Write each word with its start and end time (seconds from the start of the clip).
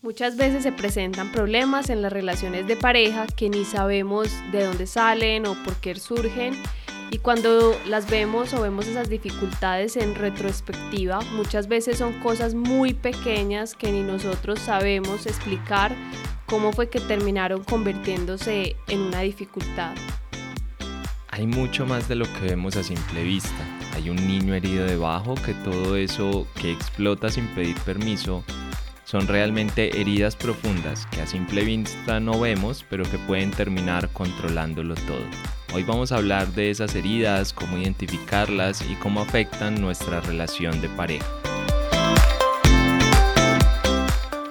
Muchas 0.00 0.36
veces 0.36 0.62
se 0.62 0.70
presentan 0.70 1.32
problemas 1.32 1.90
en 1.90 2.02
las 2.02 2.12
relaciones 2.12 2.68
de 2.68 2.76
pareja 2.76 3.26
que 3.26 3.50
ni 3.50 3.64
sabemos 3.64 4.28
de 4.52 4.64
dónde 4.64 4.86
salen 4.86 5.44
o 5.44 5.56
por 5.64 5.74
qué 5.76 5.96
surgen 5.96 6.54
y 7.10 7.18
cuando 7.18 7.76
las 7.84 8.08
vemos 8.08 8.54
o 8.54 8.62
vemos 8.62 8.86
esas 8.86 9.08
dificultades 9.08 9.96
en 9.96 10.14
retrospectiva, 10.14 11.18
muchas 11.32 11.66
veces 11.66 11.98
son 11.98 12.12
cosas 12.20 12.54
muy 12.54 12.94
pequeñas 12.94 13.74
que 13.74 13.90
ni 13.90 14.02
nosotros 14.02 14.60
sabemos 14.60 15.26
explicar 15.26 15.96
cómo 16.46 16.72
fue 16.72 16.88
que 16.88 17.00
terminaron 17.00 17.64
convirtiéndose 17.64 18.76
en 18.86 19.00
una 19.00 19.22
dificultad. 19.22 19.96
Hay 21.30 21.48
mucho 21.48 21.86
más 21.86 22.08
de 22.08 22.14
lo 22.14 22.24
que 22.24 22.40
vemos 22.42 22.76
a 22.76 22.84
simple 22.84 23.24
vista. 23.24 23.64
Hay 23.94 24.10
un 24.10 24.16
niño 24.28 24.54
herido 24.54 24.84
debajo 24.84 25.34
que 25.34 25.54
todo 25.54 25.96
eso 25.96 26.46
que 26.60 26.70
explota 26.70 27.30
sin 27.30 27.48
pedir 27.48 27.76
permiso 27.80 28.44
son 29.08 29.26
realmente 29.26 29.98
heridas 29.98 30.36
profundas 30.36 31.06
que 31.06 31.22
a 31.22 31.26
simple 31.26 31.64
vista 31.64 32.20
no 32.20 32.38
vemos, 32.38 32.84
pero 32.90 33.04
que 33.04 33.16
pueden 33.16 33.50
terminar 33.50 34.10
controlándolo 34.10 34.94
todo. 34.96 35.24
Hoy 35.72 35.82
vamos 35.82 36.12
a 36.12 36.16
hablar 36.16 36.48
de 36.48 36.70
esas 36.70 36.94
heridas, 36.94 37.54
cómo 37.54 37.78
identificarlas 37.78 38.82
y 38.82 38.94
cómo 38.96 39.22
afectan 39.22 39.80
nuestra 39.80 40.20
relación 40.20 40.82
de 40.82 40.90
pareja. 40.90 41.26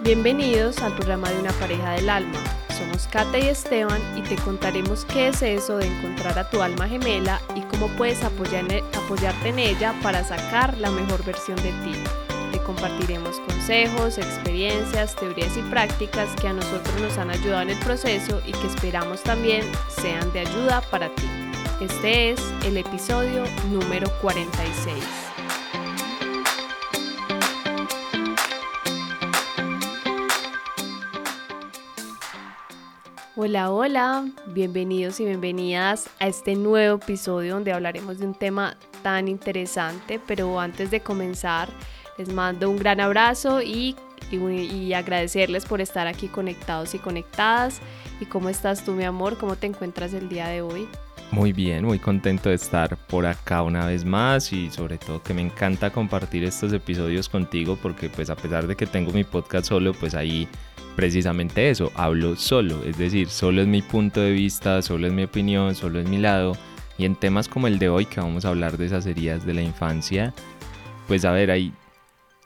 Bienvenidos 0.04 0.80
al 0.80 0.96
programa 0.96 1.30
de 1.30 1.40
una 1.40 1.52
pareja 1.52 1.92
del 1.92 2.10
alma. 2.10 2.40
Somos 2.76 3.08
Kate 3.12 3.40
y 3.40 3.50
Esteban 3.50 4.02
y 4.18 4.22
te 4.22 4.38
contaremos 4.38 5.06
qué 5.06 5.28
es 5.28 5.44
eso 5.44 5.78
de 5.78 5.86
encontrar 5.86 6.40
a 6.40 6.50
tu 6.50 6.64
alma 6.64 6.88
gemela 6.88 7.40
y 7.56 7.62
cómo 7.62 7.90
puedes 7.90 8.24
apoyarte 8.24 9.50
en 9.50 9.60
ella 9.60 9.94
para 10.02 10.24
sacar 10.24 10.76
la 10.80 10.90
mejor 10.90 11.24
versión 11.24 11.58
de 11.58 11.72
ti 11.84 12.27
compartiremos 12.78 13.40
consejos, 13.40 14.20
experiencias, 14.20 15.16
teorías 15.16 15.58
y 15.58 15.62
prácticas 15.64 16.30
que 16.40 16.48
a 16.48 16.54
nosotros 16.54 17.02
nos 17.02 17.18
han 17.18 17.32
ayudado 17.32 17.64
en 17.64 17.72
el 17.72 17.80
proceso 17.80 18.40
y 18.46 18.52
que 18.52 18.68
esperamos 18.68 19.24
también 19.24 19.64
sean 19.90 20.32
de 20.32 20.42
ayuda 20.42 20.82
para 20.92 21.10
ti. 21.16 21.24
Este 21.82 22.32
es 22.32 22.40
el 22.66 22.78
episodio 22.78 23.46
número 23.72 24.08
46. 24.22 24.94
Hola, 33.36 33.72
hola, 33.72 34.26
bienvenidos 34.48 35.20
y 35.20 35.26
bienvenidas 35.26 36.10
a 36.20 36.28
este 36.28 36.56
nuevo 36.56 36.98
episodio 36.98 37.56
donde 37.56 37.72
hablaremos 37.72 38.20
de 38.20 38.26
un 38.28 38.36
tema 38.36 38.78
tan 39.02 39.28
interesante, 39.28 40.20
pero 40.20 40.60
antes 40.60 40.92
de 40.92 41.02
comenzar, 41.02 41.70
les 42.18 42.34
mando 42.34 42.70
un 42.70 42.78
gran 42.78 43.00
abrazo 43.00 43.62
y, 43.62 43.96
y, 44.32 44.94
agradecerles 44.94 45.66
por 45.66 45.82
estar 45.82 46.08
aquí 46.08 46.28
conectados 46.28 46.96
y 46.96 47.00
conectadas. 47.00 47.80
¿Y 48.20 48.26
cómo 48.26 48.50
estás 48.50 48.84
tú, 48.84 48.94
mi 48.94 49.04
amor? 49.04 49.38
¿Cómo 49.38 49.56
te 49.56 49.68
encuentras 49.68 50.14
el 50.14 50.28
día 50.28 50.48
de 50.48 50.62
hoy? 50.62 50.88
Muy 51.32 51.52
bien, 51.52 51.84
muy 51.84 52.00
contento 52.00 52.50
de 52.50 52.56
estar 52.56 52.96
por 52.96 53.26
acá 53.26 53.62
una 53.62 53.86
vez 53.86 54.06
más 54.06 54.54
y 54.54 54.70
sobre 54.72 54.98
todo 54.98 55.22
que 55.22 55.34
me 55.34 55.42
encanta 55.42 55.90
compartir 55.90 56.46
estos 56.46 56.72
episodios 56.72 57.28
contigo 57.28 57.78
porque 57.82 58.10
pues 58.10 58.30
a 58.30 58.36
pesar 58.38 58.66
de 58.66 58.78
que 58.78 58.86
tengo 58.86 59.12
mi 59.12 59.26
podcast 59.26 59.68
solo, 59.68 59.94
pues 59.94 60.16
ahí 60.16 60.48
precisamente 60.96 61.70
eso, 61.70 61.92
hablo 61.96 62.38
solo, 62.38 62.82
es 62.86 62.98
decir, 62.98 63.28
solo 63.28 63.62
es 63.62 63.68
mi 63.68 63.82
punto 63.82 64.22
de 64.22 64.32
vista, 64.32 64.82
solo 64.82 65.06
es 65.06 65.14
mi 65.14 65.24
opinión, 65.24 65.76
solo 65.76 66.00
es 66.00 66.08
mi 66.08 66.18
lado 66.18 66.58
y 66.98 67.04
en 67.04 67.16
temas 67.16 67.50
como 67.50 67.68
el 67.68 67.78
de 67.78 67.90
hoy 67.90 68.06
que 68.06 68.22
vamos 68.22 68.46
a 68.46 68.50
hablar 68.50 68.78
de 68.78 68.86
esas 68.86 69.06
heridas 69.06 69.46
de 69.46 69.54
la 69.54 69.62
infancia, 69.62 70.34
pues 71.08 71.26
a 71.26 71.32
ver, 71.32 71.52
hay 71.52 71.74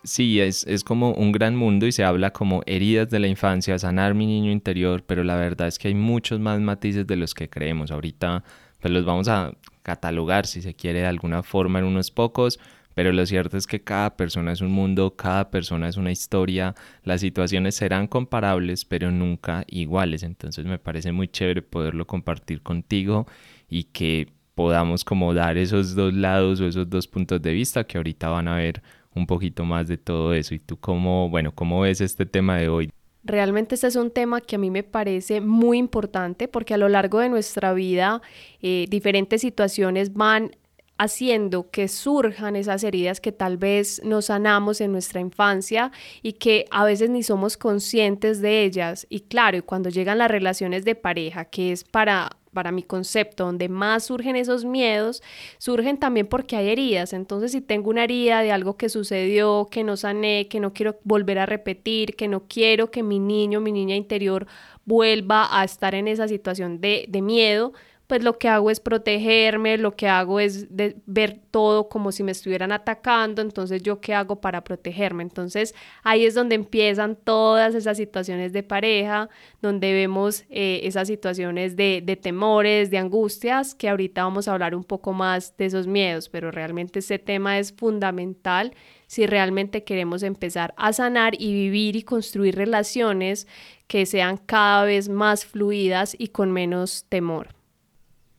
sí, 0.03 0.39
es, 0.39 0.65
es, 0.67 0.83
como 0.83 1.13
un 1.13 1.31
gran 1.31 1.55
mundo 1.55 1.87
y 1.87 1.91
se 1.91 2.03
habla 2.03 2.31
como 2.31 2.61
heridas 2.65 3.09
de 3.09 3.19
la 3.19 3.27
infancia, 3.27 3.77
sanar 3.79 4.13
mi 4.13 4.25
niño 4.25 4.51
interior, 4.51 5.03
pero 5.05 5.23
la 5.23 5.35
verdad 5.35 5.67
es 5.67 5.79
que 5.79 5.87
hay 5.87 5.95
muchos 5.95 6.39
más 6.39 6.59
matices 6.59 7.07
de 7.07 7.15
los 7.15 7.33
que 7.33 7.49
creemos. 7.49 7.91
Ahorita 7.91 8.43
pues 8.79 8.93
los 8.93 9.05
vamos 9.05 9.27
a 9.27 9.53
catalogar 9.83 10.45
si 10.47 10.61
se 10.61 10.73
quiere 10.73 10.99
de 11.01 11.05
alguna 11.05 11.43
forma 11.43 11.79
en 11.79 11.85
unos 11.85 12.11
pocos, 12.11 12.59
pero 12.93 13.13
lo 13.13 13.25
cierto 13.25 13.57
es 13.57 13.67
que 13.67 13.81
cada 13.81 14.17
persona 14.17 14.51
es 14.51 14.61
un 14.61 14.71
mundo, 14.71 15.15
cada 15.15 15.49
persona 15.49 15.87
es 15.87 15.97
una 15.97 16.11
historia, 16.11 16.75
las 17.03 17.21
situaciones 17.21 17.75
serán 17.75 18.07
comparables, 18.07 18.83
pero 18.85 19.11
nunca 19.11 19.63
iguales. 19.67 20.23
Entonces 20.23 20.65
me 20.65 20.79
parece 20.79 21.11
muy 21.11 21.27
chévere 21.27 21.61
poderlo 21.61 22.05
compartir 22.05 22.61
contigo 22.61 23.27
y 23.69 23.85
que 23.85 24.33
podamos 24.55 25.05
como 25.05 25.33
dar 25.33 25.57
esos 25.57 25.95
dos 25.95 26.13
lados 26.13 26.59
o 26.59 26.67
esos 26.67 26.89
dos 26.89 27.07
puntos 27.07 27.41
de 27.41 27.53
vista 27.53 27.85
que 27.85 27.97
ahorita 27.97 28.29
van 28.29 28.47
a 28.47 28.57
ver 28.57 28.81
un 29.15 29.27
poquito 29.27 29.65
más 29.65 29.87
de 29.87 29.97
todo 29.97 30.33
eso. 30.33 30.55
¿Y 30.55 30.59
tú 30.59 30.77
cómo, 30.77 31.29
bueno, 31.29 31.53
cómo 31.53 31.81
ves 31.81 32.01
este 32.01 32.25
tema 32.25 32.57
de 32.57 32.69
hoy? 32.69 32.89
Realmente 33.23 33.75
este 33.75 33.87
es 33.87 33.95
un 33.95 34.09
tema 34.09 34.41
que 34.41 34.55
a 34.55 34.59
mí 34.59 34.71
me 34.71 34.83
parece 34.83 35.41
muy 35.41 35.77
importante 35.77 36.47
porque 36.47 36.73
a 36.73 36.77
lo 36.77 36.89
largo 36.89 37.19
de 37.19 37.29
nuestra 37.29 37.71
vida 37.73 38.21
eh, 38.61 38.87
diferentes 38.89 39.41
situaciones 39.41 40.13
van 40.13 40.51
haciendo 40.97 41.69
que 41.71 41.87
surjan 41.87 42.55
esas 42.55 42.83
heridas 42.83 43.21
que 43.21 43.31
tal 43.31 43.57
vez 43.57 44.01
no 44.03 44.21
sanamos 44.21 44.81
en 44.81 44.91
nuestra 44.91 45.19
infancia 45.19 45.91
y 46.21 46.33
que 46.33 46.65
a 46.69 46.83
veces 46.85 47.09
ni 47.09 47.23
somos 47.23 47.57
conscientes 47.57 48.39
de 48.39 48.63
ellas. 48.63 49.07
Y 49.09 49.21
claro, 49.21 49.65
cuando 49.65 49.89
llegan 49.89 50.19
las 50.19 50.29
relaciones 50.29 50.85
de 50.85 50.93
pareja, 50.93 51.45
que 51.45 51.71
es 51.71 51.83
para 51.83 52.37
para 52.53 52.71
mi 52.71 52.83
concepto, 52.83 53.45
donde 53.45 53.69
más 53.69 54.05
surgen 54.05 54.35
esos 54.35 54.65
miedos, 54.65 55.23
surgen 55.57 55.97
también 55.97 56.27
porque 56.27 56.55
hay 56.55 56.69
heridas. 56.69 57.13
Entonces, 57.13 57.51
si 57.51 57.61
tengo 57.61 57.89
una 57.89 58.03
herida 58.03 58.41
de 58.41 58.51
algo 58.51 58.77
que 58.77 58.89
sucedió, 58.89 59.67
que 59.71 59.83
no 59.83 59.97
sané, 59.97 60.47
que 60.47 60.59
no 60.59 60.73
quiero 60.73 60.99
volver 61.03 61.39
a 61.39 61.45
repetir, 61.45 62.15
que 62.15 62.27
no 62.27 62.43
quiero 62.47 62.91
que 62.91 63.03
mi 63.03 63.19
niño, 63.19 63.61
mi 63.61 63.71
niña 63.71 63.95
interior 63.95 64.47
vuelva 64.85 65.47
a 65.57 65.63
estar 65.63 65.95
en 65.95 66.07
esa 66.07 66.27
situación 66.27 66.81
de, 66.81 67.05
de 67.07 67.21
miedo, 67.21 67.73
pues 68.11 68.23
lo 68.25 68.37
que 68.37 68.49
hago 68.49 68.69
es 68.69 68.81
protegerme, 68.81 69.77
lo 69.77 69.95
que 69.95 70.09
hago 70.09 70.41
es 70.41 70.67
ver 71.05 71.39
todo 71.49 71.87
como 71.87 72.11
si 72.11 72.23
me 72.23 72.33
estuvieran 72.33 72.73
atacando, 72.73 73.41
entonces 73.41 73.81
yo 73.83 74.01
qué 74.01 74.13
hago 74.13 74.41
para 74.41 74.65
protegerme. 74.65 75.23
Entonces 75.23 75.73
ahí 76.03 76.25
es 76.25 76.33
donde 76.33 76.55
empiezan 76.55 77.15
todas 77.15 77.73
esas 77.73 77.95
situaciones 77.95 78.51
de 78.51 78.63
pareja, 78.63 79.29
donde 79.61 79.93
vemos 79.93 80.43
eh, 80.49 80.81
esas 80.83 81.07
situaciones 81.07 81.77
de, 81.77 82.03
de 82.03 82.17
temores, 82.17 82.91
de 82.91 82.97
angustias, 82.97 83.75
que 83.75 83.87
ahorita 83.87 84.25
vamos 84.25 84.49
a 84.49 84.51
hablar 84.55 84.75
un 84.75 84.83
poco 84.83 85.13
más 85.13 85.55
de 85.55 85.67
esos 85.67 85.87
miedos, 85.87 86.27
pero 86.27 86.51
realmente 86.51 86.99
ese 86.99 87.17
tema 87.17 87.59
es 87.59 87.71
fundamental 87.71 88.73
si 89.07 89.25
realmente 89.25 89.85
queremos 89.85 90.21
empezar 90.23 90.73
a 90.75 90.91
sanar 90.91 91.35
y 91.39 91.53
vivir 91.53 91.95
y 91.95 92.03
construir 92.03 92.57
relaciones 92.57 93.47
que 93.87 94.05
sean 94.05 94.35
cada 94.35 94.83
vez 94.83 95.07
más 95.07 95.45
fluidas 95.45 96.13
y 96.19 96.27
con 96.27 96.51
menos 96.51 97.05
temor. 97.07 97.60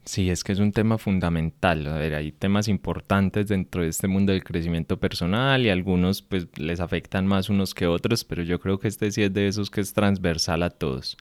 Sí, 0.04 0.30
es 0.30 0.42
que 0.42 0.52
es 0.52 0.58
un 0.58 0.72
tema 0.72 0.98
fundamental. 0.98 1.86
A 1.86 1.96
ver, 1.96 2.14
hay 2.14 2.32
temas 2.32 2.66
importantes 2.66 3.46
dentro 3.46 3.82
de 3.82 3.88
este 3.88 4.08
mundo 4.08 4.32
del 4.32 4.42
crecimiento 4.42 4.98
personal 4.98 5.64
y 5.64 5.70
algunos 5.70 6.22
pues 6.22 6.48
les 6.56 6.80
afectan 6.80 7.26
más 7.26 7.48
unos 7.48 7.72
que 7.72 7.86
otros, 7.86 8.24
pero 8.24 8.42
yo 8.42 8.58
creo 8.58 8.80
que 8.80 8.88
este 8.88 9.12
sí 9.12 9.22
es 9.22 9.32
de 9.32 9.46
esos 9.46 9.70
que 9.70 9.80
es 9.80 9.92
transversal 9.92 10.64
a 10.64 10.70
todos. 10.70 11.16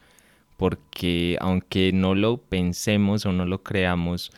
Porque 0.58 1.38
aunque 1.42 1.92
no 1.94 2.16
lo 2.16 2.38
pensemos 2.42 3.26
o 3.28 3.32
no 3.32 3.46
lo 3.46 3.62
creamos, 3.64 4.32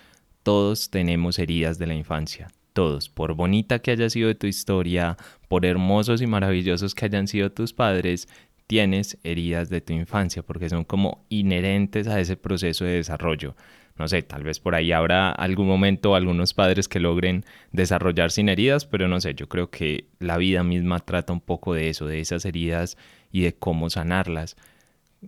todos 0.43 0.89
tenemos 0.89 1.39
heridas 1.39 1.79
de 1.79 1.87
la 1.87 1.95
infancia. 1.95 2.49
Todos, 2.73 3.07
por 3.07 3.35
bonita 3.35 3.79
que 3.79 3.91
haya 3.91 4.09
sido 4.09 4.35
tu 4.35 4.47
historia, 4.47 5.15
por 5.47 5.65
hermosos 5.65 6.21
y 6.21 6.27
maravillosos 6.27 6.95
que 6.95 7.05
hayan 7.05 7.27
sido 7.27 7.51
tus 7.51 7.71
padres, 7.71 8.27
tienes 8.67 9.17
heridas 9.23 9.69
de 9.69 9.79
tu 9.81 9.93
infancia 9.93 10.43
porque 10.43 10.69
son 10.69 10.83
como 10.83 11.25
inherentes 11.29 12.07
a 12.07 12.19
ese 12.19 12.35
proceso 12.35 12.83
de 12.83 12.93
desarrollo 12.95 13.55
no 13.97 14.07
sé, 14.07 14.23
tal 14.23 14.43
vez 14.43 14.59
por 14.59 14.75
ahí 14.75 14.91
habrá 14.91 15.31
algún 15.31 15.67
momento 15.67 16.15
algunos 16.15 16.53
padres 16.53 16.87
que 16.87 16.99
logren 16.99 17.45
desarrollar 17.71 18.31
sin 18.31 18.49
heridas, 18.49 18.85
pero 18.85 19.07
no 19.07 19.21
sé, 19.21 19.35
yo 19.35 19.47
creo 19.47 19.69
que 19.69 20.05
la 20.19 20.37
vida 20.37 20.63
misma 20.63 20.99
trata 20.99 21.33
un 21.33 21.41
poco 21.41 21.73
de 21.73 21.89
eso, 21.89 22.07
de 22.07 22.19
esas 22.19 22.45
heridas 22.45 22.97
y 23.31 23.41
de 23.41 23.53
cómo 23.53 23.89
sanarlas. 23.89 24.55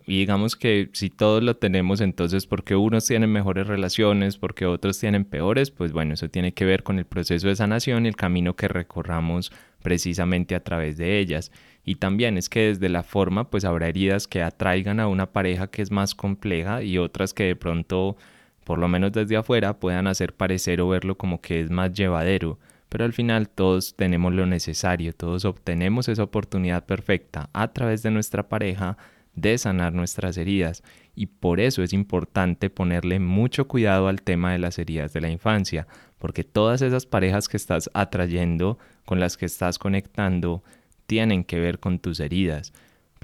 Y 0.05 0.19
digamos 0.19 0.55
que 0.55 0.89
si 0.93 1.09
todos 1.09 1.41
lo 1.43 1.55
tenemos, 1.55 2.01
entonces 2.01 2.47
porque 2.47 2.75
unos 2.75 3.05
tienen 3.05 3.31
mejores 3.31 3.67
relaciones, 3.67 4.37
porque 4.37 4.65
otros 4.65 4.99
tienen 4.99 5.23
peores, 5.25 5.71
pues 5.71 5.93
bueno, 5.93 6.15
eso 6.15 6.27
tiene 6.29 6.53
que 6.53 6.65
ver 6.65 6.83
con 6.83 6.99
el 6.99 7.05
proceso 7.05 7.47
de 7.47 7.55
sanación 7.55 8.05
y 8.05 8.09
el 8.09 8.15
camino 8.15 8.55
que 8.55 8.67
recorramos 8.67 9.51
precisamente 9.81 10.55
a 10.55 10.63
través 10.63 10.97
de 10.97 11.19
ellas. 11.19 11.51
Y 11.85 11.95
también 11.95 12.37
es 12.37 12.49
que 12.49 12.67
desde 12.67 12.89
la 12.89 13.03
forma, 13.03 13.49
pues 13.49 13.63
habrá 13.63 13.87
heridas 13.87 14.27
que 14.27 14.41
atraigan 14.41 14.99
a 14.99 15.07
una 15.07 15.31
pareja 15.31 15.67
que 15.67 15.81
es 15.81 15.91
más 15.91 16.15
compleja 16.15 16.83
y 16.83 16.97
otras 16.97 17.33
que 17.33 17.43
de 17.43 17.55
pronto 17.55 18.17
por 18.65 18.79
lo 18.79 18.89
menos 18.89 19.13
desde 19.13 19.37
afuera, 19.37 19.79
puedan 19.79 20.07
hacer 20.07 20.33
parecer 20.33 20.81
o 20.81 20.89
verlo 20.89 21.17
como 21.17 21.39
que 21.39 21.61
es 21.61 21.69
más 21.69 21.93
llevadero, 21.93 22.59
pero 22.89 23.05
al 23.05 23.13
final 23.13 23.47
todos 23.47 23.95
tenemos 23.95 24.33
lo 24.33 24.45
necesario, 24.45 25.13
todos 25.13 25.45
obtenemos 25.45 26.09
esa 26.09 26.23
oportunidad 26.23 26.85
perfecta 26.85 27.49
a 27.53 27.71
través 27.71 28.03
de 28.03 28.11
nuestra 28.11 28.49
pareja 28.49 28.97
de 29.35 29.57
sanar 29.57 29.93
nuestras 29.93 30.37
heridas 30.37 30.83
y 31.13 31.27
por 31.27 31.59
eso 31.59 31.83
es 31.83 31.93
importante 31.93 32.69
ponerle 32.69 33.19
mucho 33.19 33.67
cuidado 33.67 34.07
al 34.07 34.21
tema 34.21 34.51
de 34.51 34.59
las 34.59 34.79
heridas 34.79 35.13
de 35.13 35.21
la 35.21 35.29
infancia, 35.29 35.87
porque 36.17 36.43
todas 36.43 36.81
esas 36.81 37.05
parejas 37.05 37.47
que 37.47 37.57
estás 37.57 37.89
atrayendo, 37.93 38.79
con 39.05 39.19
las 39.19 39.37
que 39.37 39.45
estás 39.45 39.77
conectando, 39.77 40.63
tienen 41.05 41.43
que 41.43 41.59
ver 41.59 41.79
con 41.79 41.99
tus 41.99 42.19
heridas. 42.19 42.73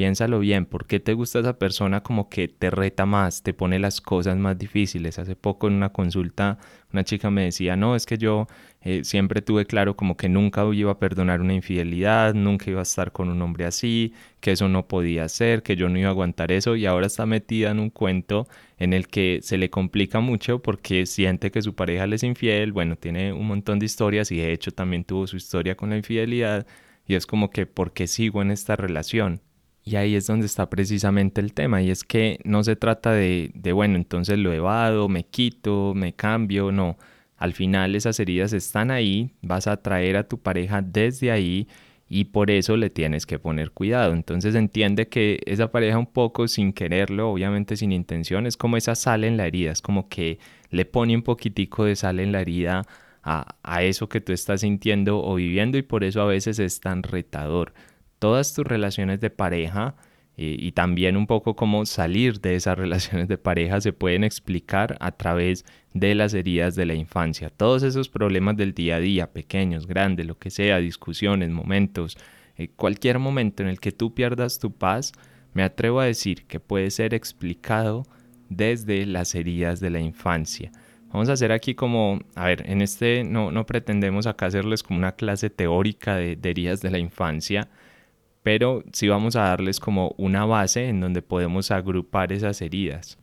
Piénsalo 0.01 0.39
bien, 0.39 0.65
¿por 0.65 0.88
qué 0.88 1.00
te 1.00 1.13
gusta 1.13 1.42
esa 1.42 1.59
persona 1.59 2.01
como 2.01 2.27
que 2.27 2.48
te 2.48 2.71
reta 2.71 3.06
más, 3.06 3.44
te 3.44 3.53
pone 3.53 3.77
las 3.77 4.01
cosas 4.01 4.36
más 4.36 4.57
difíciles? 4.57 5.19
Hace 5.19 5.36
poco 5.36 5.68
en 5.68 5.75
una 5.75 5.89
consulta 5.94 6.57
una 6.92 7.03
chica 7.03 7.30
me 7.30 7.44
decía, 7.44 7.75
no, 7.75 7.95
es 7.95 8.07
que 8.07 8.18
yo 8.18 8.48
eh, 8.81 9.03
siempre 9.03 9.44
tuve 9.44 9.68
claro 9.68 9.95
como 9.95 10.18
que 10.18 10.27
nunca 10.27 10.65
iba 10.74 10.92
a 10.92 10.98
perdonar 10.98 11.39
una 11.39 11.53
infidelidad, 11.53 12.33
nunca 12.33 12.71
iba 12.71 12.80
a 12.80 12.81
estar 12.81 13.12
con 13.12 13.30
un 13.30 13.44
hombre 13.44 13.65
así, 13.65 14.13
que 14.39 14.53
eso 14.53 14.68
no 14.69 14.88
podía 14.88 15.30
ser, 15.30 15.62
que 15.62 15.75
yo 15.75 15.88
no 15.88 16.00
iba 16.00 16.07
a 16.07 16.12
aguantar 16.13 16.51
eso 16.51 16.75
y 16.75 16.88
ahora 16.88 17.06
está 17.06 17.27
metida 17.27 17.69
en 17.69 17.80
un 17.80 17.92
cuento 17.92 18.48
en 18.80 18.94
el 18.94 19.07
que 19.07 19.42
se 19.44 19.59
le 19.59 19.69
complica 19.69 20.19
mucho 20.19 20.63
porque 20.63 21.06
siente 21.06 21.51
que 21.51 21.62
su 21.62 21.75
pareja 21.75 22.07
le 22.07 22.15
es 22.15 22.24
infiel, 22.24 22.71
bueno, 22.71 22.95
tiene 22.95 23.33
un 23.33 23.45
montón 23.45 23.77
de 23.77 23.86
historias 23.86 24.31
y 24.31 24.38
de 24.38 24.51
hecho 24.51 24.71
también 24.71 25.03
tuvo 25.03 25.27
su 25.27 25.38
historia 25.38 25.75
con 25.75 25.92
la 25.92 25.98
infidelidad 25.98 26.65
y 27.06 27.13
es 27.13 27.27
como 27.27 27.51
que, 27.51 27.68
¿por 27.68 27.94
qué 27.94 28.07
sigo 28.07 28.42
en 28.42 28.50
esta 28.50 28.75
relación? 28.75 29.42
Y 29.83 29.95
ahí 29.95 30.15
es 30.15 30.27
donde 30.27 30.45
está 30.45 30.69
precisamente 30.69 31.41
el 31.41 31.53
tema, 31.53 31.81
y 31.81 31.89
es 31.89 32.03
que 32.03 32.39
no 32.43 32.63
se 32.63 32.75
trata 32.75 33.11
de, 33.13 33.51
de, 33.55 33.73
bueno, 33.73 33.95
entonces 33.95 34.37
lo 34.37 34.53
evado, 34.53 35.09
me 35.09 35.25
quito, 35.25 35.93
me 35.95 36.13
cambio, 36.13 36.71
no. 36.71 36.97
Al 37.37 37.53
final 37.53 37.95
esas 37.95 38.19
heridas 38.19 38.53
están 38.53 38.91
ahí, 38.91 39.31
vas 39.41 39.65
a 39.65 39.73
atraer 39.73 40.17
a 40.17 40.27
tu 40.27 40.37
pareja 40.39 40.83
desde 40.83 41.31
ahí 41.31 41.67
y 42.07 42.25
por 42.25 42.51
eso 42.51 42.77
le 42.77 42.89
tienes 42.91 43.25
que 43.25 43.39
poner 43.39 43.71
cuidado. 43.71 44.13
Entonces 44.13 44.53
entiende 44.53 45.07
que 45.07 45.39
esa 45.45 45.71
pareja 45.71 45.97
un 45.97 46.05
poco 46.05 46.47
sin 46.47 46.73
quererlo, 46.73 47.31
obviamente 47.31 47.77
sin 47.77 47.91
intención, 47.91 48.45
es 48.45 48.57
como 48.57 48.77
esa 48.77 48.95
sal 48.95 49.23
en 49.23 49.37
la 49.37 49.47
herida, 49.47 49.71
es 49.71 49.81
como 49.81 50.09
que 50.09 50.37
le 50.69 50.85
pone 50.85 51.15
un 51.15 51.23
poquitico 51.23 51.85
de 51.85 51.95
sal 51.95 52.19
en 52.19 52.31
la 52.33 52.41
herida 52.41 52.83
a, 53.23 53.55
a 53.63 53.83
eso 53.83 54.09
que 54.09 54.21
tú 54.21 54.33
estás 54.33 54.61
sintiendo 54.61 55.23
o 55.23 55.35
viviendo 55.35 55.77
y 55.77 55.83
por 55.83 56.03
eso 56.03 56.21
a 56.21 56.25
veces 56.25 56.59
es 56.59 56.81
tan 56.81 57.01
retador 57.01 57.73
todas 58.21 58.53
tus 58.53 58.68
relaciones 58.68 59.19
de 59.19 59.31
pareja 59.31 59.95
y 60.38 60.73
también 60.73 61.18
un 61.18 61.25
poco 61.25 61.56
cómo 61.56 61.88
salir 61.88 62.39
de 62.39 62.56
esas 62.56 62.77
relaciones 62.77 63.27
de 63.27 63.39
pareja 63.39 63.81
se 63.81 63.94
pueden 63.94 64.23
explicar 64.23 64.95
a 65.00 65.12
través 65.12 65.65
de 65.95 66.13
las 66.13 66.35
heridas 66.35 66.75
de 66.75 66.85
la 66.85 66.94
infancia. 66.94 67.50
Todos 67.50 67.81
esos 67.81 68.09
problemas 68.09 68.57
del 68.57 68.75
día 68.75 68.97
a 68.97 69.00
día, 69.00 69.33
pequeños, 69.33 69.88
grandes, 69.88 70.27
lo 70.27 70.38
que 70.38 70.51
sea, 70.51 70.77
discusiones, 70.77 71.50
momentos, 71.50 72.15
eh, 72.57 72.69
cualquier 72.75 73.18
momento 73.18 73.63
en 73.63 73.69
el 73.69 73.79
que 73.79 73.91
tú 73.91 74.13
pierdas 74.13 74.59
tu 74.59 74.71
paz, 74.71 75.13
me 75.53 75.63
atrevo 75.63 76.00
a 76.00 76.06
decir 76.06 76.45
que 76.45 76.59
puede 76.59 76.91
ser 76.91 77.15
explicado 77.15 78.03
desde 78.50 79.07
las 79.07 79.33
heridas 79.33 79.79
de 79.79 79.89
la 79.89 80.00
infancia. 80.00 80.71
Vamos 81.12 81.27
a 81.29 81.33
hacer 81.33 81.51
aquí 81.51 81.74
como, 81.74 82.19
a 82.35 82.45
ver, 82.45 82.69
en 82.69 82.81
este 82.83 83.24
no, 83.24 83.51
no 83.51 83.65
pretendemos 83.65 84.27
acá 84.27 84.45
hacerles 84.45 84.83
como 84.83 85.00
una 85.00 85.13
clase 85.13 85.50
teórica 85.50 86.15
de 86.15 86.38
heridas 86.44 86.81
de 86.81 86.91
la 86.91 87.00
infancia, 87.00 87.67
pero 88.43 88.83
sí 88.93 89.07
vamos 89.07 89.35
a 89.35 89.43
darles 89.43 89.79
como 89.79 90.15
una 90.17 90.45
base 90.45 90.89
en 90.89 90.99
donde 90.99 91.21
podemos 91.21 91.71
agrupar 91.71 92.31
esas 92.31 92.61
heridas. 92.61 93.17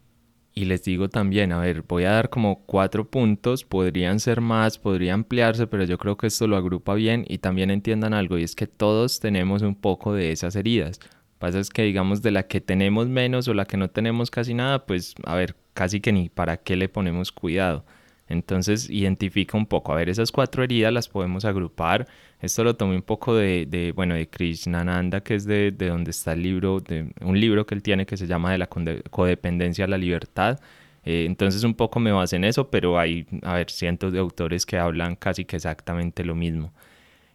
Y 0.54 0.64
les 0.64 0.82
digo 0.82 1.08
también, 1.08 1.52
a 1.52 1.60
ver, 1.60 1.84
voy 1.86 2.04
a 2.04 2.10
dar 2.10 2.30
como 2.30 2.64
cuatro 2.66 3.08
puntos, 3.08 3.64
podrían 3.64 4.18
ser 4.18 4.40
más, 4.40 4.78
podría 4.78 5.14
ampliarse, 5.14 5.68
pero 5.68 5.84
yo 5.84 5.98
creo 5.98 6.16
que 6.16 6.26
esto 6.26 6.48
lo 6.48 6.56
agrupa 6.56 6.94
bien 6.94 7.24
y 7.28 7.38
también 7.38 7.70
entiendan 7.70 8.12
algo, 8.12 8.38
y 8.38 8.42
es 8.42 8.56
que 8.56 8.66
todos 8.66 9.20
tenemos 9.20 9.62
un 9.62 9.76
poco 9.76 10.14
de 10.14 10.32
esas 10.32 10.56
heridas. 10.56 10.98
Pasa 11.38 11.60
es 11.60 11.70
que 11.70 11.82
digamos 11.82 12.22
de 12.22 12.32
la 12.32 12.48
que 12.48 12.60
tenemos 12.60 13.08
menos 13.08 13.46
o 13.46 13.54
la 13.54 13.66
que 13.66 13.76
no 13.76 13.88
tenemos 13.90 14.30
casi 14.32 14.54
nada, 14.54 14.84
pues 14.86 15.14
a 15.24 15.36
ver, 15.36 15.54
casi 15.74 16.00
que 16.00 16.10
ni 16.12 16.28
para 16.28 16.56
qué 16.56 16.74
le 16.74 16.88
ponemos 16.88 17.30
cuidado. 17.30 17.84
Entonces 18.28 18.90
identifica 18.90 19.56
un 19.56 19.66
poco, 19.66 19.92
a 19.92 19.96
ver, 19.96 20.08
esas 20.10 20.30
cuatro 20.30 20.62
heridas 20.62 20.92
las 20.92 21.08
podemos 21.08 21.44
agrupar. 21.44 22.06
Esto 22.40 22.62
lo 22.62 22.76
tomé 22.76 22.96
un 22.96 23.02
poco 23.02 23.34
de, 23.34 23.92
bueno, 23.96 24.14
de 24.14 24.28
Krishnananda, 24.28 25.22
que 25.22 25.34
es 25.34 25.44
de, 25.46 25.72
de, 25.72 25.88
donde 25.88 26.10
está 26.10 26.34
el 26.34 26.42
libro, 26.42 26.82
un 27.22 27.40
libro 27.40 27.66
que 27.66 27.74
él 27.74 27.82
tiene 27.82 28.06
que 28.06 28.16
se 28.16 28.26
llama 28.26 28.52
De 28.52 28.58
la 28.58 28.68
codependencia 28.68 29.86
a 29.86 29.88
la 29.88 29.98
libertad. 29.98 30.60
Eh, 31.04 31.24
entonces 31.26 31.64
un 31.64 31.74
poco 31.74 32.00
me 32.00 32.12
basé 32.12 32.36
en 32.36 32.44
eso, 32.44 32.70
pero 32.70 32.98
hay, 32.98 33.26
a 33.42 33.54
ver, 33.54 33.70
cientos 33.70 34.12
de 34.12 34.18
autores 34.18 34.66
que 34.66 34.76
hablan 34.78 35.16
casi 35.16 35.46
que 35.46 35.56
exactamente 35.56 36.22
lo 36.22 36.34
mismo. 36.34 36.72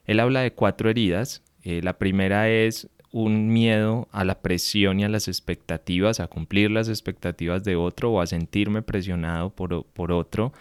Él 0.06 0.20
habla 0.20 0.42
de 0.42 0.54
cuatro 0.54 0.90
heridas. 0.92 1.42
Eh, 1.64 1.82
la 1.82 1.98
primera 1.98 2.50
es 2.50 2.88
un 3.12 3.48
miedo 3.48 4.08
a 4.12 4.26
la 4.26 4.42
presión 4.42 5.00
y 5.00 5.06
a 5.06 5.10
las 5.10 5.28
expectativas, 5.28 6.20
a 6.20 6.28
cumplir 6.28 6.72
las 6.72 6.88
expectativas 6.88 7.64
de 7.64 7.76
otro 7.76 8.12
o 8.12 8.22
a 8.22 8.28
sentirme 8.28 8.84
presionado 8.84 9.50
por 9.50 10.12
otro. 10.12 10.54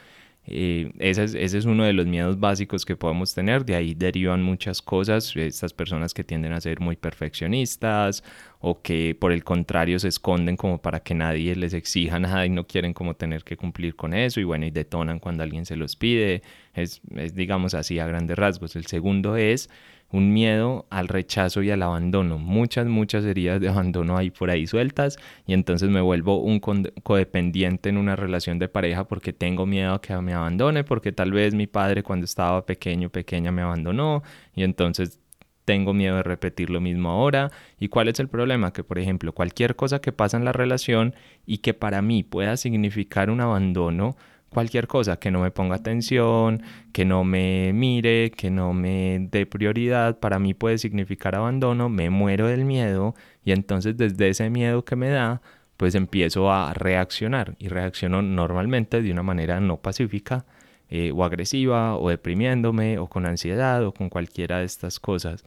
Eh, 0.44 0.90
ese, 0.98 1.24
es, 1.44 1.64
uno 1.66 1.84
de 1.84 1.92
los 1.92 2.06
miedos 2.06 2.40
básicos 2.40 2.84
que 2.84 2.96
podemos 2.96 3.32
tener, 3.32 3.64
de 3.64 3.76
ahí 3.76 3.94
derivan 3.94 4.42
muchas 4.42 4.82
cosas, 4.82 5.36
estas 5.36 5.72
personas 5.72 6.12
que 6.14 6.24
tienden 6.24 6.52
a 6.52 6.60
ser 6.60 6.80
muy 6.80 6.96
perfeccionistas 6.96 8.24
o 8.58 8.82
que 8.82 9.16
por 9.18 9.30
el 9.30 9.44
contrario 9.44 10.00
se 10.00 10.08
esconden 10.08 10.56
como 10.56 10.78
para 10.82 11.00
que 11.00 11.14
nadie 11.14 11.54
les 11.54 11.74
exija 11.74 12.18
nada 12.18 12.44
y 12.44 12.50
no 12.50 12.66
quieren 12.66 12.92
como 12.92 13.14
tener 13.14 13.44
que 13.44 13.56
cumplir 13.56 13.94
con 13.94 14.14
eso 14.14 14.40
y 14.40 14.44
bueno, 14.44 14.66
y 14.66 14.72
detonan 14.72 15.20
cuando 15.20 15.44
alguien 15.44 15.64
se 15.64 15.76
los 15.76 15.94
pide, 15.94 16.42
es, 16.74 17.00
es 17.14 17.34
digamos 17.36 17.74
así 17.74 18.00
a 18.00 18.06
grandes 18.06 18.36
rasgos. 18.36 18.74
El 18.74 18.86
segundo 18.86 19.36
es 19.36 19.70
un 20.12 20.32
miedo 20.32 20.86
al 20.90 21.08
rechazo 21.08 21.62
y 21.62 21.70
al 21.70 21.82
abandono. 21.82 22.38
Muchas, 22.38 22.86
muchas 22.86 23.24
heridas 23.24 23.60
de 23.60 23.68
abandono 23.68 24.16
hay 24.16 24.30
por 24.30 24.50
ahí 24.50 24.66
sueltas 24.66 25.18
y 25.46 25.54
entonces 25.54 25.88
me 25.88 26.00
vuelvo 26.00 26.40
un 26.40 26.60
codependiente 26.60 27.88
en 27.88 27.96
una 27.96 28.14
relación 28.14 28.58
de 28.58 28.68
pareja 28.68 29.08
porque 29.08 29.32
tengo 29.32 29.66
miedo 29.66 29.94
a 29.94 30.00
que 30.00 30.14
me 30.18 30.34
abandone, 30.34 30.84
porque 30.84 31.12
tal 31.12 31.32
vez 31.32 31.54
mi 31.54 31.66
padre 31.66 32.02
cuando 32.02 32.24
estaba 32.24 32.64
pequeño, 32.66 33.08
pequeña 33.08 33.50
me 33.50 33.62
abandonó 33.62 34.22
y 34.54 34.62
entonces 34.62 35.18
tengo 35.64 35.94
miedo 35.94 36.16
de 36.16 36.22
repetir 36.22 36.70
lo 36.70 36.80
mismo 36.80 37.10
ahora. 37.10 37.50
¿Y 37.78 37.88
cuál 37.88 38.08
es 38.08 38.20
el 38.20 38.28
problema? 38.28 38.72
Que, 38.72 38.84
por 38.84 38.98
ejemplo, 38.98 39.32
cualquier 39.32 39.76
cosa 39.76 40.00
que 40.00 40.12
pasa 40.12 40.36
en 40.36 40.44
la 40.44 40.52
relación 40.52 41.14
y 41.46 41.58
que 41.58 41.74
para 41.74 42.02
mí 42.02 42.22
pueda 42.22 42.56
significar 42.56 43.30
un 43.30 43.40
abandono, 43.40 44.16
cualquier 44.52 44.87
cosa, 44.87 45.19
que 45.19 45.31
no 45.31 45.40
me 45.40 45.50
ponga 45.50 45.76
atención, 45.76 46.62
que 46.93 47.04
no 47.04 47.25
me 47.25 47.72
mire, 47.72 48.31
que 48.31 48.50
no 48.50 48.72
me 48.72 49.28
dé 49.31 49.46
prioridad, 49.46 50.20
para 50.20 50.38
mí 50.38 50.54
puede 50.54 50.78
significar 50.78 51.34
abandono, 51.34 51.88
me 51.88 52.10
muero 52.10 52.46
del 52.46 52.64
miedo 52.64 53.14
y 53.44 53.52
entonces 53.52 53.96
desde 53.96 54.28
ese 54.28 54.50
miedo 54.50 54.84
que 54.84 54.96
me 54.96 55.08
da, 55.08 55.43
pues 55.76 55.94
empiezo 55.94 56.52
a 56.52 56.72
reaccionar 56.75 57.56
y 57.58 57.69
reacciono 57.69 58.22
normalmente 58.22 59.02
de 59.02 59.10
una 59.10 59.22
manera 59.22 59.60
no 59.60 59.78
pacífica 59.78 60.44
eh, 60.88 61.10
o 61.14 61.25
agresiva 61.25 61.96
o 61.96 62.10
deprimiéndome 62.10 62.98
o 62.98 63.08
con 63.08 63.26
ansiedad 63.26 63.84
o 63.84 63.93
con 63.93 64.08
cualquiera 64.10 64.58
de 64.58 64.66
estas 64.66 65.00
cosas. 65.00 65.44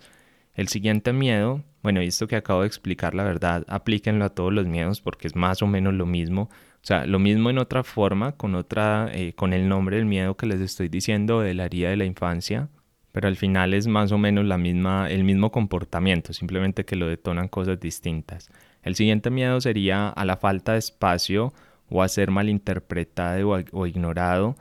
El 0.56 0.69
siguiente 0.69 1.13
miedo, 1.13 1.63
bueno, 1.84 2.00
esto 2.00 2.28
que 2.28 2.36
acabo 2.38 2.62
de 2.62 2.68
explicar, 2.68 3.13
la 3.13 3.24
verdad, 3.24 3.66
aplíquenlo 3.68 4.25
a 4.25 4.30
todos 4.30 4.54
los 4.54 4.66
miedos 4.68 5.01
porque 5.01 5.27
es 5.27 5.36
más 5.36 5.62
o 5.62 5.68
menos 5.68 5.94
lo 5.94 6.06
mismo. 6.06 6.50
O 6.86 6.88
sea, 6.88 7.08
lo 7.08 7.18
mismo 7.18 7.50
en 7.50 7.58
otra 7.58 7.84
forma, 7.84 8.34
con, 8.34 8.54
otra, 8.54 9.10
eh, 9.12 9.34
con 9.34 9.54
el 9.54 9.68
nombre 9.68 9.98
del 9.98 10.06
miedo 10.06 10.38
que 10.38 10.46
les 10.46 10.62
estoy 10.62 10.88
diciendo 10.88 11.39
de 11.42 11.56
la 11.56 11.65
herida 11.65 11.89
de 11.89 11.98
la 11.98 12.06
infancia, 12.06 12.70
pero 13.12 13.27
al 13.27 13.38
final 13.38 13.74
es 13.74 13.88
más 13.88 14.12
o 14.12 14.20
menos 14.20 14.46
la 14.46 14.60
misma, 14.60 15.10
el 15.10 15.24
mismo 15.24 15.51
comportamiento, 15.51 16.32
simplemente 16.32 16.86
que 16.86 16.96
lo 16.96 17.08
detonan 17.08 17.48
cosas 17.48 17.80
distintas. 17.80 18.51
El 18.84 18.94
siguiente 18.94 19.32
miedo 19.32 19.60
sería 19.62 20.10
a 20.10 20.25
la 20.25 20.38
falta 20.38 20.74
de 20.74 20.77
espacio 20.77 21.54
o 21.89 22.04
a 22.04 22.08
ser 22.08 22.30
malinterpretado 22.30 23.50
o, 23.50 23.63
o 23.72 23.88
ignorado. 23.88 24.56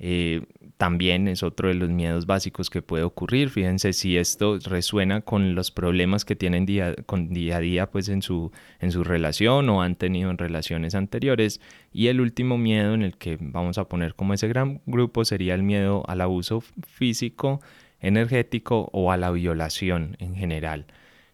Eh, 0.00 0.42
también 0.78 1.26
es 1.26 1.42
otro 1.42 1.68
de 1.68 1.74
los 1.74 1.90
miedos 1.90 2.24
básicos 2.24 2.70
que 2.70 2.82
puede 2.82 3.02
ocurrir. 3.02 3.50
Fíjense 3.50 3.92
si 3.92 4.16
esto 4.16 4.58
resuena 4.60 5.20
con 5.20 5.56
los 5.56 5.72
problemas 5.72 6.24
que 6.24 6.36
tienen 6.36 6.66
día, 6.66 6.94
con 7.04 7.30
día 7.30 7.56
a 7.56 7.60
día 7.60 7.90
pues 7.90 8.08
en 8.08 8.22
su, 8.22 8.52
en 8.78 8.92
su 8.92 9.02
relación 9.02 9.68
o 9.70 9.82
han 9.82 9.96
tenido 9.96 10.30
en 10.30 10.38
relaciones 10.38 10.94
anteriores. 10.94 11.60
Y 11.92 12.06
el 12.06 12.20
último 12.20 12.58
miedo 12.58 12.94
en 12.94 13.02
el 13.02 13.16
que 13.18 13.38
vamos 13.40 13.76
a 13.76 13.88
poner 13.88 14.14
como 14.14 14.34
ese 14.34 14.46
gran 14.46 14.80
grupo 14.86 15.24
sería 15.24 15.56
el 15.56 15.64
miedo 15.64 16.04
al 16.06 16.20
abuso 16.20 16.62
físico, 16.86 17.60
energético 18.00 18.88
o 18.92 19.10
a 19.10 19.16
la 19.16 19.32
violación 19.32 20.16
en 20.20 20.36
general. 20.36 20.86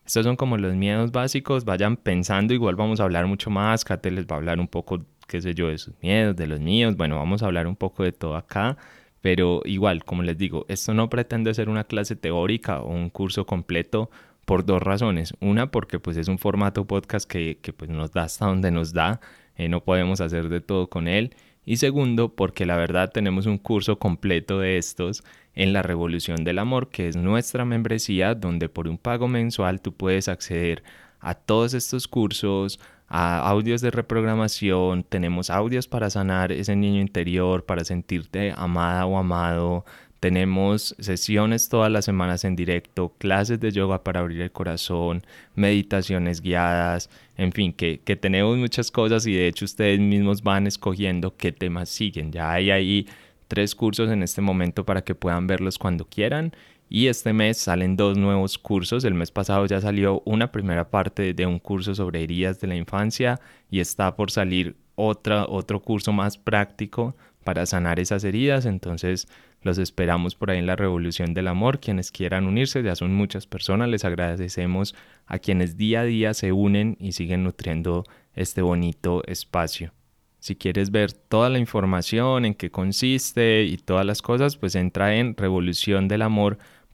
Estos 0.07 0.25
son 0.25 0.37
como 0.37 0.57
los 0.57 0.75
miedos 0.75 1.13
básicos, 1.13 1.67
vayan 1.67 1.99
pensando, 1.99 2.55
igual 2.55 2.77
vamos 2.77 3.01
a 3.01 3.05
hablar 3.05 3.27
mucho 3.27 3.51
más, 3.51 3.85
Kate 3.85 4.11
les 4.11 4.27
va 4.27 4.37
a 4.37 4.39
hablar 4.39 4.59
un 4.59 4.69
poco, 4.69 5.05
qué 5.27 5.41
sé 5.41 5.55
yo, 5.55 5.69
de 5.69 5.79
sus 5.79 5.95
miedos, 6.03 6.37
de 6.37 6.47
los 6.47 6.61
míos, 6.61 6.97
bueno, 6.97 7.17
vamos 7.17 7.43
a 7.43 7.47
hablar 7.47 7.67
un 7.67 7.77
poco 7.77 8.05
de 8.05 8.13
todo 8.13 8.37
acá, 8.37 8.77
pero 9.25 9.63
igual, 9.65 10.05
como 10.05 10.23
les 10.23 10.37
digo, 10.37 10.67
esto 10.69 10.93
no 10.93 11.09
pretende 11.09 11.55
ser 11.55 11.71
una 11.71 11.85
clase 11.85 12.15
teórica 12.15 12.81
o 12.81 12.91
un 12.91 13.09
curso 13.09 13.47
completo 13.47 14.11
por 14.45 14.67
dos 14.67 14.83
razones. 14.83 15.33
Una, 15.41 15.71
porque 15.71 15.99
pues 15.99 16.19
es 16.19 16.29
un 16.29 16.37
formato 16.37 16.85
podcast 16.85 17.27
que, 17.27 17.57
que 17.63 17.73
pues 17.73 17.89
nos 17.91 18.13
da 18.13 18.25
hasta 18.25 18.45
donde 18.45 18.71
nos 18.71 18.93
da, 18.93 19.23
eh, 19.57 19.71
no 19.71 19.83
podemos 19.83 20.21
hacer 20.21 20.51
de 20.51 20.61
todo 20.61 20.91
con 20.91 21.09
él. 21.09 21.35
Y 21.65 21.79
segundo, 21.79 22.35
porque 22.35 22.67
la 22.67 22.77
verdad 22.77 23.13
tenemos 23.15 23.47
un 23.47 23.57
curso 23.57 23.99
completo 23.99 24.59
de 24.59 24.77
estos 24.77 25.25
en 25.55 25.73
la 25.73 25.83
Revolución 25.83 26.45
del 26.45 26.59
Amor, 26.59 26.91
que 26.91 27.09
es 27.09 27.17
nuestra 27.17 27.65
membresía, 27.65 28.35
donde 28.35 28.69
por 28.69 28.89
un 28.89 28.99
pago 28.99 29.27
mensual 29.27 29.81
tú 29.81 29.95
puedes 29.95 30.29
acceder 30.29 30.83
a 31.21 31.33
todos 31.33 31.73
estos 31.73 32.09
cursos, 32.09 32.79
a 33.09 33.39
audios 33.49 33.81
de 33.81 33.91
reprogramación, 33.91 35.05
tenemos 35.05 35.51
audios 35.51 35.87
para 35.89 36.11
sanar 36.11 36.53
ese 36.53 36.75
niño 36.77 37.01
interior, 37.01 37.65
para 37.65 37.85
sentirte 37.85 38.53
amada 38.57 39.07
o 39.07 39.19
amado, 39.19 39.85
tenemos 40.25 40.97
sesiones 40.99 41.69
todas 41.69 41.93
las 41.93 42.07
semanas 42.07 42.45
en 42.45 42.57
directo, 42.57 43.13
clases 43.19 43.61
de 43.61 43.71
yoga 43.73 44.03
para 44.03 44.21
abrir 44.21 44.41
el 44.41 44.51
corazón, 44.51 45.23
meditaciones 45.55 46.41
guiadas, 46.41 47.11
en 47.37 47.53
fin, 47.53 47.75
que, 47.75 48.01
que 48.01 48.17
tenemos 48.17 48.57
muchas 48.57 48.91
cosas 48.91 49.27
y 49.27 49.35
de 49.35 49.49
hecho 49.49 49.67
ustedes 49.67 50.01
mismos 50.01 50.43
van 50.43 50.67
escogiendo 50.67 51.37
qué 51.37 51.53
temas 51.53 51.91
siguen. 51.91 52.33
Ya 52.33 52.51
hay 52.51 52.71
ahí 52.71 53.07
tres 53.49 53.75
cursos 53.75 54.11
en 54.11 54.23
este 54.23 54.41
momento 54.41 54.87
para 54.87 55.03
que 55.03 55.15
puedan 55.15 55.47
verlos 55.47 55.77
cuando 55.77 56.07
quieran. 56.07 56.55
Y 56.89 57.07
este 57.09 57.33
mes 57.33 57.59
salen 57.59 57.97
dos 57.97 58.17
nuevos 58.17 58.59
cursos. 58.59 59.05
El 59.05 59.15
mes 59.15 59.31
pasado 59.31 59.67
ya 59.67 59.81
salió 59.81 60.23
una 60.25 60.53
primera 60.53 60.91
parte 60.91 61.35
de 61.35 61.47
un 61.47 61.59
curso 61.59 61.95
sobre 61.95 62.23
heridas 62.23 62.61
de 62.61 62.69
la 62.69 62.77
infancia 62.77 63.41
y 63.71 63.81
está 63.81 64.15
por 64.17 64.31
salir 64.31 64.77
otra, 64.95 65.47
otro 65.47 65.81
curso 65.81 66.13
más 66.13 66.39
práctico 66.39 67.17
para 67.43 67.67
sanar 67.67 67.99
esas 68.01 68.23
heridas. 68.25 68.67
Entonces 68.67 69.29
los 69.63 69.79
esperamos 69.79 70.35
por 70.35 70.51
ahí 70.51 70.59
en 70.59 70.67
la 70.67 70.77
Revolución 70.77 71.35
del 71.35 71.49
Amor. 71.49 71.81
Quienes 71.81 72.13
quieran 72.13 72.47
unirse, 72.47 72.83
ya 72.83 72.95
son 72.95 73.15
muchas 73.15 73.47
personas. 73.47 73.89
Les 73.89 74.05
agradecemos 74.05 74.95
a 75.27 75.39
quienes 75.39 75.77
día 75.77 76.01
a 76.01 76.05
día 76.05 76.35
se 76.35 76.53
unen 76.53 76.97
y 77.01 77.13
siguen 77.13 77.45
nutriendo 77.45 78.05
este 78.35 78.63
bonito 78.63 79.23
espacio. 79.27 79.93
Si 80.39 80.57
quieres 80.57 80.91
ver 80.91 81.13
toda 81.13 81.49
la 81.49 81.59
información 81.59 82.45
en 82.45 82.55
qué 82.55 82.71
consiste 82.71 83.63
y 83.63 83.79
todas 83.79 84.05
las 84.05 84.21
cosas, 84.21 84.59
pues 84.59 84.75
entra 84.75 85.17
en 85.17 85.35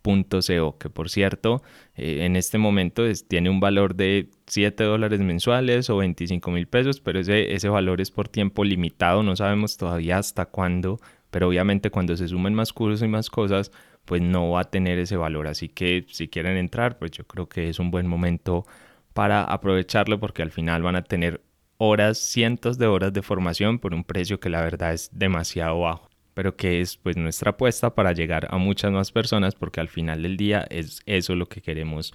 revoluciondelamor.co, 0.02 0.78
que 0.78 0.90
por 0.90 1.10
cierto, 1.10 1.62
eh, 1.94 2.24
en 2.24 2.36
este 2.36 2.58
momento 2.58 3.04
tiene 3.28 3.50
un 3.50 3.60
valor 3.60 3.94
de 3.94 4.30
7 4.46 4.84
dólares 4.84 5.20
mensuales 5.20 5.90
o 5.90 5.96
25 5.98 6.50
mil 6.50 6.66
pesos, 6.66 7.00
pero 7.00 7.20
ese, 7.20 7.54
ese 7.54 7.68
valor 7.68 8.00
es 8.00 8.10
por 8.10 8.28
tiempo 8.28 8.64
limitado, 8.64 9.22
no 9.22 9.36
sabemos 9.36 9.76
todavía 9.76 10.18
hasta 10.18 10.46
cuándo, 10.46 11.00
pero 11.30 11.48
obviamente 11.48 11.90
cuando 11.90 12.16
se 12.16 12.28
sumen 12.28 12.54
más 12.54 12.72
cursos 12.72 13.02
y 13.02 13.08
más 13.08 13.30
cosas, 13.30 13.70
pues 14.04 14.22
no 14.22 14.50
va 14.50 14.62
a 14.62 14.70
tener 14.70 14.98
ese 14.98 15.16
valor. 15.16 15.46
Así 15.46 15.68
que 15.68 16.04
si 16.08 16.28
quieren 16.28 16.56
entrar, 16.56 16.98
pues 16.98 17.12
yo 17.12 17.24
creo 17.24 17.48
que 17.48 17.68
es 17.68 17.78
un 17.78 17.90
buen 17.90 18.06
momento 18.06 18.66
para 19.12 19.44
aprovecharlo 19.44 20.18
porque 20.20 20.42
al 20.42 20.50
final 20.50 20.82
van 20.82 20.96
a 20.96 21.04
tener 21.04 21.42
horas, 21.78 22.18
cientos 22.18 22.78
de 22.78 22.86
horas 22.86 23.12
de 23.12 23.22
formación 23.22 23.78
por 23.78 23.94
un 23.94 24.04
precio 24.04 24.38
que 24.38 24.50
la 24.50 24.60
verdad 24.62 24.92
es 24.92 25.10
demasiado 25.12 25.80
bajo, 25.80 26.09
pero 26.34 26.56
que 26.56 26.80
es 26.80 26.96
pues 26.96 27.16
nuestra 27.16 27.50
apuesta 27.50 27.94
para 27.94 28.12
llegar 28.12 28.48
a 28.50 28.58
muchas 28.58 28.92
más 28.92 29.12
personas 29.12 29.54
porque 29.54 29.80
al 29.80 29.88
final 29.88 30.22
del 30.22 30.36
día 30.36 30.66
es 30.70 31.02
eso 31.06 31.34
lo 31.34 31.46
que 31.46 31.60
queremos 31.60 32.12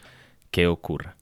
que 0.51 0.67
ocurra. 0.67 1.15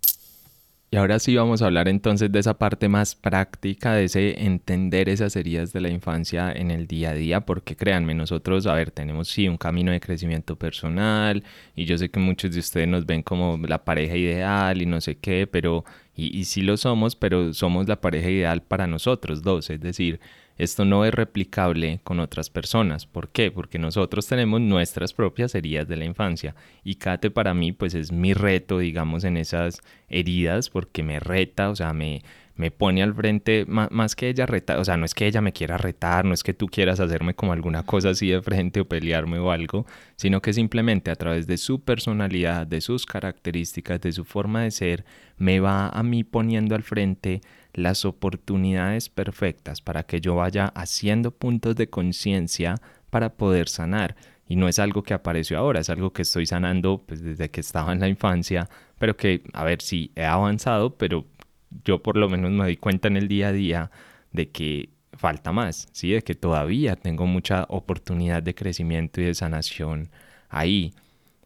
Y 0.94 0.96
ahora 0.96 1.18
sí 1.18 1.36
vamos 1.36 1.64
a 1.64 1.66
hablar 1.66 1.88
entonces 1.88 2.32
de 2.32 2.38
esa 2.38 2.60
parte 2.60 2.88
más 2.88 3.16
práctica, 3.16 3.96
de 3.96 4.04
ese 4.04 4.46
entender 4.46 5.10
esas 5.10 5.36
heridas 5.36 5.74
de 5.74 5.82
la 5.82 5.90
infancia 5.90 6.52
en 6.52 6.70
el 6.70 6.86
día 6.86 7.10
a 7.10 7.14
día, 7.16 7.42
porque 7.48 7.76
créanme, 7.76 8.14
nosotros, 8.14 8.68
a 8.68 8.76
ver, 8.76 8.92
tenemos 8.92 9.28
sí 9.28 9.48
un 9.48 9.58
camino 9.58 9.92
de 9.92 10.00
crecimiento 10.00 10.56
personal 10.56 11.44
y 11.76 11.86
yo 11.86 11.98
sé 11.98 12.10
que 12.12 12.20
muchos 12.20 12.54
de 12.54 12.60
ustedes 12.60 12.88
nos 12.88 13.08
ven 13.08 13.24
como 13.24 13.58
la 13.68 13.84
pareja 13.84 14.16
ideal 14.16 14.84
y 14.84 14.86
no 14.86 15.02
sé 15.02 15.16
qué, 15.16 15.48
pero, 15.48 15.84
y, 16.16 16.38
y 16.38 16.46
sí 16.46 16.62
lo 16.62 16.78
somos, 16.78 17.16
pero 17.16 17.56
somos 17.56 17.88
la 17.88 18.00
pareja 18.00 18.30
ideal 18.30 18.62
para 18.62 18.86
nosotros 18.86 19.42
dos, 19.42 19.72
es 19.72 19.82
decir, 19.82 20.20
esto 20.58 20.86
no 20.86 21.06
es 21.06 21.14
replicable 21.14 22.00
con 22.04 22.20
otras 22.20 22.50
personas. 22.50 23.06
¿Por 23.06 23.30
qué? 23.30 23.52
Porque 23.52 23.80
nosotros 23.80 24.28
tenemos 24.28 24.62
nuestras 24.62 25.14
propias 25.14 25.56
heridas 25.56 25.88
de 25.88 25.98
la 25.98 26.06
infancia. 26.06 26.56
Y 26.84 26.96
Kate 26.96 27.32
para 27.32 27.54
mí 27.54 27.72
pues 27.72 27.96
es 27.96 28.12
mi 28.12 28.34
reto, 28.34 28.80
digamos, 28.80 29.24
en 29.24 29.38
esas 29.38 29.82
heridas 30.10 30.70
porque 30.70 31.04
me 31.04 31.20
reta, 31.20 31.70
o 31.70 31.76
sea, 31.76 31.94
me, 31.94 32.22
me 32.56 32.70
pone 32.70 33.02
al 33.02 33.16
frente, 33.16 33.66
más, 33.68 34.16
que 34.16 34.30
ella 34.30 34.46
reta, 34.46 34.80
o 34.80 34.86
sea, 34.86 34.96
no 34.96 35.06
es 35.06 35.16
que 35.16 35.26
ella 35.26 35.42
me 35.42 35.54
quiera 35.54 35.78
retar, 35.78 36.24
no 36.24 36.34
es 36.34 36.44
que 36.44 36.54
tú 36.54 36.68
quieras 36.68 37.00
hacerme 37.00 37.34
como 37.34 37.52
alguna 37.52 37.84
cosa 37.84 38.10
así 38.10 38.30
de 38.30 38.42
frente 38.42 38.82
o 38.82 38.86
pelearme 38.86 39.40
o 39.40 39.50
algo, 39.52 39.88
sino 40.18 40.42
que 40.42 40.54
simplemente 40.54 41.10
a 41.10 41.16
través 41.16 41.48
de 41.48 41.58
su 41.58 41.82
personalidad, 41.82 42.68
de 42.68 42.82
sus 42.82 43.06
características, 43.08 44.02
de 44.02 44.12
su 44.12 44.24
forma 44.24 44.64
de 44.64 44.72
ser, 44.72 45.06
me 45.38 45.60
va 45.60 45.90
a 45.90 46.04
mí 46.04 46.24
poniendo 46.24 46.76
al 46.76 46.84
frente 46.84 47.42
las 47.74 48.06
oportunidades 48.06 49.10
perfectas 49.10 49.82
para 49.82 50.04
que 50.04 50.22
yo 50.22 50.36
vaya 50.36 50.68
haciendo 50.76 51.32
puntos 51.32 51.76
de 51.76 51.90
conciencia 51.90 52.76
para 53.10 53.34
poder 53.34 53.68
sanar. 53.68 54.16
Y 54.48 54.56
no 54.56 54.68
es 54.68 54.80
algo 54.80 55.04
que 55.04 55.14
apareció 55.14 55.58
ahora, 55.58 55.80
es 55.80 55.90
algo 55.90 56.14
que 56.14 56.22
estoy 56.24 56.46
sanando 56.46 57.04
pues, 57.06 57.24
desde 57.24 57.50
que 57.50 57.62
estaba 57.62 57.94
en 57.94 58.00
la 58.00 58.08
infancia, 58.08 58.70
pero 59.00 59.16
que, 59.18 59.44
a 59.54 59.64
ver, 59.64 59.82
sí, 59.82 60.12
he 60.16 60.26
avanzado, 60.26 60.96
pero 60.96 61.26
yo 61.86 62.04
por 62.04 62.18
lo 62.18 62.30
menos 62.30 62.52
me 62.52 62.64
doy 62.64 62.78
cuenta 62.78 63.08
en 63.08 63.18
el 63.18 63.28
día 63.28 63.48
a 63.48 63.52
día 63.52 63.92
de 64.32 64.50
que 64.50 64.90
falta 65.14 65.52
más, 65.52 65.88
¿sí? 65.92 66.12
De 66.12 66.22
que 66.22 66.36
todavía 66.36 66.96
tengo 66.96 67.26
mucha 67.26 67.66
oportunidad 67.70 68.44
de 68.44 68.56
crecimiento 68.56 69.22
y 69.22 69.26
de 69.26 69.34
sanación 69.36 70.10
ahí. 70.50 70.94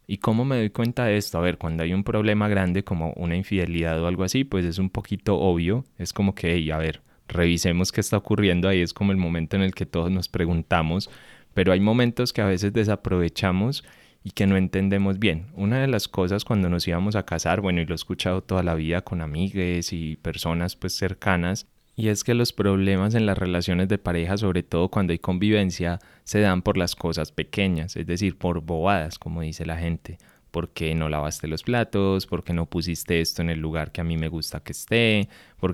¿Y 0.09 0.19
cómo 0.19 0.45
me 0.45 0.55
doy 0.55 0.69
cuenta 0.69 1.05
de 1.05 1.17
esto? 1.17 1.37
A 1.37 1.41
ver, 1.41 1.57
cuando 1.57 1.83
hay 1.83 1.93
un 1.93 2.05
problema 2.05 2.47
grande 2.47 2.83
como 2.85 3.11
una 3.17 3.35
infidelidad 3.35 4.01
o 4.01 4.07
algo 4.07 4.23
así, 4.23 4.45
pues 4.45 4.63
es 4.63 4.79
un 4.79 4.89
poquito 4.89 5.37
obvio. 5.37 5.83
Es 5.97 6.13
como 6.13 6.33
que, 6.33 6.71
a 6.71 6.77
ver, 6.77 7.01
revisemos 7.27 7.91
qué 7.91 7.99
está 7.99 8.15
ocurriendo. 8.15 8.69
Ahí 8.69 8.79
es 8.79 8.93
como 8.93 9.11
el 9.11 9.17
momento 9.17 9.57
en 9.57 9.63
el 9.63 9.75
que 9.75 9.85
todos 9.85 10.09
nos 10.09 10.29
preguntamos. 10.29 11.09
Pero 11.53 11.73
hay 11.73 11.81
momentos 11.81 12.31
que 12.31 12.41
a 12.41 12.45
veces 12.45 12.71
desaprovechamos 12.71 13.83
y 14.23 14.31
que 14.31 14.47
no 14.47 14.55
entendemos 14.55 15.19
bien. 15.19 15.47
Una 15.55 15.81
de 15.81 15.87
las 15.87 16.07
cosas 16.07 16.45
cuando 16.45 16.69
nos 16.69 16.87
íbamos 16.87 17.17
a 17.17 17.25
casar, 17.25 17.59
bueno, 17.59 17.81
y 17.81 17.85
lo 17.85 17.93
he 17.93 17.95
escuchado 17.95 18.41
toda 18.41 18.63
la 18.63 18.75
vida 18.75 19.01
con 19.01 19.21
amigues 19.21 19.91
y 19.91 20.15
personas 20.15 20.77
pues 20.77 20.93
cercanas, 20.95 21.67
y 21.99 22.09
es 22.09 22.23
que 22.23 22.35
los 22.35 22.53
problemas 22.53 23.15
en 23.15 23.25
las 23.25 23.35
relaciones 23.39 23.87
de 23.87 23.97
pareja, 23.97 24.37
sobre 24.37 24.61
todo 24.61 24.89
cuando 24.89 25.13
hay 25.13 25.19
convivencia, 25.19 25.97
se 26.23 26.39
dan 26.39 26.61
por 26.61 26.77
las 26.77 26.95
cosas 26.95 27.31
pequeñas, 27.31 27.95
es 27.95 28.05
decir, 28.05 28.37
por 28.37 28.61
bobadas, 28.61 29.17
como 29.17 29.41
dice 29.41 29.65
la 29.65 29.77
gente. 29.77 30.19
¿Por 30.51 30.69
qué 30.69 30.93
no 30.93 31.09
lavaste 31.09 31.47
los 31.47 31.63
platos? 31.63 32.27
¿Por 32.27 32.43
qué 32.43 32.53
no 32.53 32.67
pusiste 32.67 33.19
esto 33.19 33.41
en 33.41 33.49
el 33.49 33.59
lugar 33.59 33.91
que 33.91 34.01
a 34.01 34.03
mí 34.03 34.15
me 34.15 34.29
gusta 34.29 34.59
que 34.59 34.73
esté? 34.73 35.27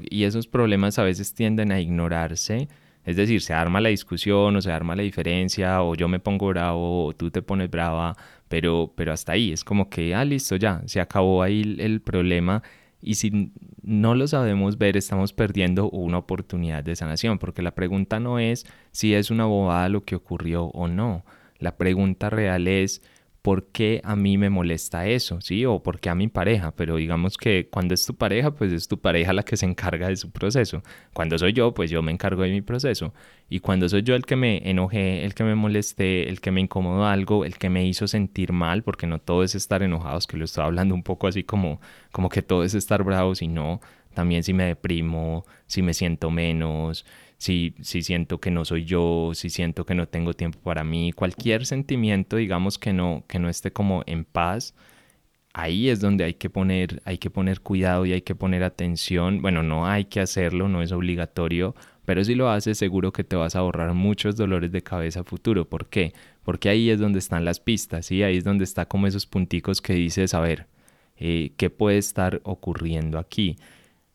Y 0.10 0.24
esos 0.24 0.48
problemas 0.48 0.98
a 0.98 1.04
veces 1.04 1.34
tienden 1.34 1.74
a 1.74 1.82
ignorarse. 1.82 2.70
Es 3.04 3.18
decir, 3.18 3.42
se 3.42 3.54
arma 3.54 3.82
la 3.82 3.90
discusión 3.90 4.56
o 4.56 4.62
se 4.62 4.72
arma 4.72 4.96
la 4.96 5.04
diferencia 5.04 5.84
o 5.84 5.94
yo 5.94 6.08
me 6.08 6.20
pongo 6.20 6.48
bravo 6.48 7.06
o 7.08 7.14
tú 7.14 7.32
te 7.32 7.42
pones 7.42 7.70
brava, 7.70 8.16
pero, 8.48 8.94
pero 8.96 9.12
hasta 9.12 9.34
ahí 9.34 9.52
es 9.52 9.66
como 9.66 9.90
que, 9.90 10.16
ah, 10.16 10.24
listo, 10.24 10.56
ya, 10.56 10.82
se 10.86 11.02
acabó 11.02 11.44
ahí 11.44 11.76
el 11.80 12.00
problema 12.00 12.64
y 13.04 13.16
si 13.16 13.52
no 13.82 14.16
lo 14.16 14.28
sabemos 14.28 14.78
ver, 14.78 14.98
estamos 14.98 15.34
perdiendo 15.34 15.90
una 15.90 16.18
oportunidad 16.18 16.84
de 16.84 16.96
sanación, 16.96 17.38
porque 17.38 17.62
la 17.62 17.76
pregunta 17.76 18.20
no 18.20 18.40
es 18.40 18.66
si 18.92 19.14
es 19.14 19.30
una 19.30 19.46
bobada 19.46 19.90
lo 19.90 20.02
que 20.02 20.16
ocurrió 20.16 20.66
o 20.66 20.88
no. 20.88 21.26
La 21.60 21.78
pregunta 21.78 22.30
real 22.30 22.68
es, 22.68 23.02
por 23.44 23.68
qué 23.68 24.02
a 24.06 24.16
mí 24.16 24.38
me 24.38 24.50
molesta 24.50 25.06
eso, 25.06 25.42
¿sí? 25.42 25.66
O 25.66 25.84
por 25.84 26.00
qué 26.00 26.10
a 26.10 26.16
mi 26.16 26.30
pareja, 26.30 26.74
pero 26.76 26.96
digamos 26.96 27.38
que 27.38 27.68
cuando 27.70 27.94
es 27.94 28.06
tu 28.06 28.16
pareja, 28.16 28.52
pues 28.52 28.72
es 28.72 28.88
tu 28.88 29.00
pareja 29.02 29.34
la 29.34 29.44
que 29.44 29.58
se 29.58 29.66
encarga 29.66 30.08
de 30.08 30.16
su 30.16 30.32
proceso. 30.32 30.82
Cuando 31.14 31.38
soy 31.38 31.52
yo, 31.52 31.74
pues 31.74 31.92
yo 31.92 32.02
me 32.02 32.14
encargo 32.14 32.44
de 32.44 32.52
mi 32.52 32.62
proceso. 32.62 33.14
Y 33.50 33.60
cuando 33.60 33.90
soy 33.90 34.02
yo 34.04 34.16
el 34.16 34.26
que 34.26 34.38
me 34.38 34.70
enojé, 34.70 35.26
el 35.26 35.34
que 35.36 35.44
me 35.44 35.56
molesté, 35.56 36.30
el 36.30 36.40
que 36.40 36.52
me 36.52 36.62
incomodó 36.62 37.06
algo, 37.06 37.44
el 37.44 37.58
que 37.58 37.70
me 37.70 37.86
hizo 37.86 38.08
sentir 38.08 38.54
mal, 38.54 38.82
porque 38.82 39.08
no 39.08 39.20
todo 39.20 39.44
es 39.44 39.56
estar 39.56 39.84
enojados, 39.84 40.26
que 40.26 40.38
lo 40.38 40.46
estoy 40.46 40.64
hablando 40.64 40.96
un 40.96 41.04
poco 41.04 41.28
así 41.28 41.44
como, 41.44 41.82
como 42.14 42.30
que 42.30 42.42
todo 42.42 42.64
es 42.64 42.74
estar 42.76 43.04
bravo, 43.04 43.36
sino 43.36 43.82
también 44.14 44.44
si 44.44 44.54
me 44.54 44.66
deprimo, 44.66 45.46
si 45.68 45.82
me 45.82 45.94
siento 45.94 46.32
menos, 46.32 47.06
si, 47.44 47.74
siento 47.82 48.40
que 48.40 48.52
no 48.52 48.64
soy 48.64 48.86
yo, 48.86 49.32
si 49.34 49.50
siento 49.50 49.86
que 49.86 49.96
no 49.96 50.08
tengo 50.08 50.34
tiempo 50.34 50.60
para 50.60 50.86
mí, 50.86 51.12
cualquier 51.12 51.66
sentimiento, 51.66 52.38
digamos, 52.38 52.78
que 52.78 52.94
no, 52.94 53.26
que 53.28 53.38
no 53.40 53.50
esté 53.50 53.74
como 53.74 54.04
en 54.06 54.24
paz, 54.24 54.74
ahí 55.54 55.90
es 55.90 56.00
donde 56.00 56.24
hay 56.24 56.36
que 56.36 56.50
poner, 56.50 57.02
hay 57.04 57.18
que 57.18 57.30
poner 57.30 57.60
cuidado 57.60 58.06
y 58.06 58.14
hay 58.14 58.22
que 58.22 58.34
poner 58.34 58.64
atención. 58.64 59.42
Bueno, 59.42 59.62
no 59.62 59.86
hay 59.88 60.06
que 60.06 60.22
hacerlo, 60.22 60.70
no 60.70 60.82
es 60.82 60.94
obligatorio, 60.94 61.76
pero 62.06 62.24
si 62.24 62.34
lo 62.36 62.50
haces 62.50 62.78
seguro 62.78 63.12
que 63.12 63.26
te 63.26 63.36
vas 63.36 63.56
a 63.58 63.60
ahorrar 63.60 63.94
muchos 63.94 64.38
dolores 64.38 64.72
de 64.72 64.82
cabeza 64.82 65.26
futuro. 65.26 65.68
¿Por 65.68 65.88
qué? 65.88 66.14
Porque 66.44 66.70
ahí 66.70 66.90
es 66.90 67.00
donde 67.00 67.20
están 67.20 67.44
las 67.44 67.60
pistas, 67.60 68.06
¿sí? 68.06 68.24
Ahí 68.24 68.38
es 68.38 68.46
donde 68.46 68.64
está 68.64 68.86
como 68.86 69.08
esos 69.08 69.26
punticos 69.26 69.82
que 69.82 69.94
dices, 69.94 70.34
a 70.34 70.40
ver, 70.40 70.68
eh, 71.18 71.52
¿qué 71.58 71.70
puede 71.70 71.98
estar 71.98 72.40
ocurriendo 72.44 73.20
aquí? 73.20 73.58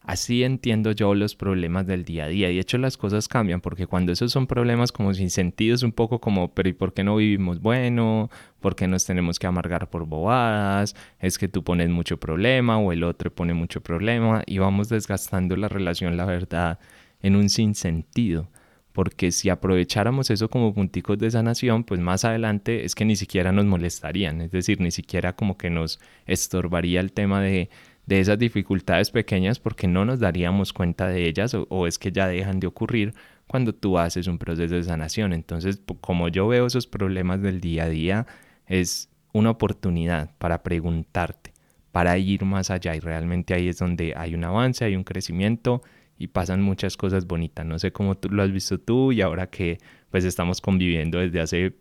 Así 0.08 0.42
entiendo 0.42 0.92
yo 0.92 1.14
los 1.14 1.34
problemas 1.34 1.86
del 1.86 2.06
día 2.06 2.24
a 2.24 2.28
día. 2.28 2.48
Y 2.50 2.54
de 2.54 2.60
hecho 2.60 2.78
las 2.78 2.96
cosas 2.96 3.28
cambian 3.28 3.60
porque 3.60 3.86
cuando 3.86 4.10
esos 4.10 4.32
son 4.32 4.46
problemas 4.46 4.90
como 4.90 5.12
sin 5.12 5.28
sentido 5.28 5.74
es 5.74 5.82
un 5.82 5.92
poco 5.92 6.18
como, 6.18 6.54
pero 6.54 6.70
¿y 6.70 6.72
por 6.72 6.94
qué 6.94 7.04
no 7.04 7.16
vivimos 7.16 7.60
bueno? 7.60 8.30
¿Por 8.58 8.74
qué 8.74 8.88
nos 8.88 9.04
tenemos 9.04 9.38
que 9.38 9.46
amargar 9.46 9.90
por 9.90 10.06
bobadas? 10.06 10.96
Es 11.18 11.36
que 11.36 11.46
tú 11.46 11.62
pones 11.62 11.90
mucho 11.90 12.16
problema 12.16 12.78
o 12.78 12.90
el 12.92 13.04
otro 13.04 13.30
pone 13.30 13.52
mucho 13.52 13.82
problema 13.82 14.42
y 14.46 14.56
vamos 14.56 14.88
desgastando 14.88 15.56
la 15.56 15.68
relación, 15.68 16.16
la 16.16 16.24
verdad, 16.24 16.78
en 17.20 17.36
un 17.36 17.50
sinsentido. 17.50 18.48
Porque 18.92 19.30
si 19.30 19.50
aprovecháramos 19.50 20.30
eso 20.30 20.48
como 20.48 20.72
punticos 20.72 21.18
de 21.18 21.30
sanación, 21.30 21.84
pues 21.84 22.00
más 22.00 22.24
adelante 22.24 22.86
es 22.86 22.94
que 22.94 23.04
ni 23.04 23.14
siquiera 23.14 23.52
nos 23.52 23.66
molestarían. 23.66 24.40
Es 24.40 24.52
decir, 24.52 24.80
ni 24.80 24.90
siquiera 24.90 25.36
como 25.36 25.58
que 25.58 25.68
nos 25.68 26.00
estorbaría 26.24 27.00
el 27.00 27.12
tema 27.12 27.42
de 27.42 27.68
de 28.08 28.20
esas 28.20 28.38
dificultades 28.38 29.10
pequeñas 29.10 29.58
porque 29.58 29.86
no 29.86 30.06
nos 30.06 30.18
daríamos 30.18 30.72
cuenta 30.72 31.08
de 31.08 31.28
ellas 31.28 31.54
o, 31.54 31.86
es 31.86 31.98
que 31.98 32.10
ya 32.10 32.26
dejan 32.26 32.58
de 32.58 32.66
ocurrir 32.66 33.12
cuando 33.46 33.74
tú 33.74 33.98
haces 33.98 34.26
un 34.28 34.38
proceso 34.38 34.76
de 34.76 34.82
sanación. 34.82 35.34
Entonces, 35.34 35.82
como 36.00 36.28
yo 36.28 36.48
veo 36.48 36.66
esos 36.66 36.86
problemas 36.86 37.42
del 37.42 37.60
día 37.60 37.84
a 37.84 37.88
día, 37.90 38.26
es 38.66 39.10
una 39.34 39.50
oportunidad 39.50 40.30
para 40.38 40.62
preguntarte, 40.62 41.52
para 41.92 42.16
ir 42.16 42.46
más 42.46 42.70
allá 42.70 42.96
y 42.96 43.00
realmente 43.00 43.52
ahí 43.52 43.68
es 43.68 43.76
donde 43.76 44.14
hay 44.16 44.34
un 44.34 44.44
avance, 44.44 44.86
hay 44.86 44.96
un 44.96 45.04
crecimiento 45.04 45.82
y 46.16 46.28
pasan 46.28 46.62
muchas 46.62 46.96
cosas 46.96 47.26
bonitas. 47.26 47.66
No 47.66 47.78
sé 47.78 47.92
cómo 47.92 48.16
tú 48.16 48.30
lo 48.30 48.42
has 48.42 48.50
visto 48.50 48.80
tú 48.80 49.12
y 49.12 49.20
ahora 49.20 49.48
que 49.50 49.76
pues 50.10 50.24
estamos 50.24 50.62
conviviendo 50.62 51.18
desde 51.18 51.40
hace 51.42 51.74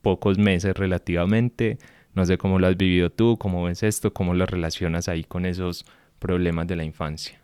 pocos 0.00 0.38
meses 0.38 0.76
relativamente, 0.76 1.78
no 2.14 2.24
sé 2.26 2.38
cómo 2.38 2.58
lo 2.58 2.66
has 2.66 2.76
vivido 2.76 3.10
tú, 3.10 3.36
cómo 3.38 3.64
ves 3.64 3.82
esto, 3.82 4.12
cómo 4.12 4.34
lo 4.34 4.46
relacionas 4.46 5.08
ahí 5.08 5.24
con 5.24 5.46
esos 5.46 5.84
problemas 6.18 6.66
de 6.66 6.76
la 6.76 6.84
infancia. 6.84 7.40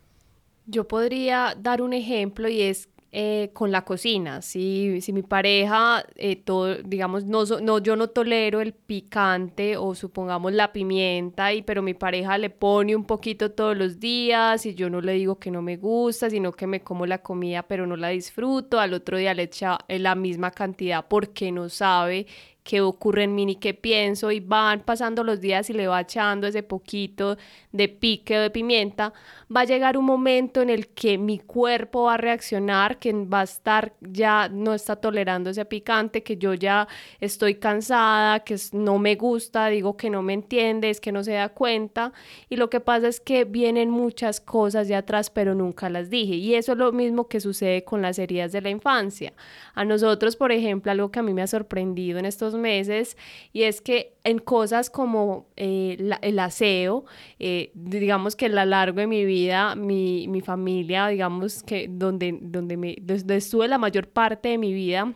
Yo 0.66 0.86
podría 0.86 1.56
dar 1.58 1.80
un 1.80 1.94
ejemplo 1.94 2.48
y 2.48 2.60
es 2.62 2.88
eh, 3.10 3.48
con 3.54 3.72
la 3.72 3.86
cocina. 3.86 4.42
Si, 4.42 5.00
si 5.00 5.14
mi 5.14 5.22
pareja, 5.22 6.04
eh, 6.16 6.36
todo, 6.36 6.74
digamos, 6.74 7.24
no, 7.24 7.44
no, 7.62 7.78
yo 7.78 7.96
no 7.96 8.08
tolero 8.08 8.60
el 8.60 8.74
picante 8.74 9.78
o 9.78 9.94
supongamos 9.94 10.52
la 10.52 10.74
pimienta, 10.74 11.54
y, 11.54 11.62
pero 11.62 11.80
mi 11.80 11.94
pareja 11.94 12.36
le 12.36 12.50
pone 12.50 12.94
un 12.94 13.04
poquito 13.04 13.50
todos 13.52 13.74
los 13.74 13.98
días 13.98 14.66
y 14.66 14.74
yo 14.74 14.90
no 14.90 15.00
le 15.00 15.14
digo 15.14 15.38
que 15.38 15.50
no 15.50 15.62
me 15.62 15.78
gusta, 15.78 16.28
sino 16.28 16.52
que 16.52 16.66
me 16.66 16.82
como 16.82 17.06
la 17.06 17.22
comida 17.22 17.62
pero 17.62 17.86
no 17.86 17.96
la 17.96 18.08
disfruto, 18.08 18.78
al 18.78 18.92
otro 18.92 19.16
día 19.16 19.32
le 19.32 19.44
echa 19.44 19.78
eh, 19.88 19.98
la 19.98 20.14
misma 20.14 20.50
cantidad 20.50 21.06
porque 21.08 21.50
no 21.50 21.70
sabe 21.70 22.26
qué 22.68 22.82
ocurre 22.82 23.24
en 23.24 23.34
mí 23.34 23.46
ni 23.46 23.56
qué 23.56 23.72
pienso 23.72 24.30
y 24.30 24.40
van 24.40 24.80
pasando 24.80 25.24
los 25.24 25.40
días 25.40 25.70
y 25.70 25.72
le 25.72 25.88
va 25.88 26.02
echando 26.02 26.46
ese 26.46 26.62
poquito 26.62 27.38
de 27.72 27.88
pique 27.88 28.36
o 28.36 28.42
de 28.42 28.50
pimienta, 28.50 29.14
va 29.54 29.62
a 29.62 29.64
llegar 29.64 29.96
un 29.96 30.04
momento 30.04 30.60
en 30.60 30.68
el 30.68 30.88
que 30.88 31.16
mi 31.16 31.38
cuerpo 31.38 32.04
va 32.04 32.14
a 32.14 32.16
reaccionar, 32.18 32.98
que 32.98 33.14
va 33.14 33.40
a 33.40 33.44
estar 33.44 33.94
ya 34.02 34.50
no 34.50 34.74
está 34.74 34.96
tolerando 34.96 35.48
ese 35.48 35.64
picante, 35.64 36.22
que 36.22 36.36
yo 36.36 36.52
ya 36.52 36.86
estoy 37.20 37.54
cansada, 37.54 38.40
que 38.40 38.56
no 38.72 38.98
me 38.98 39.14
gusta, 39.14 39.68
digo 39.68 39.96
que 39.96 40.10
no 40.10 40.20
me 40.20 40.34
entiende, 40.34 40.90
es 40.90 41.00
que 41.00 41.10
no 41.10 41.24
se 41.24 41.32
da 41.32 41.48
cuenta 41.48 42.12
y 42.50 42.56
lo 42.56 42.68
que 42.68 42.80
pasa 42.80 43.08
es 43.08 43.18
que 43.18 43.46
vienen 43.46 43.88
muchas 43.88 44.42
cosas 44.42 44.88
de 44.88 44.94
atrás 44.94 45.30
pero 45.30 45.54
nunca 45.54 45.88
las 45.88 46.10
dije 46.10 46.34
y 46.34 46.54
eso 46.54 46.72
es 46.72 46.78
lo 46.78 46.92
mismo 46.92 47.28
que 47.28 47.40
sucede 47.40 47.82
con 47.82 48.02
las 48.02 48.18
heridas 48.18 48.52
de 48.52 48.60
la 48.60 48.68
infancia. 48.68 49.32
A 49.72 49.86
nosotros, 49.86 50.36
por 50.36 50.52
ejemplo, 50.52 50.92
algo 50.92 51.10
que 51.10 51.20
a 51.20 51.22
mí 51.22 51.32
me 51.32 51.40
ha 51.40 51.46
sorprendido 51.46 52.18
en 52.18 52.26
estos 52.26 52.57
meses 52.58 53.16
y 53.52 53.62
es 53.62 53.80
que 53.80 54.16
en 54.24 54.38
cosas 54.38 54.90
como 54.90 55.48
eh, 55.56 55.96
el 56.22 56.38
aseo, 56.38 57.04
eh, 57.38 57.70
digamos 57.74 58.36
que 58.36 58.46
a 58.46 58.48
lo 58.50 58.64
largo 58.64 59.00
de 59.00 59.06
mi 59.06 59.24
vida, 59.24 59.74
mi, 59.74 60.28
mi 60.28 60.40
familia, 60.40 61.08
digamos 61.08 61.62
que 61.62 61.88
donde, 61.88 62.38
donde, 62.40 62.76
me, 62.76 62.96
donde 63.00 63.36
estuve 63.36 63.68
la 63.68 63.78
mayor 63.78 64.08
parte 64.08 64.50
de 64.50 64.58
mi 64.58 64.72
vida, 64.72 65.14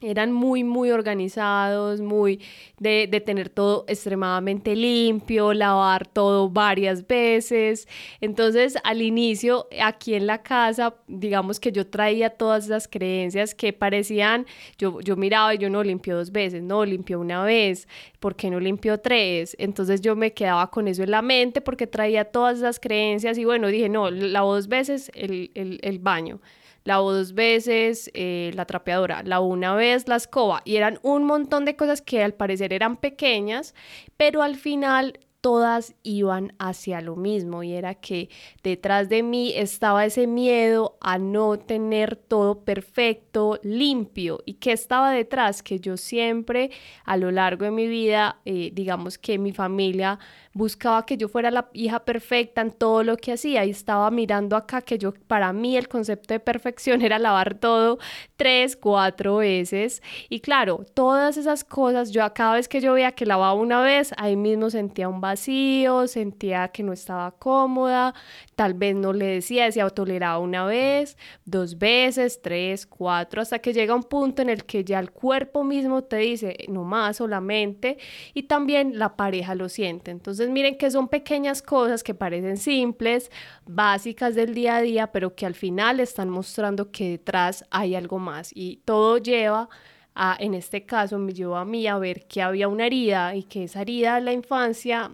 eran 0.00 0.32
muy, 0.32 0.64
muy 0.64 0.90
organizados, 0.90 2.00
muy 2.00 2.40
de, 2.78 3.08
de, 3.10 3.20
tener 3.20 3.48
todo 3.48 3.84
extremadamente 3.88 4.76
limpio, 4.76 5.52
lavar 5.52 6.06
todo 6.06 6.48
varias 6.48 7.06
veces. 7.06 7.88
Entonces, 8.20 8.76
al 8.84 9.02
inicio, 9.02 9.66
aquí 9.82 10.14
en 10.14 10.26
la 10.26 10.42
casa, 10.42 10.94
digamos 11.06 11.58
que 11.58 11.72
yo 11.72 11.86
traía 11.86 12.30
todas 12.30 12.66
esas 12.66 12.86
creencias 12.88 13.54
que 13.54 13.72
parecían, 13.72 14.46
yo, 14.78 15.00
yo 15.00 15.16
miraba 15.16 15.54
y 15.54 15.58
yo 15.58 15.70
no 15.70 15.82
limpio 15.82 16.16
dos 16.16 16.30
veces, 16.30 16.62
no, 16.62 16.84
limpio 16.84 17.20
una 17.20 17.42
vez, 17.44 17.88
¿por 18.20 18.36
qué 18.36 18.50
no 18.50 18.60
limpio 18.60 18.98
tres? 19.00 19.56
Entonces 19.58 20.00
yo 20.00 20.14
me 20.14 20.32
quedaba 20.32 20.70
con 20.70 20.88
eso 20.88 21.02
en 21.02 21.10
la 21.10 21.22
mente 21.22 21.60
porque 21.60 21.86
traía 21.86 22.24
todas 22.24 22.58
esas 22.58 22.78
creencias 22.78 23.38
y 23.38 23.44
bueno, 23.44 23.68
dije, 23.68 23.88
no, 23.88 24.10
lavo 24.10 24.54
dos 24.54 24.68
veces 24.68 25.10
el, 25.14 25.50
el, 25.54 25.80
el 25.82 25.98
baño 25.98 26.40
lavo 26.88 27.12
dos 27.12 27.34
veces 27.34 28.10
eh, 28.14 28.50
la 28.54 28.64
trapeadora, 28.64 29.22
la 29.22 29.40
una 29.40 29.74
vez 29.74 30.08
la 30.08 30.16
escoba 30.16 30.62
y 30.64 30.76
eran 30.76 30.98
un 31.02 31.24
montón 31.24 31.66
de 31.66 31.76
cosas 31.76 32.00
que 32.00 32.24
al 32.24 32.32
parecer 32.32 32.72
eran 32.72 32.96
pequeñas, 32.96 33.74
pero 34.16 34.40
al 34.42 34.56
final 34.56 35.20
todas 35.42 35.94
iban 36.02 36.54
hacia 36.58 37.00
lo 37.00 37.14
mismo 37.14 37.62
y 37.62 37.74
era 37.74 37.94
que 37.94 38.30
detrás 38.62 39.08
de 39.08 39.22
mí 39.22 39.52
estaba 39.54 40.04
ese 40.04 40.26
miedo 40.26 40.96
a 41.00 41.18
no 41.18 41.58
tener 41.58 42.16
todo 42.16 42.64
perfecto, 42.64 43.60
limpio. 43.62 44.40
Y 44.46 44.54
que 44.54 44.72
estaba 44.72 45.12
detrás, 45.12 45.62
que 45.62 45.78
yo 45.78 45.96
siempre 45.96 46.70
a 47.04 47.16
lo 47.16 47.30
largo 47.30 47.66
de 47.66 47.70
mi 47.70 47.86
vida, 47.86 48.40
eh, 48.46 48.70
digamos 48.72 49.18
que 49.18 49.38
mi 49.38 49.52
familia 49.52 50.18
buscaba 50.58 51.06
que 51.06 51.16
yo 51.16 51.28
fuera 51.28 51.52
la 51.52 51.68
hija 51.72 52.00
perfecta 52.00 52.60
en 52.60 52.72
todo 52.72 53.04
lo 53.04 53.16
que 53.16 53.32
hacía 53.32 53.64
y 53.64 53.70
estaba 53.70 54.10
mirando 54.10 54.56
acá 54.56 54.82
que 54.82 54.98
yo, 54.98 55.14
para 55.28 55.52
mí 55.52 55.76
el 55.76 55.88
concepto 55.88 56.34
de 56.34 56.40
perfección 56.40 57.00
era 57.08 57.18
lavar 57.18 57.54
todo 57.54 57.98
tres, 58.36 58.76
cuatro 58.76 59.36
veces. 59.36 60.02
Y 60.28 60.40
claro, 60.40 60.84
todas 60.94 61.36
esas 61.36 61.62
cosas, 61.64 62.10
yo 62.10 62.22
cada 62.34 62.54
vez 62.54 62.68
que 62.68 62.80
yo 62.80 62.92
veía 62.94 63.12
que 63.12 63.24
lavaba 63.24 63.54
una 63.54 63.80
vez, 63.80 64.12
ahí 64.16 64.36
mismo 64.36 64.68
sentía 64.68 65.08
un 65.08 65.20
vacío, 65.20 66.08
sentía 66.08 66.68
que 66.68 66.82
no 66.82 66.92
estaba 66.92 67.30
cómoda, 67.30 68.14
tal 68.56 68.74
vez 68.74 68.96
no 68.96 69.12
le 69.12 69.26
decía, 69.26 69.64
decía 69.64 69.88
toleraba 69.90 70.40
una 70.40 70.64
vez, 70.64 71.16
dos 71.44 71.78
veces, 71.78 72.42
tres, 72.42 72.84
cuatro, 72.84 73.40
hasta 73.42 73.60
que 73.60 73.72
llega 73.72 73.94
un 73.94 74.02
punto 74.02 74.42
en 74.42 74.50
el 74.50 74.64
que 74.64 74.84
ya 74.84 74.98
el 74.98 75.12
cuerpo 75.12 75.62
mismo 75.62 76.02
te 76.02 76.16
dice, 76.16 76.56
no 76.68 76.82
más 76.82 77.18
solamente, 77.18 77.98
y 78.34 78.44
también 78.44 78.98
la 78.98 79.16
pareja 79.16 79.54
lo 79.54 79.68
siente. 79.68 80.10
Entonces 80.10 80.47
miren 80.48 80.76
que 80.76 80.90
son 80.90 81.08
pequeñas 81.08 81.62
cosas 81.62 82.02
que 82.02 82.14
parecen 82.14 82.56
simples, 82.56 83.30
básicas 83.66 84.34
del 84.34 84.54
día 84.54 84.76
a 84.76 84.82
día, 84.82 85.12
pero 85.12 85.34
que 85.34 85.46
al 85.46 85.54
final 85.54 86.00
están 86.00 86.30
mostrando 86.30 86.90
que 86.90 87.10
detrás 87.10 87.64
hay 87.70 87.94
algo 87.94 88.18
más. 88.18 88.50
Y 88.54 88.82
todo 88.84 89.18
lleva 89.18 89.68
a, 90.14 90.36
en 90.40 90.54
este 90.54 90.84
caso 90.84 91.18
me 91.18 91.32
llevó 91.32 91.56
a 91.56 91.64
mí 91.64 91.86
a 91.86 91.96
ver 91.98 92.26
que 92.26 92.42
había 92.42 92.68
una 92.68 92.86
herida 92.86 93.34
y 93.36 93.44
que 93.44 93.64
esa 93.64 93.82
herida 93.82 94.16
de 94.16 94.22
la 94.22 94.32
infancia 94.32 95.12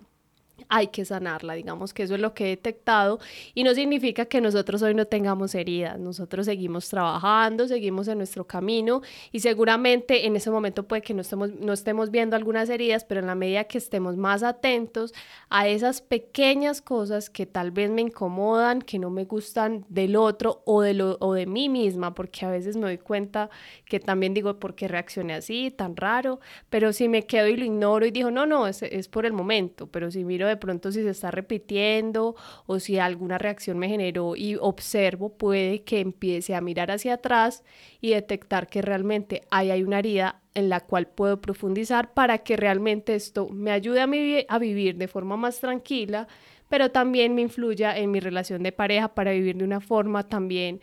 hay 0.69 0.89
que 0.89 1.05
sanarla, 1.05 1.55
digamos 1.55 1.93
que 1.93 2.05
eso 2.05 2.15
es 2.15 2.21
lo 2.21 2.35
que 2.35 2.45
he 2.45 2.49
detectado 2.49 3.19
y 3.55 3.65
no 3.65 3.75
significa 3.75 4.27
que 4.27 4.41
nosotros 4.41 4.83
hoy 4.83 4.95
no 4.95 5.07
tengamos 5.07 5.55
heridas, 5.55 5.99
nosotros 5.99 6.47
seguimos 6.47 6.89
trabajando, 6.89 7.67
seguimos 7.67 8.09
en 8.09 8.19
nuestro 8.19 8.47
camino 8.47 9.03
y 9.33 9.41
seguramente 9.41 10.27
en 10.27 10.37
ese 10.37 10.51
momento 10.51 10.87
puede 10.87 11.03
que 11.03 11.15
no 11.15 11.23
estemos, 11.23 11.53
no 11.53 11.73
estemos 11.73 12.11
viendo 12.11 12.37
algunas 12.37 12.69
heridas, 12.69 13.05
pero 13.05 13.21
en 13.21 13.27
la 13.27 13.35
medida 13.35 13.65
que 13.65 13.79
estemos 13.79 14.17
más 14.17 14.43
atentos 14.43 15.13
a 15.49 15.69
esas 15.69 16.01
pequeñas 16.01 16.81
cosas 16.81 17.31
que 17.31 17.47
tal 17.47 17.71
vez 17.71 17.91
me 17.91 18.03
incomodan, 18.03 18.81
que 18.81 18.99
no 18.99 19.11
me 19.11 19.25
gustan 19.25 19.85
del 19.89 20.17
otro 20.17 20.63
o 20.65 20.83
de, 20.83 20.95
lo, 20.95 21.17
o 21.21 21.35
de 21.35 21.47
mí 21.47 21.69
misma, 21.69 22.15
porque 22.15 22.47
a 22.47 22.51
veces 22.51 22.77
me 22.77 22.83
doy 22.83 22.99
cuenta 22.99 23.51
que 23.85 24.01
también 24.01 24.35
digo, 24.35 24.59
¿por 24.59 24.75
qué 24.75 24.89
reaccioné 24.89 25.35
así, 25.35 25.71
tan 25.71 25.97
raro? 25.97 26.41
Pero 26.71 26.93
si 26.93 27.09
me 27.09 27.27
quedo 27.27 27.49
y 27.49 27.57
lo 27.57 27.65
ignoro 27.65 28.07
y 28.07 28.11
digo, 28.11 28.31
no, 28.31 28.47
no, 28.47 28.67
es, 28.67 28.83
es 28.83 29.09
por 29.09 29.27
el 29.27 29.33
momento, 29.33 29.87
pero 29.89 30.11
si 30.11 30.25
miro 30.25 30.44
de 30.47 30.57
pronto 30.57 30.93
si 30.93 31.03
se 31.03 31.11
está 31.11 31.31
repitiendo 31.31 32.37
o 32.67 32.79
si 32.79 32.99
alguna 32.99 33.39
reacción 33.39 33.79
me 33.79 33.89
generó 33.89 34.37
y 34.37 34.57
observo, 34.57 35.31
puede 35.31 35.83
que 35.83 36.01
empiece 36.01 36.55
a 36.55 36.61
mirar 36.61 36.91
hacia 36.91 37.15
atrás 37.15 37.65
y 38.01 38.11
detectar 38.11 38.69
que 38.69 38.83
realmente 38.83 39.43
ahí 39.51 39.71
hay 39.71 39.83
una 39.83 39.99
herida 39.99 40.41
en 40.55 40.69
la 40.69 40.81
cual 40.81 41.07
puedo 41.07 41.41
profundizar 41.41 42.15
para 42.15 42.39
que 42.39 42.57
realmente 42.57 43.15
esto 43.15 43.49
me 43.49 43.71
ayude 43.73 44.01
a, 44.01 44.55
a 44.55 44.59
vivir 44.59 44.97
de 44.97 45.09
forma 45.09 45.37
más 45.37 45.61
tranquila, 45.61 46.29
pero 46.69 46.91
también 46.91 47.35
me 47.35 47.43
influya 47.43 47.97
en 47.97 48.11
mi 48.11 48.21
relación 48.21 48.63
de 48.63 48.73
pareja 48.73 49.09
para 49.15 49.33
vivir 49.33 49.57
de 49.57 49.65
una 49.65 49.81
forma 49.81 50.29
también 50.29 50.81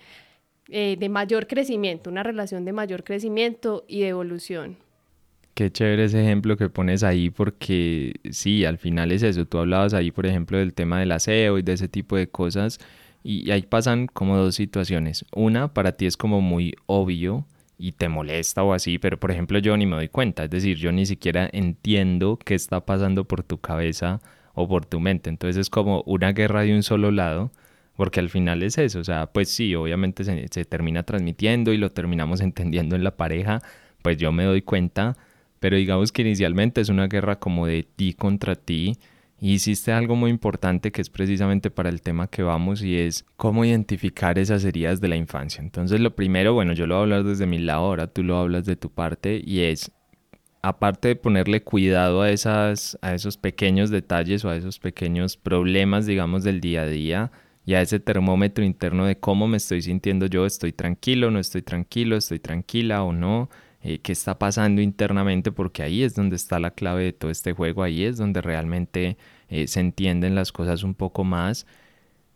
eh, 0.74 0.96
de 0.98 1.10
mayor 1.10 1.48
crecimiento, 1.48 2.10
una 2.10 2.24
relación 2.24 2.64
de 2.64 2.72
mayor 2.72 3.04
crecimiento 3.04 3.84
y 3.90 4.02
de 4.02 4.10
evolución. 4.10 4.78
Qué 5.54 5.72
chévere 5.72 6.06
ese 6.06 6.22
ejemplo 6.22 6.58
que 6.58 6.70
pones 6.70 7.04
ahí 7.04 7.30
porque 7.30 8.14
sí, 8.32 8.66
al 8.66 8.78
final 8.78 9.12
es 9.12 9.24
eso. 9.24 9.46
Tú 9.46 9.58
hablabas 9.60 9.94
ahí, 9.94 10.12
por 10.12 10.26
ejemplo, 10.26 10.58
del 10.58 10.74
tema 10.74 11.00
del 11.00 11.12
aseo 11.12 11.58
y 11.58 11.62
de 11.62 11.74
ese 11.74 11.88
tipo 11.88 12.16
de 12.16 12.28
cosas 12.30 12.80
y 13.24 13.52
ahí 13.52 13.64
pasan 13.64 14.08
como 14.08 14.38
dos 14.38 14.56
situaciones. 14.56 15.26
Una, 15.36 15.74
para 15.74 15.94
ti 15.94 16.06
es 16.06 16.18
como 16.18 16.42
muy 16.42 16.76
obvio 16.86 17.46
y 17.78 17.94
te 17.94 18.10
molesta 18.10 18.64
o 18.64 18.74
así, 18.74 18.98
pero 19.00 19.20
por 19.20 19.32
ejemplo 19.32 19.60
yo 19.60 19.76
ni 19.78 19.86
me 19.86 19.96
doy 19.96 20.10
cuenta. 20.10 20.44
Es 20.46 20.50
decir, 20.50 20.78
yo 20.78 20.92
ni 20.92 21.06
siquiera 21.06 21.50
entiendo 21.52 22.38
qué 22.44 22.56
está 22.56 22.86
pasando 22.86 23.26
por 23.26 23.44
tu 23.44 23.60
cabeza 23.60 24.22
o 24.54 24.68
por 24.68 24.86
tu 24.86 25.00
mente. 25.00 25.30
Entonces 25.30 25.58
es 25.58 25.70
como 25.70 26.04
una 26.06 26.32
guerra 26.34 26.62
de 26.62 26.74
un 26.76 26.84
solo 26.84 27.12
lado 27.12 27.52
porque 27.96 28.20
al 28.20 28.30
final 28.30 28.64
es 28.64 28.78
eso, 28.78 29.00
o 29.00 29.04
sea, 29.04 29.28
pues 29.28 29.50
sí, 29.50 29.76
obviamente 29.76 30.24
se, 30.24 30.48
se, 30.50 30.66
termina 30.66 31.04
transmitiendo 31.04 31.74
y 31.74 31.78
lo 31.78 31.92
terminamos 31.92 32.42
entendiendo 32.42 32.96
en 32.96 33.04
la 33.04 33.16
pareja, 33.18 33.62
pues 34.02 34.18
yo 34.18 34.32
me 34.32 34.44
doy 34.44 34.62
cuenta, 34.62 35.18
pero 35.62 35.78
digamos 35.78 36.12
que 36.12 36.24
inicialmente 36.24 36.82
es 36.82 36.90
una 36.90 37.08
guerra 37.08 37.38
como 37.38 37.68
de 37.68 37.84
ti 37.84 38.14
contra 38.14 38.56
ti. 38.56 38.98
Y 39.40 39.54
hiciste 39.54 39.92
algo 39.92 40.16
muy 40.16 40.32
importante 40.32 40.92
que 40.92 41.02
es 41.02 41.10
precisamente 41.10 41.70
para 41.70 41.90
el 41.90 42.02
tema 42.02 42.28
que 42.28 42.42
vamos 42.42 42.84
y 42.84 42.98
es 42.98 43.26
cómo 43.38 43.64
identificar 43.64 44.40
esas 44.40 44.66
heridas 44.66 45.02
de 45.02 45.08
la 45.08 45.16
infancia. 45.16 45.62
Entonces 45.64 46.00
lo 46.00 46.16
primero, 46.16 46.54
bueno, 46.54 46.74
yo 46.74 46.88
lo 46.88 46.96
voy 46.96 47.00
a 47.00 47.04
hablar 47.04 47.24
desde 47.24 47.46
mi 47.46 47.60
lado, 47.60 47.86
ahora 47.86 48.08
tú 48.08 48.24
lo 48.24 48.38
hablas 48.38 48.66
de 48.66 48.76
tu 48.76 48.92
parte 48.92 49.42
y 49.44 49.62
es, 49.62 49.92
aparte 50.64 51.10
de 51.10 51.16
ponerle 51.16 51.64
cuidado 51.64 52.24
a, 52.24 52.32
esas, 52.32 52.98
a 53.04 53.14
esos 53.14 53.38
pequeños 53.38 53.92
detalles 53.92 54.44
o 54.46 54.50
a 54.50 54.56
esos 54.56 54.80
pequeños 54.80 55.38
problemas, 55.38 56.08
digamos, 56.08 56.44
del 56.44 56.60
día 56.60 56.84
a 56.84 56.88
día, 56.88 57.32
y 57.66 57.76
a 57.76 57.82
ese 57.82 58.00
termómetro 58.00 58.64
interno 58.64 59.06
de 59.06 59.18
cómo 59.18 59.48
me 59.48 59.58
estoy 59.58 59.84
sintiendo 59.84 60.26
yo, 60.26 60.46
estoy 60.48 60.72
tranquilo, 60.72 61.30
no 61.30 61.40
estoy 61.40 61.62
tranquilo, 61.62 62.16
estoy 62.16 62.40
tranquila 62.40 63.04
o 63.04 63.14
no, 63.14 63.50
eh, 63.84 64.00
qué 64.00 64.12
está 64.12 64.38
pasando 64.40 64.82
internamente, 64.82 65.52
porque 65.52 65.84
ahí 65.84 66.04
es 66.04 66.16
donde 66.16 66.36
está 66.36 66.60
la 66.60 66.72
clave 66.72 67.04
de 67.06 67.14
todo 67.14 67.32
este 67.32 67.54
juego, 67.54 67.84
ahí 67.84 68.04
es 68.04 68.18
donde 68.18 68.42
realmente 68.42 69.18
eh, 69.50 69.68
se 69.68 69.80
entienden 69.80 70.36
las 70.36 70.52
cosas 70.52 70.84
un 70.84 70.94
poco 70.94 71.24
más 71.24 71.66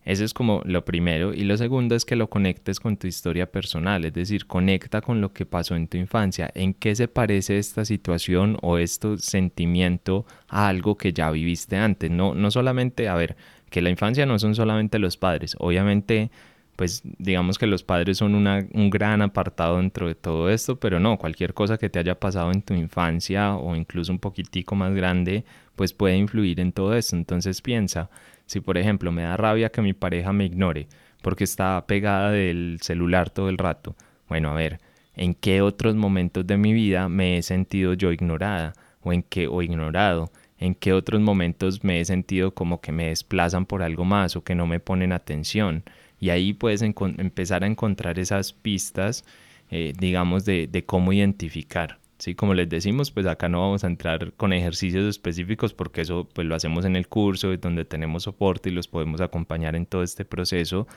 eso 0.05 0.23
es 0.23 0.35
como 0.35 0.61
lo 0.65 0.85
primero. 0.85 1.33
Y 1.33 1.43
lo 1.43 1.57
segundo 1.57 1.95
es 1.95 2.05
que 2.05 2.15
lo 2.15 2.29
conectes 2.29 2.79
con 2.79 2.95
tu 2.95 3.07
historia 3.07 3.51
personal, 3.51 4.05
es 4.05 4.13
decir, 4.13 4.45
conecta 4.45 5.01
con 5.01 5.19
lo 5.19 5.33
que 5.33 5.47
pasó 5.47 5.75
en 5.75 5.87
tu 5.87 5.97
infancia. 5.97 6.51
¿En 6.53 6.75
qué 6.75 6.95
se 6.95 7.07
parece 7.07 7.57
esta 7.57 7.83
situación 7.85 8.57
o 8.61 8.77
este 8.77 9.17
sentimiento 9.17 10.25
a 10.47 10.67
algo 10.67 10.95
que 10.95 11.11
ya 11.11 11.31
viviste 11.31 11.75
antes? 11.77 12.11
No, 12.11 12.35
no 12.35 12.51
solamente, 12.51 13.09
a 13.09 13.15
ver, 13.15 13.35
que 13.71 13.81
la 13.81 13.89
infancia 13.89 14.27
no 14.27 14.37
son 14.37 14.53
solamente 14.53 14.99
los 14.99 15.17
padres. 15.17 15.55
Obviamente, 15.59 16.29
pues 16.75 17.03
digamos 17.19 17.57
que 17.57 17.67
los 17.67 17.83
padres 17.83 18.17
son 18.17 18.35
un 18.35 18.89
gran 18.89 19.21
apartado 19.21 19.77
dentro 19.77 20.07
de 20.07 20.15
todo 20.15 20.49
esto, 20.49 20.77
pero 20.77 20.99
no, 20.99 21.17
cualquier 21.17 21.53
cosa 21.53 21.77
que 21.77 21.89
te 21.89 21.99
haya 21.99 22.19
pasado 22.19 22.51
en 22.51 22.61
tu 22.61 22.73
infancia 22.73 23.55
o 23.55 23.75
incluso 23.75 24.11
un 24.11 24.19
poquitico 24.19 24.75
más 24.75 24.93
grande, 24.93 25.45
pues 25.75 25.93
puede 25.93 26.17
influir 26.17 26.59
en 26.59 26.73
todo 26.73 26.95
esto. 26.95 27.15
Entonces 27.15 27.61
piensa, 27.61 28.09
si 28.45 28.59
por 28.59 28.77
ejemplo 28.77 29.11
me 29.11 29.23
da 29.23 29.37
rabia 29.37 29.69
que 29.69 29.81
mi 29.81 29.93
pareja 29.93 30.33
me 30.33 30.45
ignore 30.45 30.87
porque 31.21 31.45
está 31.45 31.83
pegada 31.87 32.31
del 32.31 32.79
celular 32.81 33.29
todo 33.29 33.49
el 33.49 33.57
rato, 33.57 33.95
bueno, 34.27 34.49
a 34.51 34.53
ver, 34.53 34.79
¿en 35.15 35.33
qué 35.33 35.61
otros 35.61 35.95
momentos 35.95 36.45
de 36.45 36.57
mi 36.57 36.73
vida 36.73 37.09
me 37.09 37.37
he 37.37 37.41
sentido 37.41 37.93
yo 37.93 38.11
ignorada 38.11 38.73
o 39.01 39.13
en 39.13 39.23
qué 39.23 39.47
o 39.47 39.61
ignorado? 39.61 40.29
¿En 40.57 40.75
qué 40.75 40.93
otros 40.93 41.21
momentos 41.21 41.83
me 41.83 41.99
he 41.99 42.05
sentido 42.05 42.53
como 42.53 42.79
que 42.81 42.91
me 42.91 43.07
desplazan 43.07 43.65
por 43.65 43.83
algo 43.83 44.05
más 44.05 44.35
o 44.35 44.43
que 44.43 44.55
no 44.55 44.67
me 44.67 44.79
ponen 44.79 45.11
atención? 45.11 45.83
Y 46.19 46.29
ahí 46.29 46.53
puedes 46.53 46.81
empezar 46.81 47.63
a 47.63 47.67
encontrar 47.67 48.19
esas 48.19 48.53
pistas, 48.53 49.25
eh, 49.69 49.93
digamos, 49.99 50.45
de, 50.45 50.67
de 50.67 50.85
cómo 50.85 51.13
identificar. 51.13 51.99
Sí, 52.17 52.33
como 52.33 52.53
les 52.53 52.69
decimos, 52.69 53.11
pues 53.11 53.25
acá 53.25 53.49
no 53.49 53.59
vamos 53.59 53.83
a 53.83 53.87
entrar 53.87 54.31
con 54.33 54.53
ejercicios 54.53 55.03
específicos 55.05 55.73
porque 55.73 56.01
eso 56.01 56.29
pues 56.33 56.47
lo 56.47 56.55
hacemos 56.55 56.85
en 56.85 56.95
el 56.95 57.09
curso 57.09 57.55
donde 57.57 57.83
tenemos 57.83 58.23
soporte 58.23 58.69
y 58.69 58.73
los 58.73 58.87
podemos 58.87 59.19
acompañar 59.19 59.75
en 59.75 59.85
todo 59.85 60.01
este 60.01 60.23
proceso, 60.23 60.87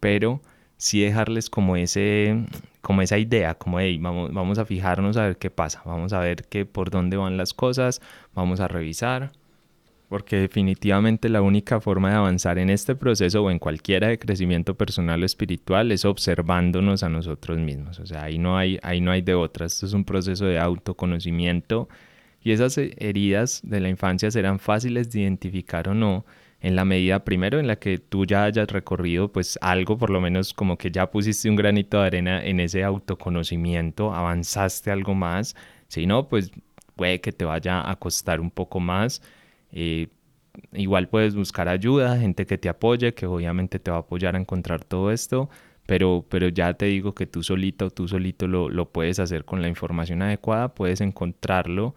pero 0.00 0.42
sí 0.76 1.00
dejarles 1.00 1.48
como 1.48 1.76
ese 1.76 2.44
como 2.80 3.02
esa 3.02 3.18
idea, 3.18 3.54
como 3.54 3.80
hey, 3.80 3.98
vamos, 3.98 4.32
vamos 4.32 4.58
a 4.58 4.64
fijarnos 4.66 5.16
a 5.16 5.26
ver 5.26 5.38
qué 5.38 5.50
pasa, 5.50 5.80
vamos 5.84 6.12
a 6.12 6.18
ver 6.20 6.44
qué 6.48 6.66
por 6.66 6.90
dónde 6.90 7.16
van 7.16 7.36
las 7.36 7.54
cosas, 7.54 8.02
vamos 8.34 8.60
a 8.60 8.68
revisar, 8.68 9.32
porque 10.08 10.36
definitivamente 10.36 11.28
la 11.28 11.42
única 11.42 11.80
forma 11.80 12.10
de 12.10 12.16
avanzar 12.16 12.58
en 12.58 12.70
este 12.70 12.94
proceso 12.94 13.42
o 13.42 13.50
en 13.50 13.58
cualquiera 13.58 14.08
de 14.08 14.18
crecimiento 14.18 14.74
personal 14.74 15.22
o 15.22 15.26
espiritual 15.26 15.90
es 15.92 16.04
observándonos 16.04 17.02
a 17.02 17.08
nosotros 17.08 17.58
mismos. 17.58 17.98
O 17.98 18.06
sea, 18.06 18.24
ahí 18.24 18.38
no 18.38 18.56
hay, 18.56 18.78
ahí 18.82 19.00
no 19.00 19.10
hay 19.10 19.22
de 19.22 19.34
otra. 19.34 19.66
Esto 19.66 19.86
es 19.86 19.92
un 19.92 20.04
proceso 20.04 20.44
de 20.46 20.58
autoconocimiento 20.58 21.88
y 22.42 22.52
esas 22.52 22.76
heridas 22.78 23.60
de 23.64 23.80
la 23.80 23.88
infancia 23.88 24.30
serán 24.30 24.58
fáciles 24.58 25.10
de 25.10 25.20
identificar 25.20 25.88
o 25.88 25.94
no 25.94 26.24
en 26.60 26.76
la 26.76 26.84
medida 26.86 27.24
primero 27.24 27.58
en 27.58 27.66
la 27.66 27.76
que 27.76 27.98
tú 27.98 28.24
ya 28.24 28.44
hayas 28.44 28.68
recorrido 28.68 29.30
pues 29.30 29.58
algo, 29.60 29.98
por 29.98 30.08
lo 30.08 30.20
menos 30.22 30.54
como 30.54 30.78
que 30.78 30.90
ya 30.90 31.10
pusiste 31.10 31.50
un 31.50 31.56
granito 31.56 32.00
de 32.00 32.06
arena 32.06 32.42
en 32.42 32.58
ese 32.58 32.84
autoconocimiento, 32.84 34.14
avanzaste 34.14 34.90
algo 34.90 35.14
más. 35.14 35.56
Si 35.88 36.06
no, 36.06 36.28
pues 36.28 36.52
puede 36.96 37.20
que 37.20 37.32
te 37.32 37.44
vaya 37.44 37.88
a 37.88 37.96
costar 37.96 38.40
un 38.40 38.50
poco 38.50 38.80
más 38.80 39.20
eh, 39.74 40.08
igual 40.72 41.08
puedes 41.08 41.34
buscar 41.34 41.68
ayuda, 41.68 42.18
gente 42.18 42.46
que 42.46 42.58
te 42.58 42.68
apoye, 42.68 43.14
que 43.14 43.26
obviamente 43.26 43.78
te 43.80 43.90
va 43.90 43.98
a 43.98 44.00
apoyar 44.00 44.36
a 44.36 44.38
encontrar 44.38 44.84
todo 44.84 45.10
esto, 45.12 45.50
pero, 45.86 46.24
pero 46.30 46.48
ya 46.48 46.74
te 46.74 46.86
digo 46.86 47.14
que 47.14 47.26
tú 47.26 47.42
solito 47.42 47.90
tú 47.90 48.08
solito 48.08 48.46
lo, 48.46 48.70
lo 48.70 48.90
puedes 48.92 49.18
hacer 49.18 49.44
con 49.44 49.62
la 49.62 49.68
información 49.68 50.22
adecuada, 50.22 50.74
puedes 50.74 51.00
encontrarlo. 51.00 51.94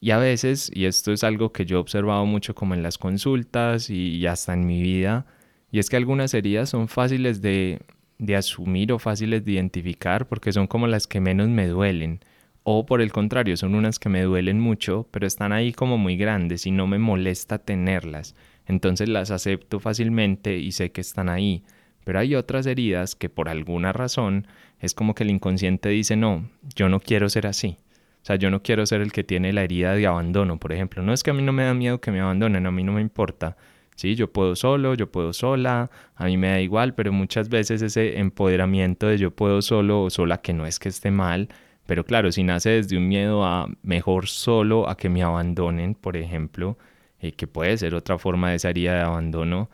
Y 0.00 0.12
a 0.12 0.18
veces, 0.18 0.70
y 0.74 0.86
esto 0.86 1.12
es 1.12 1.24
algo 1.24 1.52
que 1.52 1.66
yo 1.66 1.76
he 1.78 1.80
observado 1.80 2.26
mucho 2.26 2.54
como 2.54 2.74
en 2.74 2.82
las 2.82 2.98
consultas 2.98 3.90
y, 3.90 4.16
y 4.16 4.26
hasta 4.26 4.54
en 4.54 4.66
mi 4.66 4.82
vida, 4.82 5.26
y 5.70 5.78
es 5.78 5.90
que 5.90 5.96
algunas 5.96 6.34
heridas 6.34 6.70
son 6.70 6.88
fáciles 6.88 7.42
de, 7.42 7.80
de 8.18 8.36
asumir 8.36 8.92
o 8.92 8.98
fáciles 8.98 9.44
de 9.44 9.52
identificar 9.52 10.28
porque 10.28 10.52
son 10.52 10.66
como 10.66 10.86
las 10.86 11.06
que 11.06 11.20
menos 11.20 11.48
me 11.48 11.66
duelen. 11.68 12.20
O 12.62 12.84
por 12.84 13.00
el 13.00 13.12
contrario, 13.12 13.56
son 13.56 13.74
unas 13.74 13.98
que 13.98 14.08
me 14.08 14.22
duelen 14.22 14.60
mucho, 14.60 15.08
pero 15.10 15.26
están 15.26 15.52
ahí 15.52 15.72
como 15.72 15.98
muy 15.98 16.16
grandes 16.16 16.66
y 16.66 16.70
no 16.70 16.86
me 16.86 16.98
molesta 16.98 17.58
tenerlas. 17.58 18.34
Entonces 18.66 19.08
las 19.08 19.30
acepto 19.30 19.80
fácilmente 19.80 20.58
y 20.58 20.72
sé 20.72 20.92
que 20.92 21.00
están 21.00 21.28
ahí. 21.28 21.64
Pero 22.04 22.18
hay 22.18 22.34
otras 22.34 22.66
heridas 22.66 23.14
que 23.14 23.28
por 23.28 23.48
alguna 23.48 23.92
razón 23.92 24.46
es 24.78 24.94
como 24.94 25.14
que 25.14 25.24
el 25.24 25.30
inconsciente 25.30 25.88
dice, 25.88 26.16
no, 26.16 26.48
yo 26.74 26.88
no 26.88 27.00
quiero 27.00 27.28
ser 27.28 27.46
así. 27.46 27.78
O 28.22 28.26
sea, 28.26 28.36
yo 28.36 28.50
no 28.50 28.62
quiero 28.62 28.84
ser 28.84 29.00
el 29.00 29.12
que 29.12 29.24
tiene 29.24 29.52
la 29.52 29.62
herida 29.62 29.94
de 29.94 30.06
abandono, 30.06 30.58
por 30.58 30.72
ejemplo. 30.72 31.02
No 31.02 31.12
es 31.12 31.22
que 31.22 31.30
a 31.30 31.34
mí 31.34 31.42
no 31.42 31.52
me 31.52 31.64
da 31.64 31.74
miedo 31.74 32.00
que 32.00 32.10
me 32.10 32.20
abandonen, 32.20 32.66
a 32.66 32.70
mí 32.70 32.84
no 32.84 32.92
me 32.92 33.00
importa. 33.00 33.56
Sí, 33.96 34.14
yo 34.14 34.32
puedo 34.32 34.56
solo, 34.56 34.94
yo 34.94 35.10
puedo 35.10 35.32
sola, 35.32 35.90
a 36.14 36.24
mí 36.24 36.36
me 36.36 36.48
da 36.48 36.60
igual, 36.60 36.94
pero 36.94 37.12
muchas 37.12 37.48
veces 37.48 37.82
ese 37.82 38.18
empoderamiento 38.18 39.06
de 39.06 39.18
yo 39.18 39.30
puedo 39.30 39.60
solo 39.62 40.02
o 40.02 40.10
sola, 40.10 40.38
que 40.38 40.52
no 40.52 40.66
es 40.66 40.78
que 40.78 40.88
esté 40.88 41.10
mal, 41.10 41.48
pero 41.90 42.04
claro, 42.04 42.30
si 42.30 42.44
nace 42.44 42.70
desde 42.70 42.96
un 42.96 43.08
miedo 43.08 43.44
a 43.44 43.66
mejor 43.82 44.28
solo 44.28 44.88
a 44.88 44.96
que 44.96 45.08
me 45.08 45.24
abandonen, 45.24 45.96
por 45.96 46.16
ejemplo, 46.16 46.78
eh, 47.18 47.32
que 47.32 47.48
puede 47.48 47.76
ser 47.78 47.96
otra 47.96 48.16
forma 48.16 48.50
de 48.50 48.56
esa 48.58 48.70
herida 48.70 48.94
de 48.94 49.00
abandono, 49.00 49.68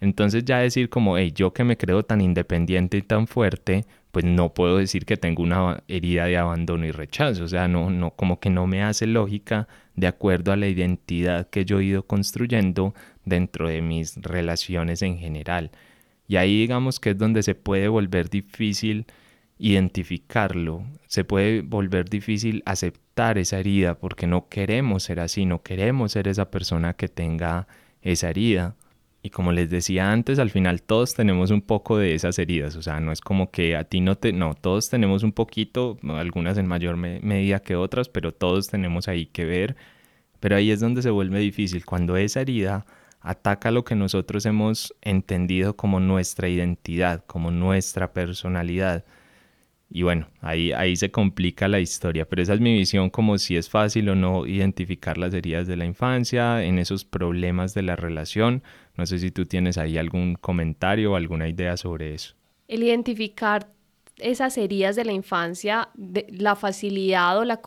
entonces 0.00 0.46
ya 0.46 0.60
decir 0.60 0.88
como, 0.88 1.18
hey, 1.18 1.30
yo 1.34 1.52
que 1.52 1.64
me 1.64 1.76
creo 1.76 2.02
tan 2.04 2.22
independiente 2.22 2.96
y 2.96 3.02
tan 3.02 3.26
fuerte, 3.26 3.84
pues 4.12 4.24
no 4.24 4.54
puedo 4.54 4.78
decir 4.78 5.04
que 5.04 5.18
tengo 5.18 5.42
una 5.42 5.82
herida 5.88 6.24
de 6.24 6.38
abandono 6.38 6.86
y 6.86 6.90
rechazo, 6.90 7.44
o 7.44 7.48
sea, 7.48 7.68
no, 7.68 7.90
no, 7.90 8.12
como 8.12 8.40
que 8.40 8.48
no 8.48 8.66
me 8.66 8.82
hace 8.82 9.06
lógica 9.06 9.68
de 9.94 10.06
acuerdo 10.06 10.52
a 10.52 10.56
la 10.56 10.68
identidad 10.68 11.50
que 11.50 11.66
yo 11.66 11.80
he 11.80 11.84
ido 11.84 12.06
construyendo 12.06 12.94
dentro 13.26 13.68
de 13.68 13.82
mis 13.82 14.16
relaciones 14.22 15.02
en 15.02 15.18
general. 15.18 15.70
Y 16.28 16.36
ahí 16.36 16.60
digamos 16.60 16.98
que 16.98 17.10
es 17.10 17.18
donde 17.18 17.42
se 17.42 17.54
puede 17.54 17.88
volver 17.88 18.30
difícil 18.30 19.04
identificarlo, 19.58 20.84
se 21.06 21.24
puede 21.24 21.62
volver 21.62 22.08
difícil 22.08 22.62
aceptar 22.64 23.38
esa 23.38 23.58
herida 23.58 23.98
porque 23.98 24.26
no 24.26 24.48
queremos 24.48 25.02
ser 25.02 25.20
así, 25.20 25.46
no 25.46 25.62
queremos 25.62 26.12
ser 26.12 26.28
esa 26.28 26.50
persona 26.50 26.94
que 26.94 27.08
tenga 27.08 27.66
esa 28.02 28.30
herida. 28.30 28.76
Y 29.20 29.30
como 29.30 29.50
les 29.50 29.68
decía 29.68 30.12
antes, 30.12 30.38
al 30.38 30.50
final 30.50 30.82
todos 30.82 31.14
tenemos 31.14 31.50
un 31.50 31.60
poco 31.60 31.98
de 31.98 32.14
esas 32.14 32.38
heridas, 32.38 32.76
o 32.76 32.82
sea, 32.82 33.00
no 33.00 33.10
es 33.10 33.20
como 33.20 33.50
que 33.50 33.76
a 33.76 33.82
ti 33.82 34.00
no 34.00 34.16
te, 34.16 34.32
no, 34.32 34.54
todos 34.54 34.88
tenemos 34.90 35.24
un 35.24 35.32
poquito, 35.32 35.98
algunas 36.08 36.56
en 36.56 36.68
mayor 36.68 36.96
medida 36.96 37.58
que 37.58 37.74
otras, 37.74 38.08
pero 38.08 38.32
todos 38.32 38.68
tenemos 38.68 39.08
ahí 39.08 39.26
que 39.26 39.44
ver, 39.44 39.76
pero 40.38 40.54
ahí 40.54 40.70
es 40.70 40.78
donde 40.78 41.02
se 41.02 41.10
vuelve 41.10 41.40
difícil, 41.40 41.84
cuando 41.84 42.16
esa 42.16 42.40
herida 42.42 42.86
ataca 43.20 43.72
lo 43.72 43.84
que 43.84 43.96
nosotros 43.96 44.46
hemos 44.46 44.94
entendido 45.02 45.74
como 45.76 45.98
nuestra 45.98 46.48
identidad, 46.48 47.24
como 47.26 47.50
nuestra 47.50 48.12
personalidad, 48.12 49.04
y 49.90 50.02
bueno, 50.02 50.28
ahí, 50.40 50.72
ahí 50.72 50.96
se 50.96 51.10
complica 51.10 51.66
la 51.66 51.80
historia, 51.80 52.26
pero 52.28 52.42
esa 52.42 52.52
es 52.52 52.60
mi 52.60 52.74
visión 52.74 53.08
como 53.08 53.38
si 53.38 53.56
es 53.56 53.70
fácil 53.70 54.10
o 54.10 54.14
no 54.14 54.46
identificar 54.46 55.16
las 55.16 55.32
heridas 55.32 55.66
de 55.66 55.76
la 55.76 55.86
infancia, 55.86 56.62
en 56.62 56.78
esos 56.78 57.06
problemas 57.06 57.72
de 57.72 57.82
la 57.82 57.96
relación. 57.96 58.62
No 58.96 59.06
sé 59.06 59.18
si 59.18 59.30
tú 59.30 59.46
tienes 59.46 59.78
ahí 59.78 59.96
algún 59.96 60.34
comentario 60.34 61.12
o 61.12 61.16
alguna 61.16 61.48
idea 61.48 61.76
sobre 61.78 62.14
eso. 62.14 62.34
El 62.66 62.82
identificar 62.82 63.68
esas 64.18 64.58
heridas 64.58 64.96
de 64.96 65.04
la 65.04 65.12
infancia, 65.12 65.88
la 66.28 66.56
facilidad 66.56 67.38
o, 67.38 67.44
la 67.44 67.60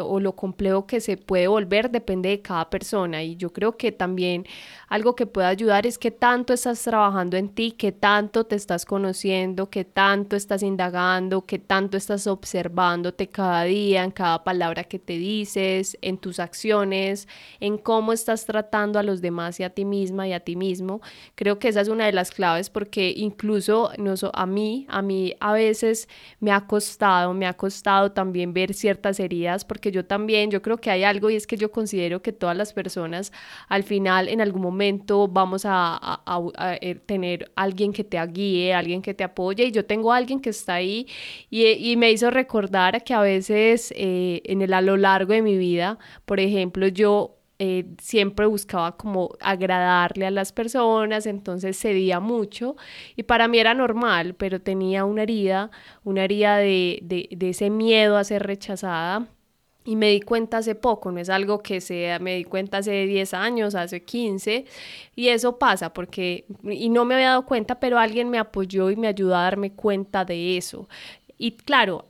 o 0.00 0.20
lo 0.20 0.34
complejo 0.34 0.86
que 0.86 1.00
se 1.00 1.16
puede 1.16 1.46
volver 1.46 1.90
depende 1.90 2.30
de 2.30 2.40
cada 2.40 2.70
persona. 2.70 3.22
Y 3.22 3.36
yo 3.36 3.52
creo 3.52 3.76
que 3.76 3.92
también 3.92 4.46
algo 4.92 5.16
que 5.16 5.24
puede 5.24 5.46
ayudar 5.46 5.86
es 5.86 5.96
que 5.96 6.10
tanto 6.10 6.52
estás 6.52 6.82
trabajando 6.82 7.38
en 7.38 7.48
ti, 7.48 7.72
que 7.72 7.92
tanto 7.92 8.44
te 8.44 8.56
estás 8.56 8.84
conociendo, 8.84 9.70
que 9.70 9.86
tanto 9.86 10.36
estás 10.36 10.62
indagando, 10.62 11.46
que 11.46 11.58
tanto 11.58 11.96
estás 11.96 12.26
observándote 12.26 13.26
cada 13.28 13.64
día, 13.64 14.04
en 14.04 14.10
cada 14.10 14.44
palabra 14.44 14.84
que 14.84 14.98
te 14.98 15.14
dices, 15.14 15.96
en 16.02 16.18
tus 16.18 16.38
acciones, 16.38 17.26
en 17.58 17.78
cómo 17.78 18.12
estás 18.12 18.44
tratando 18.44 18.98
a 18.98 19.02
los 19.02 19.22
demás 19.22 19.58
y 19.60 19.62
a 19.62 19.70
ti 19.70 19.86
misma 19.86 20.28
y 20.28 20.34
a 20.34 20.40
ti 20.40 20.56
mismo. 20.56 21.00
Creo 21.36 21.58
que 21.58 21.68
esa 21.68 21.80
es 21.80 21.88
una 21.88 22.04
de 22.04 22.12
las 22.12 22.30
claves 22.30 22.68
porque 22.68 23.14
incluso 23.16 23.92
no, 23.96 24.12
a 24.34 24.44
mí, 24.44 24.86
a 24.90 25.00
mí 25.00 25.34
a 25.40 25.54
veces 25.54 26.06
me 26.38 26.52
ha 26.52 26.66
costado, 26.66 27.32
me 27.32 27.46
ha 27.46 27.54
costado 27.54 28.12
también 28.12 28.52
ver 28.52 28.74
ciertas 28.74 29.20
heridas, 29.20 29.64
porque 29.64 29.90
yo 29.90 30.04
también, 30.04 30.50
yo 30.50 30.60
creo 30.60 30.76
que 30.76 30.90
hay 30.90 31.02
algo 31.02 31.30
y 31.30 31.36
es 31.36 31.46
que 31.46 31.56
yo 31.56 31.72
considero 31.72 32.20
que 32.20 32.32
todas 32.32 32.58
las 32.58 32.74
personas 32.74 33.32
al 33.70 33.84
final 33.84 34.28
en 34.28 34.42
algún 34.42 34.60
momento 34.60 34.81
vamos 35.30 35.62
a, 35.64 36.22
eh, 36.80 36.94
tener 37.06 37.50
alguien 37.56 37.92
que 37.92 38.04
te 38.04 38.24
guíe, 38.26 38.74
alguien 38.74 39.02
que 39.02 39.14
te 39.14 39.24
apoye 39.24 39.64
y 39.64 39.72
yo 39.72 39.84
tengo 39.84 40.12
alguien 40.12 40.40
que 40.40 40.50
está 40.50 40.74
ahí 40.74 41.06
y, 41.50 41.96
me 41.96 42.10
hizo 42.10 42.30
recordar 42.30 43.04
que 43.04 43.14
a 43.14 43.20
veces 43.20 43.92
eh, 43.96 44.42
en 44.44 44.62
el 44.62 44.72
a 44.72 44.80
lo 44.80 44.96
largo 44.96 45.32
de 45.32 45.42
mi 45.42 45.56
vida, 45.56 45.98
por 46.24 46.40
ejemplo, 46.40 46.88
yo 46.88 47.36
eh, 47.64 47.84
siempre 47.98 48.46
buscaba 48.46 48.96
como 48.96 49.36
agradarle 49.40 50.26
a 50.26 50.32
las 50.32 50.52
personas, 50.52 51.26
entonces 51.26 51.78
cedía 51.78 52.18
mucho 52.18 52.74
y 53.14 53.22
para 53.22 53.46
mí 53.46 53.58
era 53.60 53.72
normal, 53.72 54.34
pero 54.34 54.60
tenía 54.60 55.04
una 55.04 55.22
herida, 55.22 55.70
una 56.02 56.24
herida 56.24 56.56
de, 56.56 57.28
ese 57.40 57.70
miedo 57.70 58.16
a 58.16 58.24
ser 58.24 58.42
rechazada 58.42 59.28
y 59.84 59.96
me 59.96 60.10
di 60.10 60.20
cuenta 60.20 60.58
hace 60.58 60.74
poco, 60.74 61.10
no 61.10 61.18
es 61.18 61.28
algo 61.28 61.62
que 61.62 61.80
sea, 61.80 62.18
me 62.18 62.36
di 62.36 62.44
cuenta 62.44 62.78
hace 62.78 63.06
10 63.06 63.34
años, 63.34 63.74
hace 63.74 64.02
15, 64.02 64.64
y 65.16 65.28
eso 65.28 65.58
pasa 65.58 65.92
porque, 65.92 66.44
y 66.62 66.88
no 66.88 67.04
me 67.04 67.14
había 67.14 67.30
dado 67.30 67.46
cuenta, 67.46 67.80
pero 67.80 67.98
alguien 67.98 68.30
me 68.30 68.38
apoyó 68.38 68.90
y 68.90 68.96
me 68.96 69.08
ayudó 69.08 69.34
a 69.36 69.42
darme 69.42 69.72
cuenta 69.72 70.24
de 70.24 70.56
eso. 70.56 70.88
Y 71.38 71.56
claro, 71.56 72.04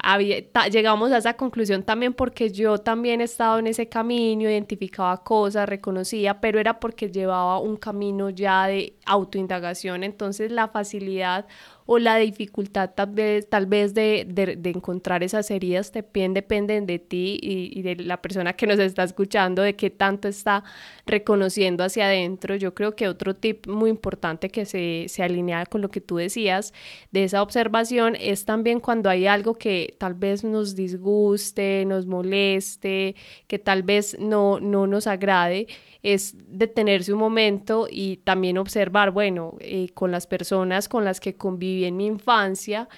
llegamos 0.70 1.11
a 1.11 1.16
esa 1.16 1.38
conclusión 1.38 1.85
también 1.85 2.12
porque 2.12 2.50
yo 2.50 2.76
también 2.76 3.22
he 3.22 3.24
estado 3.24 3.61
en 3.61 3.66
ese 3.66 3.88
camino, 3.88 4.42
identificaba 4.42 5.24
cosas, 5.24 5.66
reconocía, 5.66 6.38
pero 6.38 6.61
era 6.61 6.78
porque 6.78 7.11
llevaba 7.11 7.58
un 7.58 7.78
camino 7.78 8.28
ya 8.28 8.66
de 8.66 8.92
autoindagación, 9.06 10.04
entonces 10.04 10.52
la 10.52 10.68
facilidad 10.68 11.46
o 11.87 11.99
la 11.99 12.16
dificultad 12.16 12.90
tal 12.95 13.11
vez, 13.11 13.49
tal 13.49 13.66
vez 13.66 13.95
de, 13.95 14.25
de, 14.29 14.71
encontrar 14.71 15.23
esas 15.23 15.51
heridas 15.51 15.92
también 15.92 16.35
dependen 16.35 16.87
de 16.87 16.99
ti 16.99 17.38
y, 17.42 17.83
de 17.83 17.97
la 17.97 18.23
persona 18.23 18.55
que 18.55 18.66
nos 18.66 18.79
está 18.79 19.03
escuchando, 19.03 19.62
de 19.62 19.77
qué 19.77 19.90
tanto 19.90 20.29
está 20.29 20.64
reconociendo 21.07 21.85
hacia 21.85 22.07
adentro. 22.07 22.57
Yo 22.57 22.75
creo 22.75 22.95
que 22.97 23.09
otro 23.09 23.35
tip 23.35 23.66
muy 23.66 23.90
importante 23.90 24.51
que 24.51 24.64
se, 24.64 25.07
se 25.09 25.23
alinea 25.23 25.66
con 25.66 25.83
lo 25.83 25.90
que 25.90 26.01
tú 26.01 26.16
decías 26.16 26.73
de 27.11 27.25
esa 27.25 27.42
observación 27.42 28.16
es 28.21 28.45
también 28.45 28.81
cuando 28.81 29.11
hay 29.11 29.27
algo 29.27 29.55
que 29.55 29.97
tal 29.99 30.14
vez 30.14 30.45
nos 30.45 30.75
disguste, 30.75 31.85
nos 31.87 32.07
moleste, 32.07 33.16
que 33.47 33.59
tal 33.59 33.83
vez 33.83 34.16
no, 34.18 34.61
no 34.61 34.87
nos 34.87 35.07
agrade 35.07 35.66
es 36.03 36.35
detenerse 36.49 37.12
un 37.12 37.21
momento 37.21 37.87
y 37.88 38.16
también 38.18 38.59
observar, 38.59 39.12
bueno, 39.12 39.57
eh, 39.61 39.88
con 39.95 40.11
las 40.11 40.27
personas 40.27 40.88
con 40.88 41.05
las 41.05 41.21
que 41.21 41.37
conviví 41.72 41.85
en 41.85 41.96
mi 41.96 42.06
infancia, 42.06 42.88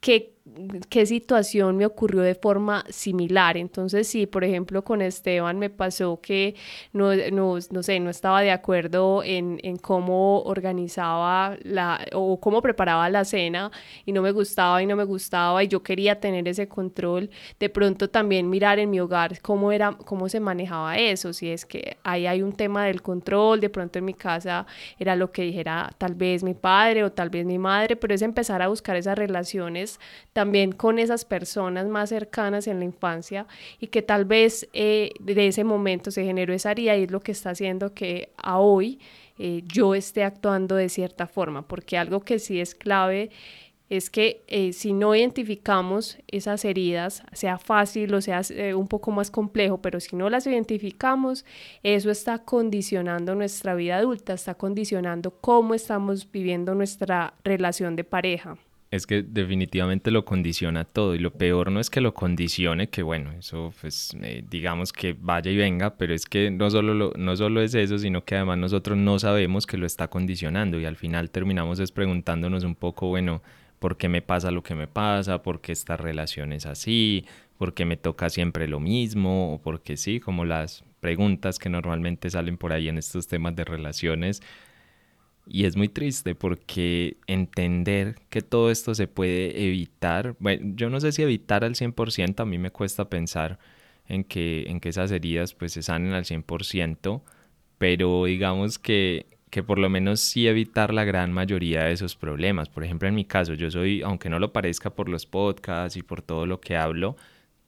qué 0.00 0.33
qué 0.90 1.06
situación 1.06 1.78
me 1.78 1.86
ocurrió 1.86 2.20
de 2.20 2.34
forma 2.34 2.84
similar. 2.90 3.56
Entonces, 3.56 4.06
sí, 4.06 4.26
por 4.26 4.44
ejemplo, 4.44 4.84
con 4.84 5.00
Esteban 5.00 5.58
me 5.58 5.70
pasó 5.70 6.20
que 6.20 6.54
no, 6.92 7.14
no, 7.32 7.58
no 7.70 7.82
sé, 7.82 7.98
no 8.00 8.10
estaba 8.10 8.42
de 8.42 8.50
acuerdo 8.50 9.22
en, 9.24 9.58
en, 9.62 9.76
cómo 9.76 10.42
organizaba 10.42 11.56
la 11.62 12.04
o 12.12 12.38
cómo 12.40 12.60
preparaba 12.60 13.08
la 13.08 13.24
cena 13.24 13.70
y 14.04 14.12
no 14.12 14.20
me 14.20 14.32
gustaba 14.32 14.82
y 14.82 14.86
no 14.86 14.96
me 14.96 15.04
gustaba 15.04 15.64
y 15.64 15.68
yo 15.68 15.82
quería 15.82 16.20
tener 16.20 16.46
ese 16.46 16.68
control. 16.68 17.30
De 17.58 17.70
pronto 17.70 18.10
también 18.10 18.50
mirar 18.50 18.78
en 18.78 18.90
mi 18.90 19.00
hogar 19.00 19.40
cómo 19.40 19.72
era, 19.72 19.92
cómo 19.92 20.28
se 20.28 20.40
manejaba 20.40 20.98
eso, 20.98 21.32
si 21.32 21.48
es 21.50 21.64
que 21.64 21.96
ahí 22.04 22.26
hay 22.26 22.42
un 22.42 22.52
tema 22.52 22.84
del 22.84 23.00
control, 23.00 23.60
de 23.60 23.70
pronto 23.70 23.98
en 23.98 24.04
mi 24.04 24.14
casa 24.14 24.66
era 24.98 25.16
lo 25.16 25.32
que 25.32 25.42
dijera 25.42 25.90
tal 25.96 26.14
vez 26.14 26.42
mi 26.42 26.54
padre 26.54 27.02
o 27.04 27.12
tal 27.12 27.30
vez 27.30 27.46
mi 27.46 27.58
madre, 27.58 27.96
pero 27.96 28.14
es 28.14 28.20
empezar 28.22 28.60
a 28.60 28.68
buscar 28.68 28.96
esas 28.96 29.16
relaciones 29.16 29.98
también 30.34 30.72
con 30.72 30.98
esas 30.98 31.24
personas 31.24 31.86
más 31.86 32.10
cercanas 32.10 32.66
en 32.66 32.80
la 32.80 32.84
infancia 32.84 33.46
y 33.80 33.86
que 33.86 34.02
tal 34.02 34.24
vez 34.24 34.68
eh, 34.74 35.12
de 35.20 35.46
ese 35.46 35.62
momento 35.62 36.10
se 36.10 36.24
generó 36.24 36.52
esa 36.52 36.72
herida 36.72 36.96
y 36.96 37.04
es 37.04 37.10
lo 37.10 37.20
que 37.20 37.32
está 37.32 37.50
haciendo 37.50 37.94
que 37.94 38.30
a 38.36 38.58
hoy 38.58 38.98
eh, 39.38 39.62
yo 39.64 39.94
esté 39.94 40.24
actuando 40.24 40.74
de 40.74 40.88
cierta 40.88 41.28
forma, 41.28 41.62
porque 41.62 41.96
algo 41.96 42.20
que 42.20 42.40
sí 42.40 42.60
es 42.60 42.74
clave 42.74 43.30
es 43.88 44.10
que 44.10 44.42
eh, 44.48 44.72
si 44.72 44.92
no 44.92 45.14
identificamos 45.14 46.18
esas 46.26 46.64
heridas, 46.64 47.22
sea 47.32 47.58
fácil 47.58 48.12
o 48.14 48.20
sea 48.20 48.40
un 48.74 48.88
poco 48.88 49.12
más 49.12 49.30
complejo, 49.30 49.78
pero 49.78 50.00
si 50.00 50.16
no 50.16 50.30
las 50.30 50.48
identificamos, 50.48 51.44
eso 51.84 52.10
está 52.10 52.40
condicionando 52.40 53.36
nuestra 53.36 53.76
vida 53.76 53.98
adulta, 53.98 54.32
está 54.32 54.56
condicionando 54.56 55.30
cómo 55.30 55.74
estamos 55.74 56.28
viviendo 56.32 56.74
nuestra 56.74 57.34
relación 57.44 57.94
de 57.94 58.02
pareja 58.02 58.58
es 58.94 59.08
que 59.08 59.24
definitivamente 59.24 60.12
lo 60.12 60.24
condiciona 60.24 60.84
todo 60.84 61.16
y 61.16 61.18
lo 61.18 61.32
peor 61.32 61.72
no 61.72 61.80
es 61.80 61.90
que 61.90 62.00
lo 62.00 62.14
condicione, 62.14 62.90
que 62.90 63.02
bueno, 63.02 63.32
eso 63.32 63.72
pues 63.80 64.16
eh, 64.22 64.44
digamos 64.48 64.92
que 64.92 65.16
vaya 65.18 65.50
y 65.50 65.56
venga, 65.56 65.96
pero 65.96 66.14
es 66.14 66.26
que 66.26 66.52
no 66.52 66.70
solo, 66.70 67.12
no 67.16 67.36
solo 67.36 67.60
es 67.60 67.74
eso, 67.74 67.98
sino 67.98 68.24
que 68.24 68.36
además 68.36 68.58
nosotros 68.58 68.96
no 68.96 69.18
sabemos 69.18 69.66
que 69.66 69.78
lo 69.78 69.86
está 69.86 70.06
condicionando 70.08 70.78
y 70.78 70.84
al 70.84 70.94
final 70.94 71.30
terminamos 71.30 71.80
es 71.80 71.90
preguntándonos 71.90 72.62
un 72.62 72.76
poco, 72.76 73.08
bueno, 73.08 73.42
¿por 73.80 73.96
qué 73.96 74.08
me 74.08 74.22
pasa 74.22 74.52
lo 74.52 74.62
que 74.62 74.76
me 74.76 74.86
pasa? 74.86 75.42
¿Por 75.42 75.60
qué 75.60 75.72
esta 75.72 75.96
relación 75.96 76.52
es 76.52 76.64
así? 76.64 77.26
¿Por 77.58 77.74
qué 77.74 77.84
me 77.84 77.96
toca 77.96 78.30
siempre 78.30 78.68
lo 78.68 78.78
mismo? 78.78 79.54
O 79.54 79.58
porque 79.60 79.96
sí, 79.96 80.20
como 80.20 80.44
las 80.44 80.84
preguntas 81.00 81.58
que 81.58 81.68
normalmente 81.68 82.30
salen 82.30 82.56
por 82.58 82.72
ahí 82.72 82.88
en 82.88 82.98
estos 82.98 83.26
temas 83.26 83.56
de 83.56 83.64
relaciones 83.64 84.40
y 85.46 85.64
es 85.64 85.76
muy 85.76 85.88
triste 85.88 86.34
porque 86.34 87.18
entender 87.26 88.16
que 88.30 88.42
todo 88.42 88.70
esto 88.70 88.94
se 88.94 89.08
puede 89.08 89.66
evitar, 89.66 90.36
bueno, 90.38 90.72
yo 90.76 90.90
no 90.90 91.00
sé 91.00 91.12
si 91.12 91.22
evitar 91.22 91.64
al 91.64 91.74
100%, 91.74 92.42
a 92.42 92.46
mí 92.46 92.58
me 92.58 92.70
cuesta 92.70 93.08
pensar 93.10 93.58
en 94.06 94.24
que, 94.24 94.64
en 94.68 94.80
que 94.80 94.88
esas 94.90 95.10
heridas 95.10 95.54
pues 95.54 95.72
se 95.72 95.82
sanen 95.82 96.12
al 96.14 96.24
100%, 96.24 97.22
pero 97.78 98.24
digamos 98.24 98.78
que, 98.78 99.26
que 99.50 99.62
por 99.62 99.78
lo 99.78 99.88
menos 99.90 100.20
sí 100.20 100.46
evitar 100.48 100.94
la 100.94 101.04
gran 101.04 101.32
mayoría 101.32 101.84
de 101.84 101.92
esos 101.92 102.16
problemas. 102.16 102.68
Por 102.68 102.84
ejemplo, 102.84 103.08
en 103.08 103.14
mi 103.14 103.24
caso, 103.24 103.54
yo 103.54 103.70
soy, 103.70 104.02
aunque 104.02 104.28
no 104.30 104.38
lo 104.38 104.52
parezca 104.52 104.90
por 104.90 105.08
los 105.08 105.26
podcasts 105.26 105.96
y 105.96 106.02
por 106.02 106.22
todo 106.22 106.46
lo 106.46 106.60
que 106.60 106.76
hablo, 106.76 107.16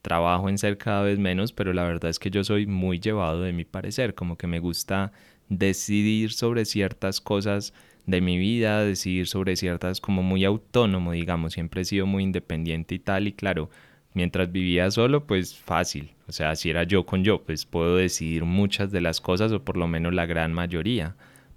trabajo 0.01 0.49
en 0.49 0.57
ser 0.57 0.77
cada 0.77 1.03
vez 1.03 1.19
menos, 1.19 1.53
pero 1.53 1.73
la 1.73 1.83
verdad 1.83 2.09
es 2.09 2.19
que 2.19 2.29
yo 2.31 2.43
soy 2.43 2.65
muy 2.67 2.99
llevado 2.99 3.41
de 3.41 3.53
mi 3.53 3.65
parecer, 3.65 4.15
como 4.15 4.37
que 4.37 4.47
me 4.47 4.59
gusta 4.59 5.11
decidir 5.49 6.31
sobre 6.31 6.65
ciertas 6.65 7.21
cosas 7.21 7.73
de 8.05 8.21
mi 8.21 8.37
vida, 8.37 8.83
decidir 8.83 9.27
sobre 9.27 9.55
ciertas 9.55 9.99
como 10.01 10.23
muy 10.23 10.45
autónomo, 10.45 11.11
digamos, 11.11 11.53
siempre 11.53 11.81
he 11.81 11.85
sido 11.85 12.05
muy 12.05 12.23
independiente 12.23 12.95
y 12.95 12.99
tal, 12.99 13.27
y 13.27 13.33
claro, 13.33 13.69
mientras 14.13 14.51
vivía 14.51 14.89
solo, 14.91 15.27
pues 15.27 15.55
fácil, 15.55 16.13
o 16.27 16.31
sea, 16.31 16.55
si 16.55 16.69
era 16.69 16.83
yo 16.83 17.05
con 17.05 17.23
yo, 17.23 17.43
pues 17.43 17.65
puedo 17.65 17.97
decidir 17.97 18.45
muchas 18.45 18.91
de 18.91 19.01
las 19.01 19.21
cosas 19.21 19.51
o 19.51 19.63
por 19.63 19.77
lo 19.77 19.87
menos 19.87 20.13
la 20.13 20.25
gran 20.25 20.53
mayoría, 20.53 21.15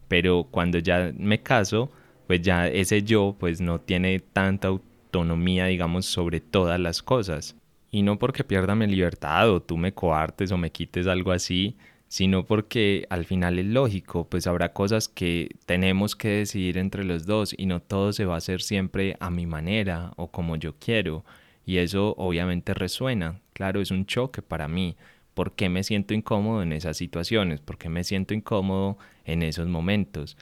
pero 0.08 0.48
cuando 0.50 0.78
ya 0.78 1.12
me 1.16 1.42
caso, 1.42 1.90
pues 2.26 2.42
ya 2.42 2.68
ese 2.68 3.02
yo 3.02 3.36
pues 3.38 3.60
no 3.60 3.80
tiene 3.80 4.20
tanta 4.20 4.68
autonomía, 4.68 5.66
digamos, 5.66 6.06
sobre 6.06 6.40
todas 6.40 6.78
las 6.78 7.02
cosas. 7.02 7.56
Y 7.92 8.02
no 8.02 8.18
porque 8.18 8.44
pierda 8.44 8.74
mi 8.76 8.86
libertad 8.86 9.50
o 9.50 9.60
tú 9.60 9.76
me 9.76 9.92
coartes 9.92 10.52
o 10.52 10.56
me 10.56 10.70
quites 10.70 11.06
algo 11.06 11.32
así, 11.32 11.76
sino 12.10 12.44
porque 12.44 13.06
al 13.08 13.24
final 13.24 13.60
es 13.60 13.66
lógico, 13.66 14.28
pues 14.28 14.48
habrá 14.48 14.72
cosas 14.72 15.06
que 15.06 15.48
tenemos 15.64 16.16
que 16.16 16.28
decidir 16.28 16.76
entre 16.76 17.04
los 17.04 17.24
dos 17.24 17.54
y 17.56 17.66
no 17.66 17.80
todo 17.80 18.12
se 18.12 18.24
va 18.24 18.34
a 18.34 18.38
hacer 18.38 18.62
siempre 18.62 19.16
a 19.20 19.30
mi 19.30 19.46
manera 19.46 20.12
o 20.16 20.32
como 20.32 20.56
yo 20.56 20.74
quiero. 20.80 21.24
Y 21.64 21.76
eso 21.76 22.16
obviamente 22.18 22.74
resuena, 22.74 23.40
claro, 23.52 23.80
es 23.80 23.92
un 23.92 24.06
choque 24.06 24.42
para 24.42 24.66
mí. 24.66 24.96
¿Por 25.34 25.54
qué 25.54 25.68
me 25.68 25.84
siento 25.84 26.12
incómodo 26.12 26.64
en 26.64 26.72
esas 26.72 26.96
situaciones? 26.96 27.60
¿Por 27.60 27.78
qué 27.78 27.88
me 27.88 28.02
siento 28.02 28.34
incómodo 28.34 28.98
en 29.24 29.44
esos 29.44 29.68
momentos? 29.68 30.36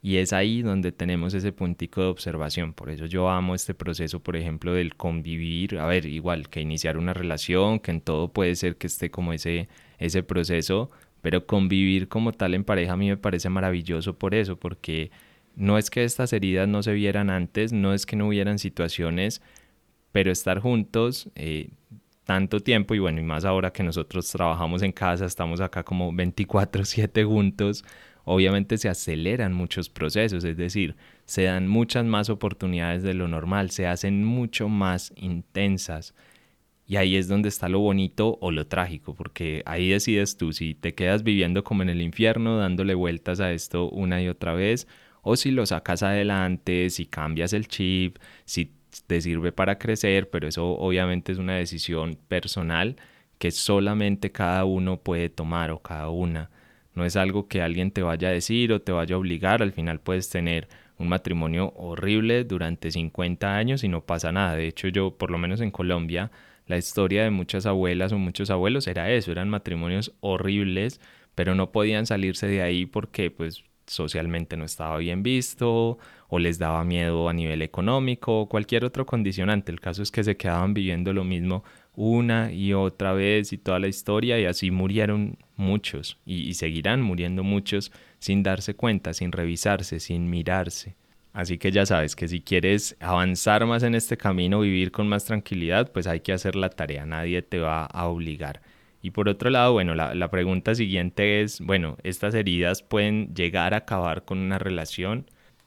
Y 0.00 0.16
es 0.16 0.32
ahí 0.32 0.62
donde 0.62 0.92
tenemos 0.92 1.34
ese 1.34 1.52
puntico 1.52 2.00
de 2.00 2.06
observación. 2.06 2.72
Por 2.72 2.88
eso 2.88 3.04
yo 3.04 3.28
amo 3.28 3.54
este 3.54 3.74
proceso, 3.74 4.20
por 4.20 4.34
ejemplo, 4.34 4.72
del 4.72 4.96
convivir. 4.96 5.78
A 5.78 5.84
ver, 5.84 6.06
igual 6.06 6.48
que 6.48 6.62
iniciar 6.62 6.96
una 6.96 7.12
relación, 7.12 7.80
que 7.80 7.90
en 7.90 8.00
todo 8.00 8.32
puede 8.32 8.54
ser 8.56 8.76
que 8.76 8.86
esté 8.86 9.10
como 9.10 9.34
ese 9.34 9.68
ese 9.98 10.22
proceso, 10.22 10.90
pero 11.22 11.46
convivir 11.46 12.08
como 12.08 12.32
tal 12.32 12.54
en 12.54 12.64
pareja 12.64 12.92
a 12.92 12.96
mí 12.96 13.08
me 13.08 13.16
parece 13.16 13.48
maravilloso 13.48 14.18
por 14.18 14.34
eso, 14.34 14.56
porque 14.56 15.10
no 15.56 15.78
es 15.78 15.90
que 15.90 16.04
estas 16.04 16.32
heridas 16.32 16.68
no 16.68 16.82
se 16.82 16.92
vieran 16.92 17.30
antes, 17.30 17.72
no 17.72 17.94
es 17.94 18.06
que 18.06 18.16
no 18.16 18.28
hubieran 18.28 18.58
situaciones, 18.58 19.42
pero 20.12 20.30
estar 20.30 20.60
juntos 20.60 21.30
eh, 21.34 21.70
tanto 22.24 22.60
tiempo 22.60 22.94
y 22.94 22.98
bueno, 22.98 23.20
y 23.20 23.24
más 23.24 23.44
ahora 23.44 23.72
que 23.72 23.82
nosotros 23.82 24.30
trabajamos 24.30 24.82
en 24.82 24.92
casa, 24.92 25.24
estamos 25.24 25.60
acá 25.60 25.82
como 25.84 26.12
24/7 26.12 27.24
juntos, 27.24 27.84
obviamente 28.24 28.78
se 28.78 28.88
aceleran 28.88 29.52
muchos 29.54 29.88
procesos, 29.88 30.44
es 30.44 30.56
decir, 30.56 30.96
se 31.24 31.44
dan 31.44 31.68
muchas 31.68 32.04
más 32.04 32.28
oportunidades 32.28 33.02
de 33.04 33.14
lo 33.14 33.28
normal, 33.28 33.70
se 33.70 33.86
hacen 33.86 34.24
mucho 34.24 34.68
más 34.68 35.12
intensas. 35.16 36.14
Y 36.86 36.96
ahí 36.96 37.16
es 37.16 37.26
donde 37.28 37.48
está 37.48 37.68
lo 37.68 37.80
bonito 37.80 38.38
o 38.40 38.50
lo 38.52 38.66
trágico, 38.66 39.14
porque 39.14 39.62
ahí 39.66 39.88
decides 39.88 40.36
tú 40.36 40.52
si 40.52 40.74
te 40.74 40.94
quedas 40.94 41.24
viviendo 41.24 41.64
como 41.64 41.82
en 41.82 41.88
el 41.88 42.00
infierno, 42.00 42.58
dándole 42.58 42.94
vueltas 42.94 43.40
a 43.40 43.52
esto 43.52 43.90
una 43.90 44.22
y 44.22 44.28
otra 44.28 44.54
vez, 44.54 44.86
o 45.22 45.34
si 45.36 45.50
lo 45.50 45.66
sacas 45.66 46.04
adelante, 46.04 46.88
si 46.90 47.06
cambias 47.06 47.52
el 47.52 47.66
chip, 47.66 48.18
si 48.44 48.72
te 49.06 49.20
sirve 49.20 49.52
para 49.52 49.78
crecer, 49.78 50.30
pero 50.30 50.46
eso 50.46 50.64
obviamente 50.78 51.32
es 51.32 51.38
una 51.38 51.56
decisión 51.56 52.18
personal 52.28 52.96
que 53.38 53.50
solamente 53.50 54.32
cada 54.32 54.64
uno 54.64 54.98
puede 54.98 55.28
tomar 55.28 55.70
o 55.70 55.80
cada 55.80 56.08
una. 56.10 56.50
No 56.94 57.04
es 57.04 57.16
algo 57.16 57.48
que 57.48 57.62
alguien 57.62 57.90
te 57.90 58.02
vaya 58.02 58.28
a 58.28 58.32
decir 58.32 58.72
o 58.72 58.80
te 58.80 58.92
vaya 58.92 59.16
a 59.16 59.18
obligar, 59.18 59.62
al 59.62 59.72
final 59.72 60.00
puedes 60.00 60.30
tener 60.30 60.68
un 60.98 61.08
matrimonio 61.08 61.72
horrible 61.76 62.44
durante 62.44 62.90
50 62.90 63.56
años 63.56 63.84
y 63.84 63.88
no 63.88 64.02
pasa 64.02 64.32
nada. 64.32 64.56
De 64.56 64.66
hecho, 64.66 64.88
yo, 64.88 65.16
por 65.18 65.30
lo 65.30 65.38
menos 65.38 65.60
en 65.60 65.70
Colombia, 65.70 66.30
la 66.66 66.76
historia 66.76 67.22
de 67.24 67.30
muchas 67.30 67.66
abuelas 67.66 68.12
o 68.12 68.18
muchos 68.18 68.50
abuelos 68.50 68.86
era 68.86 69.10
eso, 69.10 69.32
eran 69.32 69.48
matrimonios 69.48 70.12
horribles, 70.20 71.00
pero 71.34 71.54
no 71.54 71.72
podían 71.72 72.06
salirse 72.06 72.46
de 72.46 72.62
ahí 72.62 72.86
porque 72.86 73.30
pues 73.30 73.64
socialmente 73.86 74.56
no 74.56 74.64
estaba 74.64 74.96
bien 74.98 75.22
visto 75.22 75.98
o 76.28 76.38
les 76.38 76.58
daba 76.58 76.84
miedo 76.84 77.28
a 77.28 77.32
nivel 77.32 77.62
económico 77.62 78.40
o 78.40 78.48
cualquier 78.48 78.84
otro 78.84 79.06
condicionante. 79.06 79.70
El 79.70 79.80
caso 79.80 80.02
es 80.02 80.10
que 80.10 80.24
se 80.24 80.36
quedaban 80.36 80.74
viviendo 80.74 81.12
lo 81.12 81.24
mismo 81.24 81.62
una 81.94 82.52
y 82.52 82.72
otra 82.74 83.12
vez 83.12 83.52
y 83.52 83.58
toda 83.58 83.78
la 83.78 83.88
historia 83.88 84.38
y 84.40 84.44
así 84.44 84.70
murieron 84.70 85.38
muchos 85.56 86.18
y, 86.26 86.52
seguirán 86.54 87.00
muriendo 87.00 87.42
muchos 87.42 87.92
sin 88.18 88.42
darse 88.42 88.74
cuenta, 88.74 89.14
sin 89.14 89.32
revisarse, 89.32 90.00
sin 90.00 90.28
mirarse. 90.28 90.96
Así 91.36 91.58
que 91.58 91.70
ya 91.70 91.84
sabes 91.84 92.16
que 92.16 92.28
si 92.28 92.40
quieres 92.40 92.96
avanzar 92.98 93.66
más 93.66 93.82
en 93.82 93.94
este 93.94 94.16
camino, 94.16 94.60
vivir 94.60 94.90
con 94.90 95.06
más 95.06 95.26
tranquilidad, 95.26 95.92
pues 95.92 96.06
hay 96.06 96.20
que 96.20 96.32
hacer 96.32 96.56
la 96.56 96.70
tarea, 96.70 97.04
nadie 97.04 97.42
te 97.42 97.58
va 97.58 97.84
a 97.84 98.06
obligar. 98.06 98.62
Y 99.02 99.10
por 99.10 99.28
otro 99.28 99.50
lado, 99.50 99.74
bueno, 99.74 99.94
la, 99.94 100.30
pregunta 100.30 100.74
siguiente 100.74 101.42
es, 101.42 101.60
bueno, 101.60 101.98
¿estas 102.04 102.34
heridas 102.34 102.82
pueden 102.82 103.34
llegar 103.34 103.74
a 103.74 103.78
acabar 103.78 104.24
con 104.24 104.38
una 104.38 104.58
relación? 104.58 105.26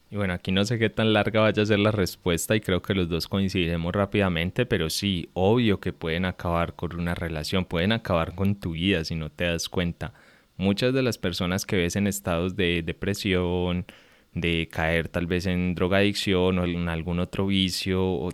Y 0.09 0.15
bueno, 0.15 0.33
aquí 0.33 0.51
no 0.51 0.65
sé 0.65 0.79
qué 0.79 0.89
tan 0.89 1.13
larga 1.13 1.41
vaya 1.41 1.61
a 1.61 1.67
ser 1.67 1.77
la 1.77 1.91
respuesta 1.91 2.55
y 2.55 2.61
creo 2.61 2.81
que 2.81 2.95
los 2.95 3.07
dos 3.07 3.27
coincidiremos 3.27 3.93
rápidamente, 3.93 4.65
pero 4.65 4.89
sí, 4.89 5.29
obvio 5.33 5.79
que 5.79 5.93
pueden 5.93 6.25
acabar 6.25 6.73
con 6.73 6.99
una 6.99 7.13
relación, 7.13 7.65
pueden 7.65 7.91
acabar 7.91 8.33
con 8.33 8.55
tu 8.55 8.71
vida 8.71 9.05
si 9.05 9.13
no 9.13 9.29
te 9.29 9.43
das 9.43 9.69
cuenta. 9.69 10.13
Muchas 10.57 10.95
de 10.95 11.03
las 11.03 11.19
personas 11.19 11.67
que 11.67 11.77
ves 11.77 11.95
en 11.95 12.07
estados 12.07 12.55
de 12.55 12.81
depresión, 12.81 13.85
de 14.33 14.67
caer 14.71 15.09
tal 15.09 15.27
vez 15.27 15.45
en 15.45 15.75
drogadicción 15.75 16.59
o 16.59 16.65
en 16.65 16.89
algún 16.89 17.19
otro 17.19 17.47
vicio 17.47 18.03
o, 18.03 18.31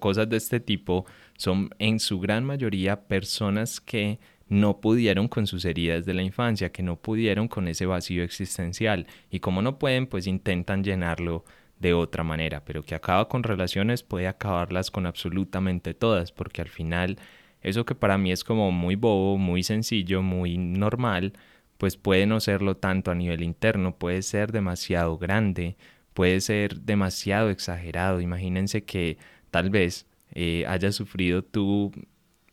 cosas 0.00 0.28
de 0.28 0.38
este 0.38 0.60
tipo, 0.60 1.04
son 1.36 1.70
en 1.78 2.00
su 2.00 2.18
gran 2.18 2.44
mayoría 2.44 3.06
personas 3.06 3.80
que 3.80 4.18
no 4.48 4.80
pudieron 4.80 5.28
con 5.28 5.46
sus 5.46 5.64
heridas 5.64 6.06
de 6.06 6.14
la 6.14 6.22
infancia, 6.22 6.72
que 6.72 6.82
no 6.82 6.96
pudieron 6.96 7.48
con 7.48 7.68
ese 7.68 7.86
vacío 7.86 8.22
existencial. 8.22 9.06
Y 9.30 9.40
como 9.40 9.60
no 9.60 9.78
pueden, 9.78 10.06
pues 10.06 10.26
intentan 10.26 10.84
llenarlo 10.84 11.44
de 11.78 11.92
otra 11.92 12.24
manera, 12.24 12.64
pero 12.64 12.82
que 12.82 12.94
acaba 12.94 13.28
con 13.28 13.42
relaciones 13.42 14.02
puede 14.02 14.26
acabarlas 14.26 14.90
con 14.90 15.06
absolutamente 15.06 15.92
todas, 15.92 16.32
porque 16.32 16.62
al 16.62 16.68
final 16.68 17.18
eso 17.60 17.84
que 17.84 17.94
para 17.94 18.18
mí 18.18 18.30
es 18.30 18.44
como 18.44 18.70
muy 18.70 18.94
bobo, 18.94 19.38
muy 19.38 19.62
sencillo, 19.62 20.22
muy 20.22 20.56
normal, 20.58 21.32
pues 21.84 21.98
puede 21.98 22.24
no 22.24 22.40
serlo 22.40 22.78
tanto 22.78 23.10
a 23.10 23.14
nivel 23.14 23.42
interno, 23.42 23.98
puede 23.98 24.22
ser 24.22 24.52
demasiado 24.52 25.18
grande, 25.18 25.76
puede 26.14 26.40
ser 26.40 26.80
demasiado 26.80 27.50
exagerado. 27.50 28.22
Imagínense 28.22 28.84
que 28.84 29.18
tal 29.50 29.68
vez 29.68 30.06
eh, 30.32 30.64
hayas 30.66 30.94
sufrido 30.94 31.44
tú 31.44 31.92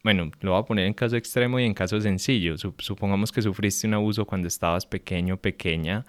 bueno, 0.03 0.31
lo 0.41 0.51
voy 0.51 0.59
a 0.59 0.65
poner 0.65 0.85
en 0.85 0.93
caso 0.93 1.15
extremo 1.15 1.61
y 1.61 1.63
en 1.63 1.73
caso 1.73 2.01
sencillo. 2.01 2.57
Supongamos 2.57 3.31
que 3.31 3.41
sufriste 3.41 3.87
un 3.87 3.93
abuso 3.93 4.25
cuando 4.25 4.49
estabas 4.49 4.85
pequeño, 4.85 5.37
pequeña. 5.37 6.05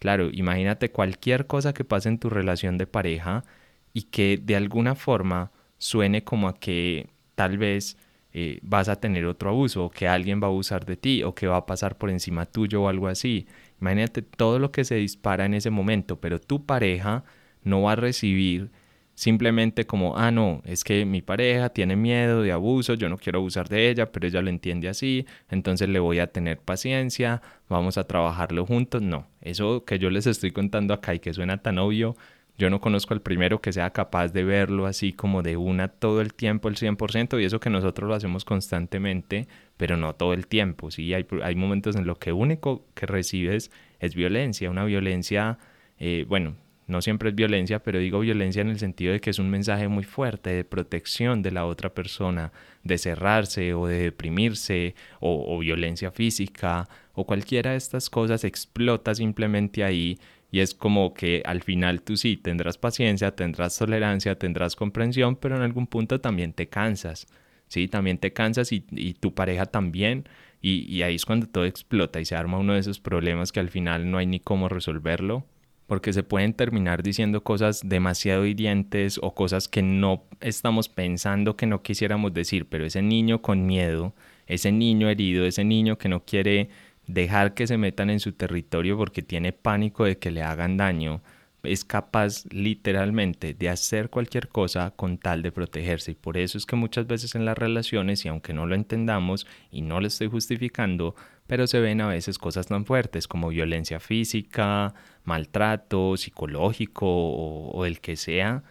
Claro, 0.00 0.30
imagínate 0.32 0.90
cualquier 0.90 1.46
cosa 1.46 1.72
que 1.74 1.84
pase 1.84 2.08
en 2.08 2.18
tu 2.18 2.28
relación 2.28 2.76
de 2.76 2.88
pareja 2.88 3.44
y 3.92 4.02
que 4.02 4.36
de 4.36 4.56
alguna 4.56 4.96
forma 4.96 5.52
suene 5.78 6.24
como 6.24 6.48
a 6.48 6.58
que 6.58 7.06
tal 7.36 7.56
vez 7.56 7.96
eh, 8.34 8.58
vas 8.62 8.88
a 8.88 8.96
tener 8.96 9.26
otro 9.26 9.50
abuso 9.50 9.84
o 9.84 9.90
que 9.90 10.08
alguien 10.08 10.40
va 10.42 10.48
a 10.48 10.50
abusar 10.50 10.84
de 10.84 10.96
ti 10.96 11.22
o 11.22 11.34
que 11.34 11.46
va 11.46 11.58
a 11.58 11.66
pasar 11.66 11.96
por 11.96 12.10
encima 12.10 12.46
tuyo 12.46 12.82
o 12.82 12.88
algo 12.88 13.06
así. 13.06 13.46
Imagínate 13.80 14.22
todo 14.22 14.58
lo 14.58 14.72
que 14.72 14.84
se 14.84 14.96
dispara 14.96 15.46
en 15.46 15.54
ese 15.54 15.70
momento, 15.70 16.20
pero 16.20 16.40
tu 16.40 16.66
pareja 16.66 17.24
no 17.62 17.82
va 17.82 17.92
a 17.92 17.96
recibir 17.96 18.70
simplemente 19.14 19.86
como, 19.86 20.16
ah, 20.18 20.30
no, 20.30 20.62
es 20.64 20.82
que 20.84 21.04
mi 21.04 21.22
pareja 21.22 21.68
tiene 21.68 21.96
miedo 21.96 22.42
de 22.42 22.52
abuso, 22.52 22.94
yo 22.94 23.08
no 23.08 23.16
quiero 23.18 23.38
abusar 23.38 23.68
de 23.68 23.88
ella, 23.90 24.10
pero 24.10 24.26
ella 24.26 24.42
lo 24.42 24.50
entiende 24.50 24.88
así, 24.88 25.26
entonces 25.48 25.88
le 25.88 26.00
voy 26.00 26.18
a 26.18 26.26
tener 26.32 26.58
paciencia, 26.58 27.40
vamos 27.68 27.98
a 27.98 28.04
trabajarlo 28.04 28.66
juntos. 28.66 29.02
No, 29.02 29.28
eso 29.40 29.84
que 29.84 29.98
yo 30.00 30.10
les 30.10 30.26
estoy 30.26 30.50
contando 30.50 30.92
acá 30.94 31.14
y 31.14 31.20
que 31.20 31.32
suena 31.32 31.58
tan 31.62 31.78
obvio, 31.78 32.16
yo 32.56 32.70
no 32.70 32.80
conozco 32.80 33.14
al 33.14 33.22
primero 33.22 33.60
que 33.60 33.72
sea 33.72 33.90
capaz 33.90 34.28
de 34.32 34.44
verlo 34.44 34.86
así 34.86 35.12
como 35.12 35.42
de 35.42 35.56
una 35.56 35.88
todo 35.88 36.20
el 36.20 36.34
tiempo, 36.34 36.68
el 36.68 36.76
100%, 36.76 37.40
y 37.40 37.44
eso 37.44 37.60
que 37.60 37.70
nosotros 37.70 38.08
lo 38.08 38.14
hacemos 38.14 38.44
constantemente, 38.44 39.48
pero 39.76 39.96
no 39.96 40.14
todo 40.14 40.34
el 40.34 40.46
tiempo, 40.46 40.90
¿sí? 40.90 41.14
Hay, 41.14 41.26
hay 41.42 41.54
momentos 41.56 41.96
en 41.96 42.06
los 42.06 42.18
que 42.18 42.32
único 42.32 42.86
que 42.94 43.06
recibes 43.06 43.70
es 43.98 44.14
violencia, 44.14 44.70
una 44.70 44.84
violencia, 44.84 45.58
eh, 45.98 46.24
bueno, 46.28 46.56
no 46.86 47.00
siempre 47.00 47.30
es 47.30 47.34
violencia, 47.34 47.82
pero 47.82 47.98
digo 47.98 48.20
violencia 48.20 48.60
en 48.60 48.68
el 48.68 48.78
sentido 48.78 49.12
de 49.12 49.20
que 49.20 49.30
es 49.30 49.38
un 49.38 49.48
mensaje 49.48 49.88
muy 49.88 50.04
fuerte 50.04 50.50
de 50.50 50.64
protección 50.64 51.42
de 51.42 51.50
la 51.50 51.64
otra 51.64 51.94
persona, 51.94 52.52
de 52.82 52.98
cerrarse 52.98 53.72
o 53.72 53.86
de 53.86 53.98
deprimirse 53.98 54.94
o, 55.20 55.58
violencia 55.58 56.10
física 56.10 56.88
o 57.14 57.24
cualquiera 57.24 57.70
de 57.70 57.78
estas 57.78 58.10
cosas 58.10 58.44
explota 58.44 59.14
simplemente 59.14 59.82
ahí 59.82 60.18
y 60.54 60.60
es 60.60 60.72
como 60.72 61.14
que 61.14 61.42
al 61.46 61.62
final 61.62 62.00
tú 62.02 62.16
sí 62.16 62.36
tendrás 62.36 62.78
paciencia, 62.78 63.34
tendrás 63.34 63.76
tolerancia, 63.76 64.38
tendrás 64.38 64.76
comprensión, 64.76 65.34
pero 65.34 65.56
en 65.56 65.62
algún 65.62 65.88
punto 65.88 66.20
también 66.20 66.52
te 66.52 66.68
cansas, 66.68 67.26
¿sí? 67.66 67.88
También 67.88 68.18
te 68.18 68.32
cansas 68.32 68.70
y, 68.70 68.80
tu 69.14 69.34
pareja 69.34 69.66
también 69.66 70.28
y, 70.62 70.88
y 70.88 71.02
ahí 71.02 71.16
es 71.16 71.26
cuando 71.26 71.48
todo 71.48 71.64
explota 71.64 72.20
y 72.20 72.24
se 72.24 72.36
arma 72.36 72.58
uno 72.58 72.74
de 72.74 72.78
esos 72.78 73.00
problemas 73.00 73.50
que 73.50 73.58
al 73.58 73.68
final 73.68 74.08
no 74.08 74.18
hay 74.18 74.26
ni 74.26 74.38
cómo 74.38 74.68
resolverlo 74.68 75.44
porque 75.88 76.12
se 76.12 76.22
pueden 76.22 76.54
terminar 76.54 77.02
diciendo 77.02 77.42
cosas 77.42 77.80
demasiado 77.84 78.46
hirientes 78.46 79.18
o 79.20 79.34
cosas 79.34 79.66
que 79.66 79.82
no 79.82 80.22
estamos 80.40 80.88
pensando 80.88 81.56
que 81.56 81.66
no 81.66 81.82
quisiéramos 81.82 82.32
decir, 82.32 82.68
pero 82.68 82.86
ese 82.86 83.02
niño 83.02 83.42
con 83.42 83.66
miedo, 83.66 84.14
ese 84.46 84.70
niño 84.70 85.08
herido, 85.08 85.46
ese 85.46 85.64
niño 85.64 85.98
que 85.98 86.08
no 86.08 86.24
quiere 86.24 86.68
dejar 87.06 87.54
que 87.54 87.66
se 87.66 87.78
metan 87.78 88.10
en 88.10 88.20
su 88.20 88.32
territorio 88.32 88.96
porque 88.96 89.22
tiene 89.22 89.52
pánico 89.52 90.04
de 90.04 90.18
que 90.18 90.30
le 90.30 90.42
hagan 90.42 90.76
daño, 90.76 91.22
es 91.64 91.84
capaz 91.84 92.44
literalmente 92.50 93.54
de 93.54 93.68
hacer 93.68 94.10
cualquier 94.10 94.48
cosa 94.48 94.92
con 94.92 95.18
tal 95.18 95.42
de 95.42 95.52
protegerse. 95.52 96.12
Y 96.12 96.14
por 96.14 96.36
eso 96.36 96.58
es 96.58 96.66
que 96.66 96.76
muchas 96.76 97.06
veces 97.06 97.34
en 97.34 97.44
las 97.44 97.58
relaciones, 97.58 98.24
y 98.24 98.28
aunque 98.28 98.52
no 98.52 98.66
lo 98.66 98.74
entendamos 98.74 99.46
y 99.70 99.82
no 99.82 100.00
lo 100.00 100.06
estoy 100.06 100.28
justificando, 100.28 101.14
pero 101.46 101.66
se 101.66 101.80
ven 101.80 102.00
a 102.00 102.08
veces 102.08 102.38
cosas 102.38 102.66
tan 102.66 102.86
fuertes 102.86 103.28
como 103.28 103.48
violencia 103.48 104.00
física, 104.00 104.94
maltrato 105.24 106.16
psicológico 106.16 107.06
o, 107.06 107.84
el 107.86 108.00
que 108.00 108.16
sea. 108.16 108.62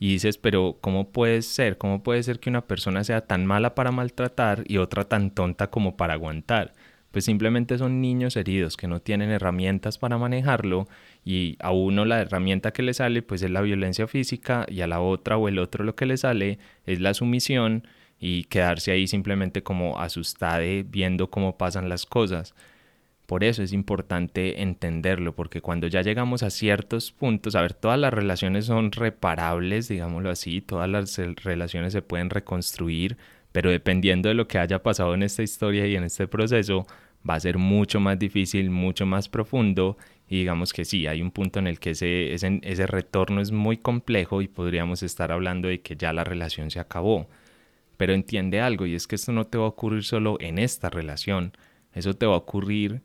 Y 0.00 0.12
dices, 0.12 0.38
pero 0.38 0.78
¿cómo 0.80 1.10
puede 1.10 1.42
ser? 1.42 1.76
¿Cómo 1.76 2.02
puede 2.02 2.22
ser 2.22 2.38
que 2.38 2.50
una 2.50 2.66
persona 2.66 3.02
sea 3.04 3.26
tan 3.26 3.46
mala 3.46 3.74
para 3.74 3.90
maltratar 3.90 4.62
y 4.66 4.78
otra 4.78 5.04
tan 5.04 5.30
tonta 5.32 5.70
como 5.70 5.96
para 5.96 6.14
aguantar? 6.14 6.72
Pues 7.10 7.24
simplemente 7.24 7.78
son 7.78 8.00
niños 8.00 8.36
heridos 8.36 8.76
que 8.76 8.86
no 8.86 9.00
tienen 9.00 9.30
herramientas 9.30 9.98
para 9.98 10.18
manejarlo 10.18 10.86
y 11.24 11.56
a 11.60 11.72
uno 11.72 12.04
la 12.04 12.20
herramienta 12.20 12.72
que 12.72 12.82
le 12.82 12.92
sale 12.94 13.22
pues 13.22 13.42
es 13.42 13.50
la 13.50 13.62
violencia 13.62 14.06
física 14.06 14.66
y 14.68 14.82
a 14.82 14.86
la 14.86 15.00
otra 15.00 15.38
o 15.38 15.48
el 15.48 15.58
otro 15.58 15.84
lo 15.84 15.94
que 15.94 16.06
le 16.06 16.18
sale 16.18 16.58
es 16.84 17.00
la 17.00 17.14
sumisión 17.14 17.86
y 18.20 18.44
quedarse 18.44 18.90
ahí 18.92 19.06
simplemente 19.06 19.62
como 19.62 20.00
asustade 20.00 20.84
viendo 20.88 21.30
cómo 21.30 21.56
pasan 21.56 21.88
las 21.88 22.04
cosas. 22.04 22.54
Por 23.28 23.44
eso 23.44 23.62
es 23.62 23.74
importante 23.74 24.62
entenderlo, 24.62 25.34
porque 25.34 25.60
cuando 25.60 25.86
ya 25.86 26.00
llegamos 26.00 26.42
a 26.42 26.48
ciertos 26.48 27.12
puntos, 27.12 27.56
a 27.56 27.60
ver, 27.60 27.74
todas 27.74 27.98
las 27.98 28.10
relaciones 28.12 28.64
son 28.64 28.90
reparables, 28.90 29.86
digámoslo 29.86 30.30
así, 30.30 30.62
todas 30.62 30.88
las 30.88 31.18
relaciones 31.44 31.92
se 31.92 32.00
pueden 32.00 32.30
reconstruir, 32.30 33.18
pero 33.58 33.72
dependiendo 33.72 34.28
de 34.28 34.36
lo 34.36 34.46
que 34.46 34.56
haya 34.56 34.84
pasado 34.84 35.14
en 35.14 35.24
esta 35.24 35.42
historia 35.42 35.84
y 35.84 35.96
en 35.96 36.04
este 36.04 36.28
proceso, 36.28 36.86
va 37.28 37.34
a 37.34 37.40
ser 37.40 37.58
mucho 37.58 37.98
más 37.98 38.16
difícil, 38.16 38.70
mucho 38.70 39.04
más 39.04 39.28
profundo 39.28 39.98
y 40.28 40.38
digamos 40.38 40.72
que 40.72 40.84
sí, 40.84 41.08
hay 41.08 41.22
un 41.22 41.32
punto 41.32 41.58
en 41.58 41.66
el 41.66 41.80
que 41.80 41.90
ese, 41.90 42.34
ese, 42.34 42.60
ese 42.62 42.86
retorno 42.86 43.40
es 43.40 43.50
muy 43.50 43.76
complejo 43.76 44.42
y 44.42 44.46
podríamos 44.46 45.02
estar 45.02 45.32
hablando 45.32 45.66
de 45.66 45.80
que 45.80 45.96
ya 45.96 46.12
la 46.12 46.22
relación 46.22 46.70
se 46.70 46.78
acabó. 46.78 47.28
Pero 47.96 48.14
entiende 48.14 48.60
algo 48.60 48.86
y 48.86 48.94
es 48.94 49.08
que 49.08 49.16
esto 49.16 49.32
no 49.32 49.44
te 49.44 49.58
va 49.58 49.64
a 49.64 49.70
ocurrir 49.70 50.04
solo 50.04 50.36
en 50.38 50.60
esta 50.60 50.88
relación, 50.88 51.50
eso 51.92 52.14
te 52.14 52.26
va 52.26 52.34
a 52.34 52.38
ocurrir 52.38 53.02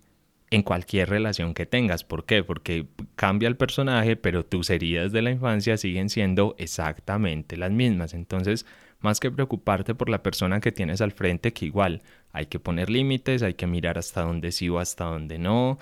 en 0.51 0.61
cualquier 0.61 1.09
relación 1.09 1.55
que 1.55 1.65
tengas. 1.65 2.03
¿Por 2.03 2.25
qué? 2.25 2.43
Porque 2.43 2.85
cambia 3.15 3.47
el 3.47 3.57
personaje, 3.57 4.17
pero 4.17 4.45
tus 4.45 4.69
heridas 4.69 5.11
de 5.11 5.23
la 5.23 5.31
infancia 5.31 5.77
siguen 5.77 6.09
siendo 6.09 6.53
exactamente 6.59 7.57
las 7.57 7.71
mismas. 7.71 8.13
Entonces, 8.13 8.67
más 9.03 9.19
que 9.19 9.29
preocuparte 9.29 9.93
por 9.95 10.09
la 10.09 10.23
persona 10.23 10.61
que 10.61 10.71
tienes 10.71 11.01
al 11.01 11.11
frente, 11.11 11.53
que 11.53 11.65
igual 11.65 12.01
hay 12.31 12.47
que 12.47 12.59
poner 12.59 12.89
límites, 12.89 13.43
hay 13.43 13.53
que 13.53 13.67
mirar 13.67 13.97
hasta 13.97 14.21
dónde 14.23 14.51
sí 14.51 14.69
o 14.69 14.79
hasta 14.79 15.05
dónde 15.05 15.37
no. 15.39 15.77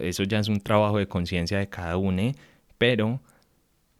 eso 0.00 0.22
ya 0.24 0.38
es 0.38 0.48
un 0.48 0.60
trabajo 0.60 0.98
de 0.98 1.08
conciencia 1.08 1.58
de 1.58 1.68
cada 1.68 1.96
uno, 1.96 2.32
pero 2.78 3.20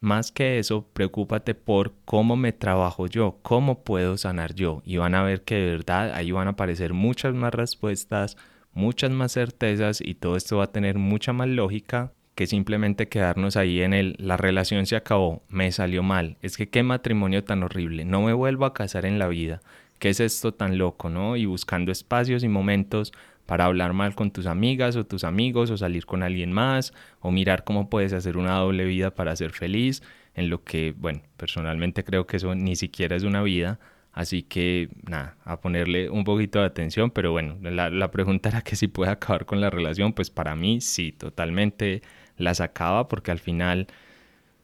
más 0.01 0.31
que 0.31 0.59
eso, 0.59 0.87
preocúpate 0.93 1.55
por 1.55 1.95
cómo 2.05 2.37
me 2.37 2.53
trabajo 2.53 3.07
yo, 3.07 3.39
cómo 3.43 3.83
puedo 3.83 4.19
sanar 4.19 4.55
yo. 4.55 4.83
Y 4.85 4.99
van 4.99 5.15
a 5.15 5.23
ver 5.23 5.43
que 5.43 5.57
de 5.57 5.71
verdad 5.71 6.13
ahí 6.15 6.31
van 6.31 6.49
a 6.49 6.51
aparecer 6.53 6.93
muchas 6.93 7.35
más 7.35 7.55
respuestas, 7.55 8.37
muchas 8.75 9.11
más 9.11 9.33
certezas 9.33 10.01
y 10.03 10.15
todo 10.15 10.37
esto 10.37 10.59
va 10.59 10.65
a 10.65 10.73
tener 10.73 10.99
mucha 10.99 11.33
más 11.33 11.49
lógica 11.49 12.13
que 12.35 12.47
simplemente 12.47 13.09
quedarnos 13.09 13.57
ahí 13.57 13.81
en 13.83 13.95
el 13.95 14.17
la 14.19 14.37
relación 14.37 14.87
se 14.87 14.97
acabó, 14.97 15.43
me 15.49 15.71
salió 15.73 16.03
mal, 16.03 16.37
es 16.43 16.57
que 16.57 16.69
qué 16.69 16.83
matrimonio 16.83 17.45
tan 17.45 17.63
horrible, 17.63 18.05
no 18.05 18.23
me 18.23 18.33
vuelvo 18.33 18.67
a 18.67 18.75
casar 18.75 19.07
en 19.07 19.19
la 19.19 19.29
vida, 19.29 19.61
qué 19.99 20.11
es 20.11 20.21
esto 20.21 20.53
tan 20.53 20.79
loco, 20.79 21.09
¿no? 21.09 21.37
Y 21.37 21.47
buscando 21.47 21.93
espacios 21.93 22.43
y 22.43 22.49
momentos 22.49 23.13
para 23.47 23.67
hablar 23.67 23.93
mal 23.93 24.15
con 24.15 24.31
tus 24.31 24.47
amigas 24.47 24.97
o 24.97 25.07
tus 25.07 25.25
amigos 25.25 25.71
o 25.71 25.77
salir 25.77 26.07
con 26.07 26.23
alguien 26.23 26.53
más 26.53 26.93
o 27.21 27.31
mirar 27.31 27.65
cómo 27.65 27.91
puedes 27.91 28.13
hacer 28.13 28.37
una 28.37 28.55
doble 28.59 28.85
vida 28.85 29.15
para 29.15 29.37
ser 29.37 29.51
feliz, 29.51 30.03
en 30.35 30.51
lo 30.51 30.65
que, 30.65 30.95
bueno, 30.97 31.21
personalmente 31.37 32.05
creo 32.05 32.27
que 32.27 32.39
eso 32.39 32.55
ni 32.55 32.77
siquiera 32.77 33.17
es 33.17 33.23
una 33.23 33.43
vida. 33.43 33.79
Así 34.13 34.43
que 34.43 34.91
nada, 35.09 35.37
a 35.45 35.61
ponerle 35.61 36.09
un 36.09 36.23
poquito 36.23 36.61
de 36.61 36.67
atención, 36.67 37.11
pero 37.11 37.33
bueno, 37.33 37.57
la, 37.63 37.91
la 37.91 38.11
pregunta 38.13 38.49
era 38.49 38.63
que 38.63 38.77
si 38.77 38.87
puede 38.87 39.11
acabar 39.11 39.45
con 39.45 39.61
la 39.61 39.71
relación, 39.71 40.13
pues 40.13 40.31
para 40.31 40.55
mí 40.55 40.81
sí, 40.81 41.11
totalmente 41.11 42.03
las 42.37 42.61
acaba 42.61 43.09
porque 43.09 43.31
al 43.31 43.39
final 43.39 43.87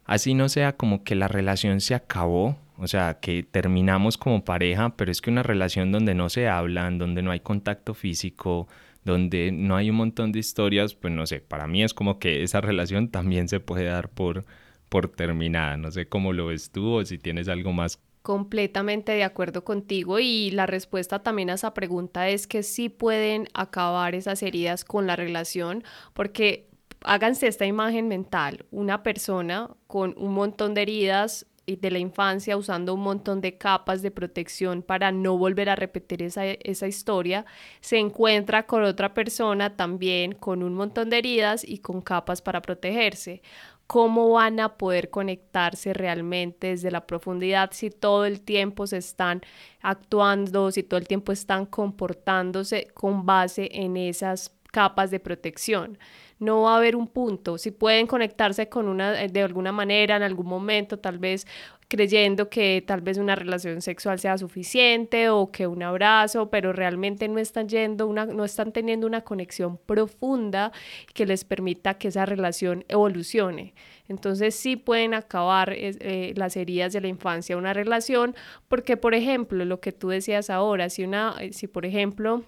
así 0.04 0.34
no 0.34 0.48
sea 0.48 0.76
como 0.76 1.04
que 1.04 1.14
la 1.14 1.28
relación 1.28 1.80
se 1.80 1.94
acabó, 1.94 2.58
o 2.78 2.88
sea, 2.88 3.18
que 3.20 3.42
terminamos 3.42 4.18
como 4.18 4.44
pareja, 4.44 4.96
pero 4.96 5.10
es 5.10 5.20
que 5.20 5.30
una 5.30 5.42
relación 5.42 5.92
donde 5.92 6.14
no 6.14 6.28
se 6.30 6.48
hablan, 6.48 6.98
donde 6.98 7.22
no 7.22 7.30
hay 7.30 7.40
contacto 7.40 7.94
físico, 7.94 8.66
donde 9.04 9.52
no 9.52 9.76
hay 9.76 9.90
un 9.90 9.96
montón 9.96 10.32
de 10.32 10.38
historias, 10.38 10.94
pues 10.94 11.12
no 11.12 11.26
sé, 11.26 11.40
para 11.40 11.66
mí 11.66 11.82
es 11.82 11.94
como 11.94 12.18
que 12.18 12.42
esa 12.42 12.60
relación 12.60 13.08
también 13.08 13.48
se 13.48 13.60
puede 13.60 13.84
dar 13.84 14.08
por, 14.08 14.44
por 14.88 15.08
terminada. 15.08 15.76
No 15.76 15.90
sé 15.90 16.08
cómo 16.08 16.32
lo 16.32 16.46
ves 16.46 16.70
tú 16.70 16.94
o 16.94 17.04
si 17.04 17.18
tienes 17.18 17.48
algo 17.48 17.72
más. 17.72 18.00
Completamente 18.22 19.12
de 19.12 19.24
acuerdo 19.24 19.64
contigo 19.64 20.18
y 20.18 20.50
la 20.50 20.66
respuesta 20.66 21.22
también 21.22 21.48
a 21.48 21.54
esa 21.54 21.72
pregunta 21.72 22.28
es 22.28 22.46
que 22.46 22.62
sí 22.62 22.90
pueden 22.90 23.48
acabar 23.54 24.14
esas 24.14 24.42
heridas 24.42 24.84
con 24.84 25.06
la 25.06 25.16
relación 25.16 25.84
porque 26.12 26.69
háganse 27.05 27.46
esta 27.46 27.66
imagen 27.66 28.09
mental, 28.09 28.66
una 28.70 29.03
persona 29.03 29.70
con 29.86 30.14
un 30.18 30.34
montón 30.34 30.74
de 30.74 30.82
heridas 30.82 31.46
de 31.76 31.90
la 31.90 31.98
infancia 31.98 32.57
usando 32.57 32.94
un 32.94 33.01
montón 33.01 33.40
de 33.40 33.57
capas 33.57 34.03
de 34.03 34.11
protección 34.11 34.82
para 34.82 35.12
no 35.12 35.36
volver 35.36 35.68
a 35.68 35.76
repetir 35.76 36.22
esa, 36.22 36.44
esa, 36.46 36.86
historia, 36.86 37.44
se 37.80 37.98
encuentra 37.98 38.66
con 38.66 38.82
otra 38.82 39.14
persona 39.14 39.76
también 39.76 40.32
con 40.32 40.62
un 40.62 40.74
montón 40.74 41.11
de 41.11 41.18
heridas 41.18 41.64
y 41.64 41.78
con 41.78 42.01
capas 42.01 42.42
para 42.42 42.62
protegerse. 42.62 43.42
¿Cómo 43.86 44.30
van 44.30 44.61
a 44.61 44.76
poder 44.76 45.11
conectarse 45.11 45.92
realmente 45.92 46.68
desde 46.68 46.92
la 46.92 47.07
profundidad 47.07 47.70
si 47.72 47.90
todo 47.90 48.24
el 48.24 48.40
tiempo 48.40 48.86
se 48.86 48.98
están 48.98 49.42
actuando, 49.80 50.70
si 50.70 50.84
todo 50.84 50.98
el 50.98 51.09
tiempo 51.09 51.32
están 51.32 51.66
comportándose 51.66 52.88
con 52.94 53.26
base 53.26 53.68
en 53.72 53.96
esas 53.96 54.55
capas 54.70 55.11
de 55.11 55.18
protección? 55.18 55.98
No 56.41 56.62
va 56.62 56.74
a 56.74 56.76
haber 56.78 56.97
un 56.97 57.07
punto. 57.07 57.59
Si 57.59 57.70
pueden 57.70 58.07
conectarse 58.07 58.68
con 58.68 58.88
una, 58.88 59.22
eh, 59.22 59.28
de 59.28 59.43
alguna 59.43 59.72
manera, 59.72 60.16
en 60.16 60.22
algún 60.22 60.47
momento, 60.47 60.99
tal 60.99 61.18
vez 61.18 61.47
creyendo 61.91 62.49
que 62.49 62.84
tal 62.86 63.01
vez 63.01 63.18
una 63.18 63.34
relación 63.34 63.82
sexual 63.82 64.20
sea 64.20 64.38
suficiente 64.38 65.28
o 65.28 65.51
que 65.51 65.66
un 65.66 65.82
abrazo, 65.82 66.49
pero 66.49 66.72
realmente 66.72 67.26
no 67.28 67.41
están 67.41 67.68
yendo 67.68 68.07
una, 68.07 68.26
no 68.26 68.45
están 68.45 68.72
teniendo 68.72 69.09
una 69.09 69.22
conexión 69.22 69.76
profunda 69.76 70.72
que 71.14 71.26
les 71.26 71.45
permita 71.45 71.95
que 71.95 72.09
esa 72.09 72.26
relación 72.26 72.84
evolucione. 72.88 73.74
Entonces 74.09 74.55
sí 74.55 74.76
pueden 74.76 75.14
acabar 75.14 75.72
eh, 75.72 76.32
las 76.36 76.57
heridas 76.57 76.93
de 76.93 77.01
la 77.01 77.09
infancia 77.09 77.57
una 77.57 77.72
relación, 77.74 78.36
porque 78.68 78.97
por 78.97 79.14
ejemplo, 79.14 79.64
lo 79.64 79.80
que 79.80 79.93
tú 79.93 80.09
decías 80.11 80.49
ahora, 80.49 80.91
si 80.91 81.03
una, 81.05 81.34
eh, 81.41 81.53
si 81.53 81.66
por 81.66 81.86
ejemplo 81.86 82.45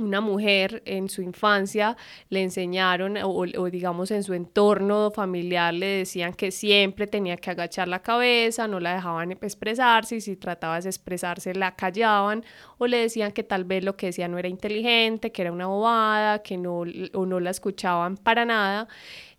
una 0.00 0.20
mujer 0.20 0.82
en 0.86 1.08
su 1.08 1.22
infancia 1.22 1.96
le 2.28 2.42
enseñaron 2.42 3.16
o, 3.22 3.70
digamos 3.70 4.10
en 4.10 4.22
su 4.22 4.34
entorno 4.34 5.10
familiar 5.10 5.74
le 5.74 5.86
decían 5.86 6.34
que 6.34 6.50
siempre 6.50 7.06
tenía 7.06 7.36
que 7.36 7.50
agachar 7.50 7.88
la 7.88 8.02
cabeza, 8.02 8.66
no 8.66 8.80
la 8.80 8.94
dejaban 8.94 9.32
expresarse 9.32 10.16
y 10.16 10.20
si 10.20 10.36
trataba 10.36 10.80
de 10.80 10.88
expresarse 10.88 11.54
la 11.54 11.74
callaban 11.76 12.44
o 12.78 12.86
le 12.86 12.98
decían 12.98 13.32
que 13.32 13.42
tal 13.42 13.64
vez 13.64 13.84
lo 13.84 13.96
que 13.96 14.06
decía 14.06 14.28
no 14.28 14.38
era 14.38 14.48
inteligente, 14.48 15.32
que 15.32 15.42
era 15.42 15.52
una 15.52 15.66
bobada, 15.66 16.42
que 16.42 16.56
no 16.56 16.80
o 17.14 17.26
no 17.26 17.40
la 17.40 17.50
escuchaban 17.50 18.16
para 18.16 18.44
nada. 18.44 18.88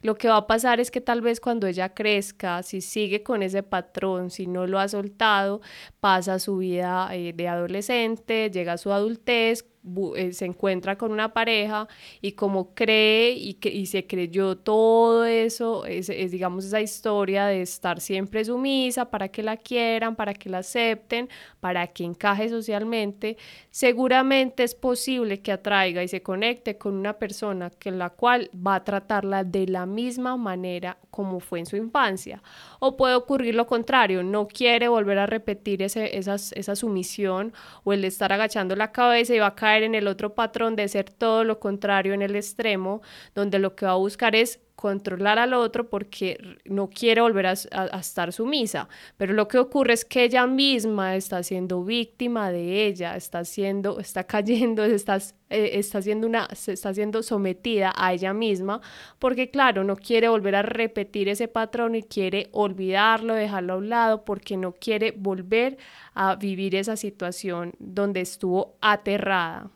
Lo 0.02 0.16
que 0.16 0.28
va 0.28 0.38
a 0.38 0.48
pasar 0.48 0.80
es 0.80 0.90
que 0.90 1.00
tal 1.00 1.22
vez 1.22 1.40
cuando 1.40 1.68
ella 1.68 1.94
crezca, 1.94 2.64
si 2.64 2.82
sigue 2.82 3.22
con 3.22 3.44
ese 3.44 3.62
patrón, 3.62 4.32
si 4.32 4.48
no 4.48 4.66
lo 4.66 4.80
ha 4.80 4.88
soltado, 4.88 5.62
pasa 6.00 6.40
su 6.40 6.58
vida 6.58 7.10
eh, 7.14 7.34
de 7.34 7.48
adolescente, 7.48 8.50
llega 8.50 8.74
a 8.74 8.78
su 8.78 8.92
adultez, 8.92 9.66
se 10.32 10.46
encuentra 10.46 10.96
con 10.96 11.12
una 11.12 11.34
pareja 11.34 11.88
y 12.22 12.34
como 12.34 12.76
cree 12.76 13.32
y, 13.32 13.58
y 13.64 13.88
se 13.88 14.06
creyó 14.06 14.56
todo 14.56 15.26
eso, 15.26 15.86
es, 15.86 16.08
digamos 16.30 16.66
esa 16.66 16.82
historia 16.82 17.48
de 17.48 17.64
estar 17.64 18.00
siempre 18.00 18.46
sumisa 18.46 19.10
para 19.10 19.30
que 19.30 19.42
la 19.42 19.58
quieran, 19.58 20.16
para 20.16 20.34
que 20.36 20.50
la 20.50 20.60
acepten, 20.60 21.30
para 21.60 21.88
que 21.88 22.04
encaje 22.04 22.50
socialmente, 22.50 23.38
seguramente 23.72 24.64
es 24.64 24.76
posible 24.76 25.42
que 25.42 25.52
atraiga 25.52 26.04
y 26.04 26.08
se 26.08 26.22
conecte 26.22 26.78
con 26.78 26.94
una 26.94 27.14
persona 27.14 27.72
que 27.72 27.90
la 27.90 28.12
cual 28.12 28.52
va 28.56 28.76
a 28.76 28.84
tratarla 28.84 29.44
de 29.44 29.66
la 29.66 29.88
misma 29.88 30.38
manera 30.38 30.98
como 31.10 31.40
fue 31.40 31.60
en 31.60 31.66
su 31.66 31.76
infancia. 31.76 32.42
O 32.80 32.96
puede 32.96 33.16
ocurrir 33.16 33.56
lo 33.56 33.66
contrario, 33.66 34.24
no 34.24 34.48
quiere 34.48 34.88
volver 34.88 35.18
a 35.18 35.26
repetir 35.26 35.82
ese, 35.82 36.18
esa 36.18 36.76
sumisión 36.76 37.54
o 37.84 37.94
el 37.94 38.06
estar 38.06 38.32
agachando 38.32 38.76
la 38.76 38.92
cabeza 38.92 39.34
y 39.36 39.40
va 39.40 39.48
a 39.48 39.56
caer 39.56 39.71
en 39.78 39.96
el 39.96 40.08
otro 40.08 40.36
patrón 40.36 40.76
de 40.76 40.88
ser 40.88 41.10
todo 41.10 41.44
lo 41.44 41.60
contrario 41.60 42.14
en 42.14 42.22
el 42.22 42.36
extremo, 42.36 43.02
donde 43.36 43.60
lo 43.60 43.76
que 43.76 43.86
va 43.86 43.94
a 43.94 43.96
buscar 43.96 44.36
es 44.36 44.60
controlar 44.82 45.38
al 45.38 45.54
otro 45.54 45.92
porque 45.92 46.58
no 46.66 46.90
quiere 46.90 47.22
volver 47.22 47.46
a, 47.46 47.52
estar 47.52 48.34
sumisa. 48.34 48.90
Pero 49.16 49.34
lo 49.34 49.48
que 49.48 49.60
ocurre 49.60 49.94
es 49.94 50.04
que 50.04 50.24
ella 50.24 50.48
misma 50.48 51.16
está 51.16 51.44
siendo 51.44 51.84
víctima 51.84 52.52
de 52.52 52.88
ella, 52.88 53.16
está 53.16 53.46
siendo, 53.46 54.00
está 54.00 54.24
cayendo, 54.24 54.84
está, 54.84 55.18
eh, 55.52 55.74
está, 55.74 56.02
siendo 56.02 56.26
una, 56.26 56.48
se 56.56 56.74
está 56.74 56.96
siendo 56.96 57.22
sometida 57.22 57.94
a 57.96 58.12
ella 58.12 58.34
misma 58.34 58.82
porque 59.20 59.52
claro, 59.52 59.84
no 59.84 59.96
quiere 59.96 60.30
volver 60.30 60.56
a 60.56 60.64
repetir 60.64 61.30
ese 61.30 61.48
patrón 61.48 61.94
y 61.94 62.02
quiere 62.02 62.50
olvidarlo, 62.52 63.36
dejarlo 63.36 63.74
a 63.74 63.78
un 63.78 63.90
lado 63.90 64.26
porque 64.26 64.58
no 64.58 64.72
quiere 64.72 65.12
volver 65.16 65.78
a 66.16 66.36
vivir 66.38 66.74
esa 66.74 66.96
situación 66.96 67.74
donde 67.78 68.22
estuvo 68.22 68.78
aterrada. 68.82 69.70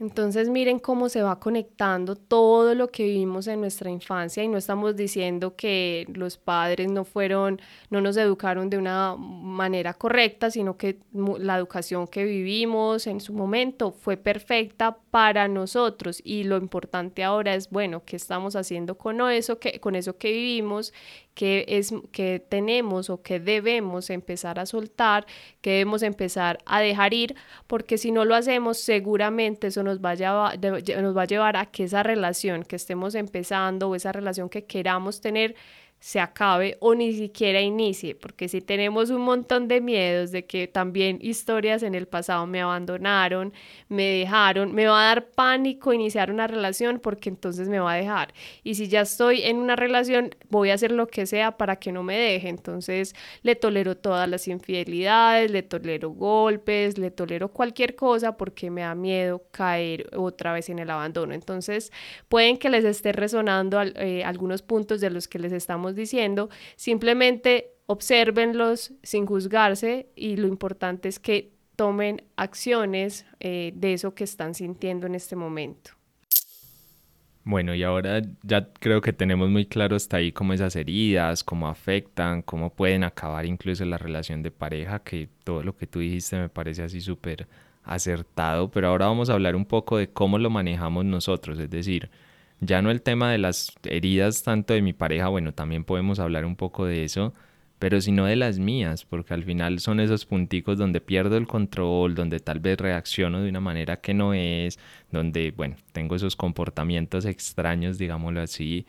Entonces 0.00 0.48
miren 0.48 0.80
cómo 0.80 1.08
se 1.08 1.22
va 1.22 1.38
conectando 1.38 2.16
todo 2.16 2.74
lo 2.74 2.90
que 2.90 3.04
vivimos 3.04 3.46
en 3.46 3.60
nuestra 3.60 3.90
infancia 3.90 4.42
y 4.42 4.48
no 4.48 4.58
estamos 4.58 4.96
diciendo 4.96 5.54
que 5.54 6.04
los 6.12 6.36
padres 6.36 6.90
no 6.90 7.04
fueron, 7.04 7.60
no 7.90 8.00
nos 8.00 8.16
educaron 8.16 8.70
de 8.70 8.76
una 8.76 9.14
manera 9.16 9.94
correcta, 9.94 10.50
sino 10.50 10.76
que 10.76 10.98
la 11.12 11.56
educación 11.56 12.08
que 12.08 12.24
vivimos 12.24 13.06
en 13.06 13.20
su 13.20 13.32
momento 13.32 13.92
fue 13.92 14.16
perfecta 14.16 14.98
para 15.12 15.46
nosotros 15.46 16.20
y 16.24 16.42
lo 16.42 16.56
importante 16.56 17.22
ahora 17.22 17.54
es, 17.54 17.70
bueno, 17.70 18.02
¿qué 18.04 18.16
estamos 18.16 18.56
haciendo 18.56 18.98
con 18.98 19.20
eso 19.30 19.60
que, 19.60 19.78
con 19.78 19.94
eso 19.94 20.18
que 20.18 20.32
vivimos? 20.32 20.92
¿Qué 21.34 21.64
es 21.68 21.92
que 22.12 22.38
tenemos 22.40 23.10
o 23.10 23.22
que 23.22 23.40
debemos 23.40 24.10
empezar 24.10 24.58
a 24.58 24.66
soltar? 24.66 25.26
¿Qué 25.60 25.70
debemos 25.70 26.02
empezar 26.02 26.58
a 26.64 26.80
dejar 26.80 27.12
ir? 27.12 27.34
Porque 27.66 27.98
si 27.98 28.12
no 28.12 28.24
lo 28.24 28.34
hacemos, 28.36 28.78
seguramente 28.78 29.66
eso 29.66 29.82
nos 29.82 30.00
va 30.00 30.10
a 30.10 30.14
llevar, 30.14 30.58
nos 31.02 31.16
va 31.16 31.22
a, 31.22 31.26
llevar 31.26 31.56
a 31.56 31.66
que 31.66 31.84
esa 31.84 32.02
relación 32.02 32.62
que 32.62 32.76
estemos 32.76 33.14
empezando 33.14 33.88
o 33.88 33.94
esa 33.96 34.12
relación 34.12 34.48
que 34.48 34.64
queramos 34.64 35.20
tener 35.20 35.56
se 36.04 36.20
acabe 36.20 36.76
o 36.80 36.94
ni 36.94 37.14
siquiera 37.14 37.62
inicie, 37.62 38.14
porque 38.14 38.46
si 38.46 38.60
tenemos 38.60 39.08
un 39.08 39.22
montón 39.22 39.68
de 39.68 39.80
miedos 39.80 40.32
de 40.32 40.44
que 40.44 40.68
también 40.68 41.18
historias 41.22 41.82
en 41.82 41.94
el 41.94 42.06
pasado 42.06 42.46
me 42.46 42.60
abandonaron, 42.60 43.54
me 43.88 44.02
dejaron, 44.18 44.74
me 44.74 44.84
va 44.86 45.00
a 45.00 45.06
dar 45.06 45.30
pánico 45.30 45.94
iniciar 45.94 46.30
una 46.30 46.46
relación 46.46 47.00
porque 47.00 47.30
entonces 47.30 47.70
me 47.70 47.78
va 47.78 47.94
a 47.94 47.96
dejar. 47.96 48.34
Y 48.62 48.74
si 48.74 48.88
ya 48.88 49.00
estoy 49.00 49.44
en 49.44 49.56
una 49.56 49.76
relación, 49.76 50.34
voy 50.50 50.68
a 50.68 50.74
hacer 50.74 50.92
lo 50.92 51.06
que 51.06 51.24
sea 51.24 51.56
para 51.56 51.76
que 51.76 51.90
no 51.90 52.02
me 52.02 52.18
deje. 52.18 52.50
Entonces 52.50 53.14
le 53.40 53.56
tolero 53.56 53.96
todas 53.96 54.28
las 54.28 54.46
infidelidades, 54.46 55.50
le 55.50 55.62
tolero 55.62 56.10
golpes, 56.10 56.98
le 56.98 57.12
tolero 57.12 57.48
cualquier 57.48 57.94
cosa 57.94 58.36
porque 58.36 58.70
me 58.70 58.82
da 58.82 58.94
miedo 58.94 59.42
caer 59.52 60.10
otra 60.14 60.52
vez 60.52 60.68
en 60.68 60.80
el 60.80 60.90
abandono. 60.90 61.32
Entonces 61.32 61.90
pueden 62.28 62.58
que 62.58 62.68
les 62.68 62.84
esté 62.84 63.12
resonando 63.12 63.80
eh, 63.80 64.22
algunos 64.22 64.60
puntos 64.60 65.00
de 65.00 65.08
los 65.08 65.28
que 65.28 65.38
les 65.38 65.52
estamos 65.52 65.93
diciendo, 65.94 66.48
simplemente 66.76 67.70
observenlos 67.86 68.92
sin 69.02 69.26
juzgarse 69.26 70.08
y 70.16 70.36
lo 70.36 70.48
importante 70.48 71.08
es 71.08 71.18
que 71.18 71.52
tomen 71.76 72.22
acciones 72.36 73.26
eh, 73.40 73.72
de 73.74 73.94
eso 73.94 74.14
que 74.14 74.24
están 74.24 74.54
sintiendo 74.54 75.06
en 75.06 75.14
este 75.14 75.36
momento. 75.36 75.90
Bueno, 77.46 77.74
y 77.74 77.82
ahora 77.82 78.22
ya 78.42 78.72
creo 78.72 79.02
que 79.02 79.12
tenemos 79.12 79.50
muy 79.50 79.66
claro 79.66 79.96
hasta 79.96 80.16
ahí 80.16 80.32
cómo 80.32 80.54
esas 80.54 80.76
heridas, 80.76 81.44
cómo 81.44 81.68
afectan, 81.68 82.40
cómo 82.40 82.70
pueden 82.70 83.04
acabar 83.04 83.44
incluso 83.44 83.84
la 83.84 83.98
relación 83.98 84.42
de 84.42 84.50
pareja, 84.50 85.00
que 85.00 85.28
todo 85.44 85.62
lo 85.62 85.76
que 85.76 85.86
tú 85.86 85.98
dijiste 85.98 86.38
me 86.38 86.48
parece 86.48 86.84
así 86.84 87.02
súper 87.02 87.46
acertado, 87.82 88.70
pero 88.70 88.88
ahora 88.88 89.06
vamos 89.06 89.28
a 89.28 89.34
hablar 89.34 89.56
un 89.56 89.66
poco 89.66 89.98
de 89.98 90.08
cómo 90.08 90.38
lo 90.38 90.48
manejamos 90.48 91.04
nosotros, 91.04 91.58
es 91.58 91.68
decir, 91.68 92.08
ya 92.60 92.82
no 92.82 92.90
el 92.90 93.02
tema 93.02 93.30
de 93.30 93.38
las 93.38 93.72
heridas 93.84 94.42
tanto 94.42 94.74
de 94.74 94.82
mi 94.82 94.92
pareja, 94.92 95.28
bueno, 95.28 95.52
también 95.52 95.84
podemos 95.84 96.18
hablar 96.18 96.44
un 96.44 96.56
poco 96.56 96.86
de 96.86 97.04
eso, 97.04 97.34
pero 97.78 98.00
sino 98.00 98.24
de 98.26 98.36
las 98.36 98.58
mías, 98.58 99.04
porque 99.04 99.34
al 99.34 99.44
final 99.44 99.80
son 99.80 100.00
esos 100.00 100.24
punticos 100.26 100.78
donde 100.78 101.00
pierdo 101.00 101.36
el 101.36 101.46
control, 101.46 102.14
donde 102.14 102.40
tal 102.40 102.60
vez 102.60 102.78
reacciono 102.78 103.42
de 103.42 103.50
una 103.50 103.60
manera 103.60 104.00
que 104.00 104.14
no 104.14 104.32
es, 104.34 104.78
donde, 105.10 105.50
bueno, 105.50 105.76
tengo 105.92 106.16
esos 106.16 106.36
comportamientos 106.36 107.26
extraños, 107.26 107.98
digámoslo 107.98 108.40
así, 108.40 108.86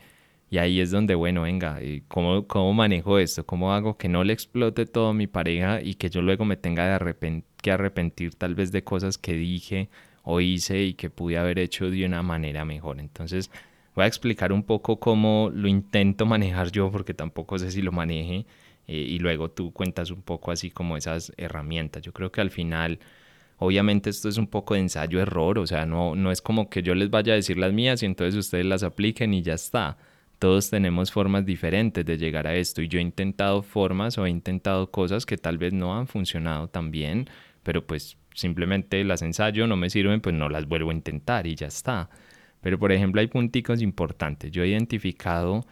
y 0.48 0.58
ahí 0.58 0.80
es 0.80 0.90
donde, 0.92 1.14
bueno, 1.14 1.42
venga, 1.42 1.78
eh, 1.80 2.02
¿cómo, 2.08 2.46
¿cómo 2.46 2.72
manejo 2.72 3.18
esto? 3.18 3.44
¿Cómo 3.44 3.72
hago 3.74 3.98
que 3.98 4.08
no 4.08 4.22
le 4.24 4.32
explote 4.32 4.86
todo 4.86 5.08
a 5.08 5.14
mi 5.14 5.26
pareja 5.26 5.82
y 5.82 5.94
que 5.94 6.08
yo 6.08 6.22
luego 6.22 6.44
me 6.44 6.56
tenga 6.56 6.98
que 7.62 7.70
arrepentir 7.72 8.34
tal 8.36 8.54
vez 8.54 8.70
de 8.72 8.84
cosas 8.84 9.18
que 9.18 9.34
dije 9.34 9.88
o 10.26 10.40
hice 10.42 10.82
y 10.82 10.94
que 10.94 11.08
pude 11.08 11.38
haber 11.38 11.58
hecho 11.58 11.90
de 11.90 12.04
una 12.04 12.22
manera 12.22 12.66
mejor? 12.66 13.00
Entonces, 13.00 13.50
voy 13.94 14.04
a 14.04 14.06
explicar 14.06 14.52
un 14.52 14.62
poco 14.62 15.00
cómo 15.00 15.50
lo 15.54 15.68
intento 15.68 16.26
manejar 16.26 16.70
yo, 16.70 16.90
porque 16.90 17.14
tampoco 17.14 17.58
sé 17.58 17.70
si 17.70 17.80
lo 17.80 17.92
maneje, 17.92 18.44
eh, 18.86 18.96
y 18.96 19.18
luego 19.18 19.50
tú 19.50 19.72
cuentas 19.72 20.10
un 20.10 20.22
poco 20.22 20.50
así 20.52 20.70
como 20.70 20.96
esas 20.96 21.32
herramientas. 21.38 22.02
Yo 22.02 22.12
creo 22.12 22.30
que 22.30 22.40
al 22.42 22.50
final... 22.50 22.98
Obviamente 23.58 24.10
esto 24.10 24.28
es 24.28 24.36
un 24.36 24.48
poco 24.48 24.74
de 24.74 24.80
ensayo-error, 24.80 25.58
o 25.58 25.66
sea, 25.66 25.86
no, 25.86 26.14
no 26.14 26.30
es 26.30 26.42
como 26.42 26.68
que 26.68 26.82
yo 26.82 26.94
les 26.94 27.08
vaya 27.08 27.32
a 27.32 27.36
decir 27.36 27.56
las 27.56 27.72
mías 27.72 28.02
y 28.02 28.06
entonces 28.06 28.34
ustedes 28.34 28.66
las 28.66 28.82
apliquen 28.82 29.32
y 29.32 29.40
ya 29.40 29.54
está 29.54 29.96
todos 30.38 30.70
tenemos 30.70 31.10
formas 31.10 31.46
diferentes 31.46 32.04
de 32.04 32.18
llegar 32.18 32.46
a 32.46 32.54
esto 32.54 32.82
y 32.82 32.88
yo 32.88 32.98
he 32.98 33.02
intentado 33.02 33.62
formas 33.62 34.18
o 34.18 34.26
he 34.26 34.30
intentado 34.30 34.90
cosas 34.90 35.24
que 35.24 35.38
tal 35.38 35.58
vez 35.58 35.72
no 35.72 35.96
han 35.96 36.06
funcionado 36.06 36.68
tan 36.68 36.90
bien, 36.90 37.28
pero 37.62 37.86
pues 37.86 38.16
simplemente 38.36 39.02
las 39.02 39.22
ensayo, 39.22 39.66
no 39.66 39.76
me 39.76 39.90
sirven, 39.90 40.20
pues 40.20 40.34
no 40.34 40.48
las 40.48 40.66
vuelvo 40.66 40.90
a 40.90 40.94
intentar 40.94 41.46
y 41.46 41.56
ya 41.56 41.66
está. 41.66 42.08
Pero 42.60 42.78
por 42.78 42.92
ejemplo 42.92 43.20
hay 43.20 43.26
punticos 43.26 43.82
importantes. 43.82 44.52
Yo 44.52 44.62
he 44.62 44.68
identificado 44.68 45.66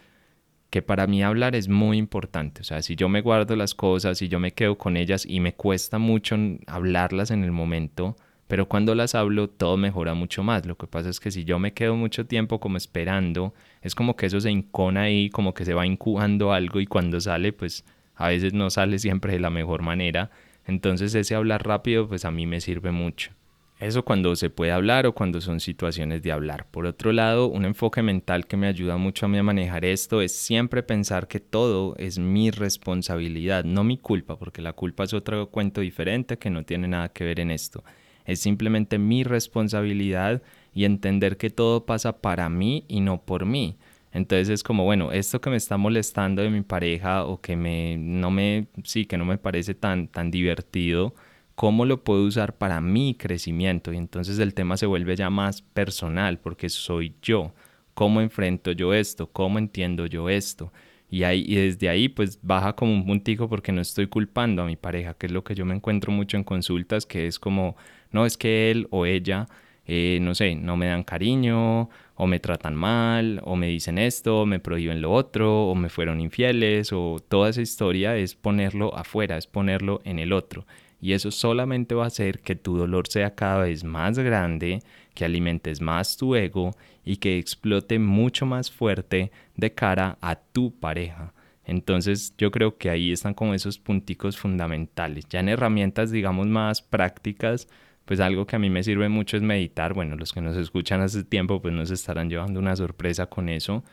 que 0.69 0.81
para 0.81 1.07
mí 1.07 1.23
hablar 1.23 1.55
es 1.55 1.69
muy 1.69 1.97
importante. 1.97 2.61
O 2.61 2.63
sea, 2.63 2.81
si 2.81 2.95
yo 2.95 3.07
me 3.07 3.21
guardo 3.21 3.55
las 3.55 3.73
cosas, 3.75 4.17
si 4.17 4.27
yo 4.27 4.39
me 4.39 4.51
quedo 4.51 4.77
con 4.77 4.97
ellas 4.97 5.25
y 5.25 5.39
me 5.39 5.53
cuesta 5.53 5.99
mucho 5.99 6.35
hablarlas 6.67 7.31
en 7.31 7.43
el 7.43 7.51
momento, 7.51 8.17
pero 8.47 8.67
cuando 8.67 8.93
las 8.93 9.15
hablo 9.15 9.49
todo 9.49 9.77
mejora 9.77 10.13
mucho 10.13 10.43
más. 10.43 10.65
Lo 10.65 10.75
que 10.75 10.87
pasa 10.87 11.09
es 11.09 11.19
que 11.19 11.31
si 11.31 11.45
yo 11.45 11.59
me 11.59 11.73
quedo 11.73 11.95
mucho 11.95 12.25
tiempo 12.25 12.59
como 12.59 12.77
esperando, 12.77 13.53
es 13.81 13.95
como 13.95 14.15
que 14.15 14.25
eso 14.27 14.39
se 14.41 14.51
incona 14.51 15.03
ahí, 15.03 15.29
como 15.29 15.53
que 15.53 15.65
se 15.65 15.73
va 15.73 15.85
incubando 15.85 16.51
algo 16.53 16.79
y 16.79 16.87
cuando 16.87 17.21
sale, 17.21 17.53
pues 17.53 17.85
a 18.15 18.29
veces 18.29 18.53
no 18.53 18.69
sale 18.69 18.99
siempre 18.99 19.33
de 19.33 19.39
la 19.39 19.49
mejor 19.49 19.81
manera. 19.81 20.29
Entonces 20.65 21.13
ese 21.15 21.35
hablar 21.35 21.65
rápido, 21.65 22.07
pues 22.07 22.25
a 22.25 22.31
mí 22.31 22.45
me 22.45 22.61
sirve 22.61 22.91
mucho. 22.91 23.31
Eso 23.79 24.05
cuando 24.05 24.35
se 24.37 24.49
puede 24.49 24.71
hablar 24.71 25.05
o 25.05 25.13
cuando 25.13 25.41
son 25.41 25.59
situaciones 25.59 26.23
de 26.23 26.31
hablar. 26.31 26.67
Por 26.71 26.85
otro 26.85 27.11
lado, 27.11 27.47
un 27.47 27.65
enfoque 27.65 28.01
mental 28.01 28.47
que 28.47 28.55
me 28.55 28.67
ayuda 28.67 28.95
mucho 28.95 29.25
a 29.25 29.29
mí 29.29 29.37
a 29.37 29.43
manejar 29.43 29.83
esto 29.83 30.21
es 30.21 30.33
siempre 30.33 30.81
pensar 30.81 31.27
que 31.27 31.41
todo 31.41 31.95
es 31.97 32.17
mi 32.17 32.51
responsabilidad, 32.51 33.65
no 33.65 33.83
mi 33.83 33.97
culpa, 33.97 34.39
porque 34.39 34.61
la 34.61 34.73
culpa 34.73 35.03
es 35.03 35.13
otro 35.13 35.49
cuento 35.49 35.81
diferente 35.81 36.37
que 36.37 36.49
no 36.49 36.63
tiene 36.63 36.87
nada 36.87 37.09
que 37.09 37.25
ver 37.25 37.41
en 37.41 37.51
esto 37.51 37.83
es 38.25 38.39
simplemente 38.39 38.97
mi 38.97 39.23
responsabilidad 39.23 40.41
y 40.73 40.83
entender 40.85 41.37
que 41.37 41.49
todo 41.49 41.85
pasa 41.85 42.21
para 42.21 42.49
mí 42.49 42.83
y 42.87 42.99
no 42.99 43.21
por 43.21 43.45
mí. 43.45 43.77
Entonces 44.15 44.47
es 44.47 44.63
como, 44.63 44.85
bueno, 44.85 45.11
esto 45.11 45.41
que 45.41 45.49
me 45.49 45.57
está 45.57 45.75
molestando 45.75 46.41
de 46.41 46.49
mi 46.49 46.61
pareja 46.61 47.25
o 47.25 47.41
que 47.41 47.57
me, 47.57 47.97
no 47.97 48.31
me, 48.31 48.67
sí, 48.85 49.05
que 49.05 49.17
no 49.17 49.25
me 49.25 49.37
parece 49.37 49.75
tan, 49.75 50.07
tan 50.07 50.31
divertido, 50.31 51.13
¿cómo 51.55 51.85
lo 51.85 52.01
puedo 52.05 52.23
usar 52.23 52.57
para 52.57 52.79
mi 52.79 53.15
crecimiento? 53.15 53.91
Y 53.91 53.97
entonces 53.97 54.39
el 54.39 54.53
tema 54.53 54.77
se 54.77 54.85
vuelve 54.85 55.17
ya 55.17 55.29
más 55.29 55.61
personal 55.61 56.39
porque 56.39 56.69
soy 56.69 57.13
yo. 57.21 57.53
¿Cómo 57.93 58.21
enfrento 58.21 58.71
yo 58.71 58.93
esto? 58.93 59.27
¿Cómo 59.33 59.59
entiendo 59.59 60.05
yo 60.05 60.29
esto? 60.29 60.71
Y, 61.09 61.23
ahí, 61.23 61.43
y 61.45 61.55
desde 61.55 61.89
ahí 61.89 62.07
pues 62.07 62.39
baja 62.41 62.73
como 62.73 62.93
un 62.93 63.05
puntico 63.05 63.49
porque 63.49 63.73
no 63.73 63.81
estoy 63.81 64.07
culpando 64.07 64.61
a 64.61 64.65
mi 64.65 64.77
pareja, 64.77 65.13
que 65.15 65.25
es 65.25 65.33
lo 65.33 65.43
que 65.43 65.55
yo 65.55 65.65
me 65.65 65.75
encuentro 65.75 66.13
mucho 66.13 66.37
en 66.37 66.45
consultas, 66.45 67.05
que 67.05 67.27
es 67.27 67.37
como, 67.37 67.75
no, 68.11 68.25
es 68.25 68.37
que 68.37 68.71
él 68.71 68.87
o 68.91 69.05
ella, 69.05 69.47
eh, 69.85 70.19
no 70.21 70.35
sé, 70.35 70.55
no 70.55 70.77
me 70.77 70.87
dan 70.87 71.03
cariño, 71.03 71.89
o 72.15 72.27
me 72.27 72.39
tratan 72.39 72.75
mal, 72.75 73.41
o 73.43 73.55
me 73.55 73.67
dicen 73.67 73.97
esto, 73.97 74.45
me 74.45 74.59
prohíben 74.59 75.01
lo 75.01 75.11
otro, 75.11 75.67
o 75.67 75.75
me 75.75 75.89
fueron 75.89 76.21
infieles, 76.21 76.93
o 76.93 77.17
toda 77.27 77.49
esa 77.49 77.61
historia 77.61 78.15
es 78.17 78.35
ponerlo 78.35 78.95
afuera, 78.97 79.37
es 79.37 79.47
ponerlo 79.47 80.01
en 80.05 80.19
el 80.19 80.33
otro. 80.33 80.65
Y 81.01 81.13
eso 81.13 81.29
solamente 81.29 81.93
va 81.93 82.05
a 82.05 82.07
hacer 82.07 82.39
que 82.39 82.55
tu 82.55 82.77
dolor 82.77 83.07
sea 83.07 83.35
cada 83.35 83.63
vez 83.63 83.83
más 83.83 84.17
grande, 84.17 84.81
que 85.13 85.25
alimentes 85.25 85.81
más 85.81 86.17
tu 86.17 86.35
ego 86.35 86.71
y 87.03 87.17
que 87.17 87.37
explote 87.37 87.99
mucho 87.99 88.45
más 88.45 88.71
fuerte 88.71 89.31
de 89.55 89.73
cara 89.73 90.17
a 90.21 90.35
tu 90.35 90.71
pareja. 90.71 91.33
Entonces 91.65 92.33
yo 92.37 92.51
creo 92.51 92.77
que 92.77 92.89
ahí 92.89 93.11
están 93.11 93.33
como 93.33 93.53
esos 93.53 93.79
punticos 93.79 94.37
fundamentales. 94.37 95.27
Ya 95.29 95.39
en 95.39 95.49
herramientas 95.49 96.11
digamos 96.11 96.47
más 96.47 96.81
prácticas, 96.81 97.67
pues 98.05 98.19
algo 98.19 98.45
que 98.45 98.55
a 98.55 98.59
mí 98.59 98.69
me 98.69 98.83
sirve 98.83 99.09
mucho 99.09 99.35
es 99.35 99.43
meditar. 99.43 99.93
Bueno, 99.93 100.15
los 100.15 100.31
que 100.31 100.41
nos 100.41 100.55
escuchan 100.55 101.01
hace 101.01 101.23
tiempo 101.23 101.61
pues 101.61 101.73
nos 101.73 101.91
estarán 101.91 102.29
llevando 102.29 102.59
una 102.59 102.75
sorpresa 102.75 103.25
con 103.25 103.49
eso, 103.49 103.83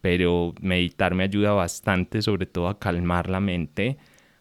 pero 0.00 0.54
meditar 0.60 1.14
me 1.14 1.24
ayuda 1.24 1.52
bastante, 1.52 2.22
sobre 2.22 2.46
todo 2.46 2.68
a 2.68 2.78
calmar 2.78 3.30
la 3.30 3.40
mente. 3.40 3.96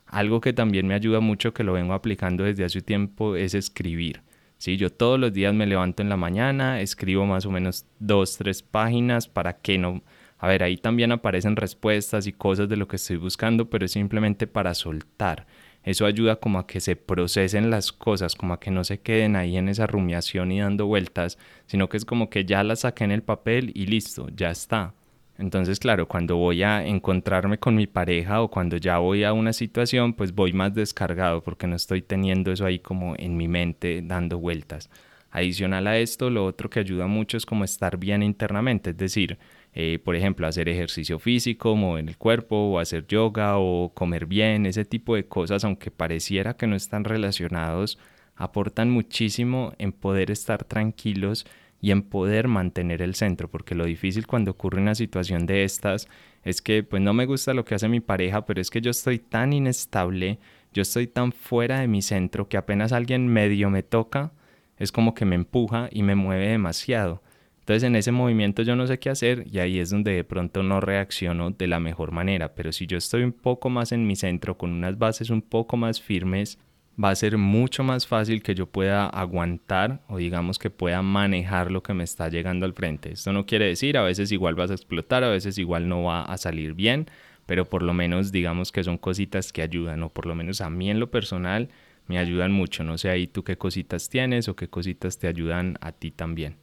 Algo 0.06 0.42
que 0.42 0.54
también 0.54 0.88
me 0.88 0.94
ayuda 0.94 1.22
mucho, 1.22 1.54
que 1.54 1.64
lo 1.64 1.74
vengo 1.74 1.94
aplicando 1.94 2.44
desde 2.44 2.66
hace 2.66 2.82
tiempo, 2.82 3.36
es 3.36 3.54
escribir. 3.56 4.22
Sí, 4.58 4.78
yo 4.78 4.92
todos 4.92 5.20
los 5.20 5.34
días 5.34 5.54
me 5.54 5.66
levanto 5.66 6.04
en 6.04 6.10
la 6.10 6.18
mañana, 6.18 6.82
escribo 6.82 7.26
más 7.26 7.46
o 7.46 7.52
menos 7.52 7.86
dos, 8.00 8.38
tres 8.38 8.62
páginas 8.62 9.28
para 9.28 9.54
que 9.54 9.78
no... 9.78 10.04
A 10.38 10.48
ver, 10.48 10.62
ahí 10.64 10.76
también 10.76 11.14
aparecen 11.14 11.56
respuestas 11.56 12.28
y 12.28 12.34
cosas 12.34 12.68
de 12.68 12.76
lo 12.76 12.88
que 12.88 12.98
estoy 12.98 13.16
buscando, 13.16 13.70
pero 13.70 13.86
es 13.86 13.92
simplemente 13.94 14.46
para 14.46 14.74
soltar 14.74 15.48
eso 15.84 16.06
ayuda 16.06 16.38
como 16.38 16.60
a 16.60 16.68
que 16.68 16.80
se 16.80 16.96
procesen 16.96 17.70
las 17.70 17.92
cosas, 17.92 18.36
como 18.36 18.54
a 18.54 18.60
que 18.60 18.72
no 18.72 18.84
se 18.84 19.00
queden 19.00 19.36
ahí 19.36 19.58
en 19.58 19.70
esa 19.70 19.88
rumiación 19.88 20.52
y 20.52 20.60
dando 20.60 20.86
vueltas, 20.86 21.38
sino 21.66 21.90
que 21.90 21.98
es 21.98 22.06
como 22.06 22.30
que 22.30 22.46
ya 22.46 22.64
las 22.64 22.82
saqué 22.82 23.04
en 23.04 23.12
el 23.12 23.24
papel 23.24 23.72
y 23.76 23.86
listo, 23.88 24.28
ya 24.36 24.50
está. 24.52 24.94
Entonces, 25.38 25.80
claro, 25.80 26.08
cuando 26.08 26.38
voy 26.38 26.64
a 26.64 26.86
encontrarme 26.86 27.58
con 27.58 27.76
mi 27.76 27.88
pareja 27.88 28.42
o 28.42 28.50
cuando 28.50 28.78
ya 28.78 29.00
voy 29.00 29.24
a 29.24 29.34
una 29.34 29.52
situación, 29.52 30.14
pues 30.14 30.34
voy 30.34 30.54
más 30.54 30.74
descargado 30.74 31.42
porque 31.42 31.68
no 31.68 31.76
estoy 31.76 32.02
teniendo 32.02 32.52
eso 32.52 32.66
ahí 32.66 32.80
como 32.80 33.16
en 33.18 33.36
mi 33.36 33.48
mente 33.48 34.02
dando 34.04 34.38
vueltas. 34.38 34.90
Adicional 35.32 35.88
a 35.88 35.98
esto, 35.98 36.30
lo 36.30 36.46
otro 36.46 36.70
que 36.70 36.80
ayuda 36.80 37.08
mucho 37.08 37.38
es 37.38 37.46
como 37.48 37.64
estar 37.64 37.98
bien 37.98 38.22
internamente, 38.22 38.92
es 38.92 38.98
decir, 38.98 39.40
eh, 39.74 40.00
por 40.04 40.16
ejemplo, 40.16 40.48
hacer 40.48 40.70
ejercicio 40.70 41.20
físico, 41.20 41.76
mover 41.76 42.08
el 42.08 42.18
cuerpo, 42.18 42.56
o 42.56 42.80
hacer 42.80 43.08
yoga, 43.08 43.58
o 43.58 43.92
comer 43.94 44.26
bien, 44.26 44.66
ese 44.66 44.86
tipo 44.86 45.16
de 45.16 45.26
cosas, 45.26 45.64
aunque 45.64 45.92
pareciera 45.92 46.56
que 46.56 46.68
no 46.68 46.76
están 46.76 47.04
relacionados, 47.04 47.98
aportan 48.36 48.90
muchísimo 48.90 49.74
en 49.78 49.92
poder 49.92 50.32
estar 50.32 50.64
tranquilos 50.64 51.46
y 51.82 51.92
en 51.92 52.04
poder 52.04 52.48
mantener 52.48 53.02
el 53.02 53.16
centro, 53.16 53.50
porque 53.50 53.76
lo 53.76 53.86
difícil 53.86 54.26
cuando 54.26 54.52
ocurre 54.52 54.82
una 54.82 54.96
situación 54.96 55.46
de 55.46 55.66
estas 55.66 56.08
es 56.44 56.62
que 56.62 56.84
pues 56.84 57.02
no 57.02 57.14
me 57.14 57.26
gusta 57.26 57.54
lo 57.54 57.66
que 57.66 57.76
hace 57.76 57.90
mi 57.90 58.00
pareja, 58.00 58.46
pero 58.46 58.62
es 58.62 58.70
que 58.70 58.80
yo 58.80 58.92
estoy 58.92 59.20
tan 59.20 59.54
inestable, 59.54 60.40
yo 60.72 60.82
estoy 60.82 61.08
tan 61.08 61.34
fuera 61.34 61.80
de 61.80 61.88
mi 61.88 62.02
centro 62.02 62.48
que 62.48 62.58
apenas 62.58 62.94
alguien 62.94 63.28
medio 63.28 63.70
me 63.70 63.84
toca, 63.84 64.32
es 64.78 64.92
como 64.92 65.14
que 65.14 65.26
me 65.26 65.36
empuja 65.36 65.90
y 65.92 66.04
me 66.04 66.16
mueve 66.16 66.48
demasiado. 66.48 67.22
Entonces 67.64 67.84
en 67.84 67.96
ese 67.96 68.12
movimiento 68.12 68.62
yo 68.64 68.76
no 68.76 68.86
sé 68.88 69.00
qué 69.00 69.10
hacer 69.10 69.46
y 69.50 69.60
ahí 69.60 69.80
es 69.80 69.90
donde 69.90 70.12
de 70.12 70.26
pronto 70.26 70.64
no 70.64 70.82
reacciono 70.82 71.52
de 71.52 71.68
la 71.68 71.80
mejor 71.80 72.12
manera. 72.12 72.56
Pero 72.56 72.74
si 72.74 72.88
yo 72.88 72.98
estoy 72.98 73.24
un 73.24 73.32
poco 73.32 73.70
más 73.70 73.94
en 73.94 74.06
mi 74.06 74.18
centro, 74.18 74.58
con 74.58 74.74
unas 74.74 74.98
bases 74.98 75.30
un 75.30 75.42
poco 75.42 75.78
más 75.78 76.02
firmes, 76.02 76.60
va 77.02 77.10
a 77.10 77.16
ser 77.16 77.38
mucho 77.38 77.82
más 77.86 78.06
fácil 78.06 78.44
que 78.44 78.54
yo 78.54 78.66
pueda 78.66 79.08
aguantar 79.08 80.02
o 80.10 80.18
digamos 80.18 80.60
que 80.60 80.70
pueda 80.72 81.02
manejar 81.02 81.72
lo 81.72 81.82
que 81.82 81.94
me 81.94 82.04
está 82.04 82.28
llegando 82.28 82.66
al 82.66 82.74
frente. 82.74 83.14
Esto 83.14 83.32
no 83.32 83.46
quiere 83.46 83.68
decir 83.68 83.98
a 83.98 84.04
veces 84.04 84.34
igual 84.34 84.56
vas 84.56 84.70
a 84.70 84.74
explotar, 84.74 85.24
a 85.24 85.30
veces 85.30 85.58
igual 85.58 85.88
no 85.88 86.04
va 86.04 86.24
a 86.24 86.38
salir 86.38 86.74
bien, 86.74 87.08
pero 87.46 87.64
por 87.64 87.82
lo 87.82 87.94
menos 87.94 88.34
digamos 88.34 88.74
que 88.74 88.84
son 88.84 88.98
cositas 88.98 89.54
que 89.54 89.62
ayudan 89.62 90.04
o 90.04 90.10
por 90.10 90.26
lo 90.26 90.36
menos 90.36 90.60
a 90.60 90.70
mí 90.70 90.92
en 90.92 91.00
lo 91.00 91.10
personal 91.10 91.70
me 92.08 92.18
ayudan 92.18 92.52
mucho. 92.52 92.84
No 92.84 92.98
sé 92.98 93.10
ahí 93.10 93.26
tú 93.26 93.46
qué 93.46 93.58
cositas 93.58 94.10
tienes 94.10 94.50
o 94.50 94.58
qué 94.58 94.68
cositas 94.68 95.18
te 95.18 95.30
ayudan 95.30 95.78
a 95.80 95.94
ti 95.94 96.12
también. 96.12 96.63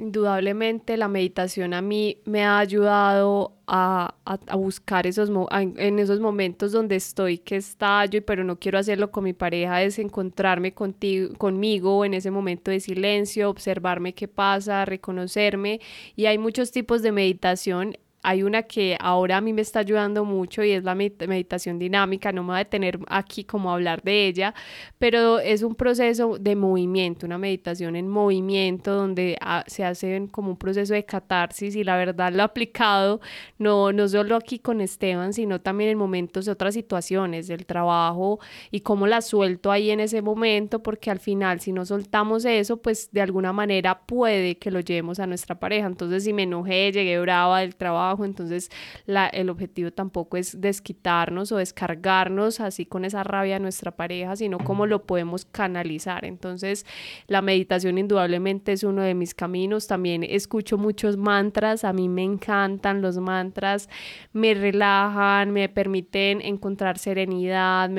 Indudablemente 0.00 0.96
la 0.96 1.08
meditación 1.08 1.74
a 1.74 1.82
mí 1.82 2.16
me 2.24 2.42
ha 2.42 2.58
ayudado 2.58 3.52
a, 3.66 4.14
buscar 4.54 5.06
esos 5.06 5.30
en 5.50 5.98
esos 5.98 6.20
momentos 6.20 6.72
donde 6.72 6.96
estoy 6.96 7.36
que 7.36 7.56
estallo, 7.56 8.24
pero 8.24 8.42
no 8.42 8.58
quiero 8.58 8.78
hacerlo 8.78 9.10
con 9.10 9.24
mi 9.24 9.34
pareja, 9.34 9.82
es 9.82 9.98
encontrarme 9.98 10.72
contigo, 10.72 11.34
conmigo 11.36 12.06
en 12.06 12.14
ese 12.14 12.30
momento 12.30 12.70
de 12.70 12.80
silencio, 12.80 13.50
observarme 13.50 14.14
qué 14.14 14.26
pasa, 14.26 14.86
reconocerme. 14.86 15.80
Y 16.16 16.24
hay 16.24 16.38
muchos 16.38 16.72
tipos 16.72 17.02
de 17.02 17.12
meditación 17.12 17.98
hay 18.22 18.42
una 18.42 18.62
que 18.64 18.96
ahora 19.00 19.38
a 19.38 19.40
mí 19.40 19.52
me 19.52 19.62
está 19.62 19.80
ayudando 19.80 20.24
mucho 20.24 20.62
y 20.62 20.72
es 20.72 20.84
la 20.84 20.94
meditación 20.94 21.78
dinámica, 21.78 22.32
no 22.32 22.42
me 22.42 22.48
voy 22.48 22.56
a 22.56 22.58
detener 22.58 22.98
aquí 23.08 23.44
como 23.44 23.70
a 23.70 23.74
hablar 23.74 24.02
de 24.02 24.26
ella, 24.26 24.54
pero 24.98 25.38
es 25.38 25.62
un 25.62 25.74
proceso 25.74 26.36
de 26.38 26.56
movimiento, 26.56 27.26
una 27.26 27.38
meditación 27.38 27.96
en 27.96 28.08
movimiento 28.08 28.94
donde 28.94 29.38
se 29.66 29.84
hace 29.84 30.28
como 30.30 30.50
un 30.50 30.56
proceso 30.56 30.94
de 30.94 31.04
catarsis 31.04 31.76
y 31.76 31.84
la 31.84 31.96
verdad 31.96 32.32
lo 32.32 32.40
he 32.40 32.42
aplicado 32.42 33.20
no, 33.58 33.92
no 33.92 34.08
solo 34.08 34.36
aquí 34.36 34.58
con 34.58 34.80
Esteban, 34.80 35.32
sino 35.32 35.60
también 35.60 35.90
en 35.90 35.98
momentos 35.98 36.44
de 36.44 36.52
otras 36.52 36.74
situaciones 36.74 37.48
del 37.48 37.66
trabajo 37.66 38.40
y 38.70 38.80
cómo 38.80 39.06
la 39.06 39.20
suelto 39.20 39.70
ahí 39.70 39.90
en 39.90 40.00
ese 40.00 40.22
momento, 40.22 40.82
porque 40.82 41.10
al 41.10 41.18
final 41.18 41.60
si 41.60 41.72
no 41.72 41.84
soltamos 41.84 42.44
eso, 42.44 42.78
pues 42.78 43.10
de 43.12 43.22
alguna 43.22 43.52
manera 43.52 44.00
puede 44.06 44.56
que 44.58 44.70
lo 44.70 44.80
llevemos 44.80 45.18
a 45.20 45.26
nuestra 45.26 45.58
pareja. 45.58 45.86
Entonces 45.86 46.24
si 46.24 46.32
me 46.32 46.44
enojé, 46.44 46.92
llegué 46.92 47.18
brava 47.20 47.60
del 47.60 47.76
trabajo, 47.76 48.09
entonces 48.24 48.70
el 49.06 49.50
objetivo 49.50 49.90
tampoco 49.90 50.36
es 50.36 50.60
desquitarnos 50.60 51.52
o 51.52 51.56
descargarnos 51.56 52.60
así 52.60 52.86
con 52.86 53.04
esa 53.04 53.22
rabia 53.22 53.56
a 53.56 53.58
nuestra 53.58 53.90
pareja, 53.90 54.36
sino 54.36 54.58
cómo 54.58 54.86
lo 54.86 55.04
podemos 55.04 55.44
canalizar. 55.44 56.24
Entonces 56.24 56.86
la 57.26 57.42
meditación 57.42 57.98
indudablemente 57.98 58.72
es 58.72 58.84
uno 58.84 59.02
de 59.02 59.14
mis 59.14 59.34
caminos. 59.34 59.86
También 59.86 60.22
escucho 60.24 60.78
muchos 60.78 61.16
mantras, 61.16 61.84
a 61.84 61.92
mí 61.92 62.08
me 62.08 62.24
encantan 62.24 63.02
los 63.02 63.18
mantras, 63.18 63.88
me 64.32 64.54
relajan, 64.54 65.52
me 65.52 65.68
permiten 65.68 66.40
encontrar 66.40 66.98
serenidad, 66.98 67.90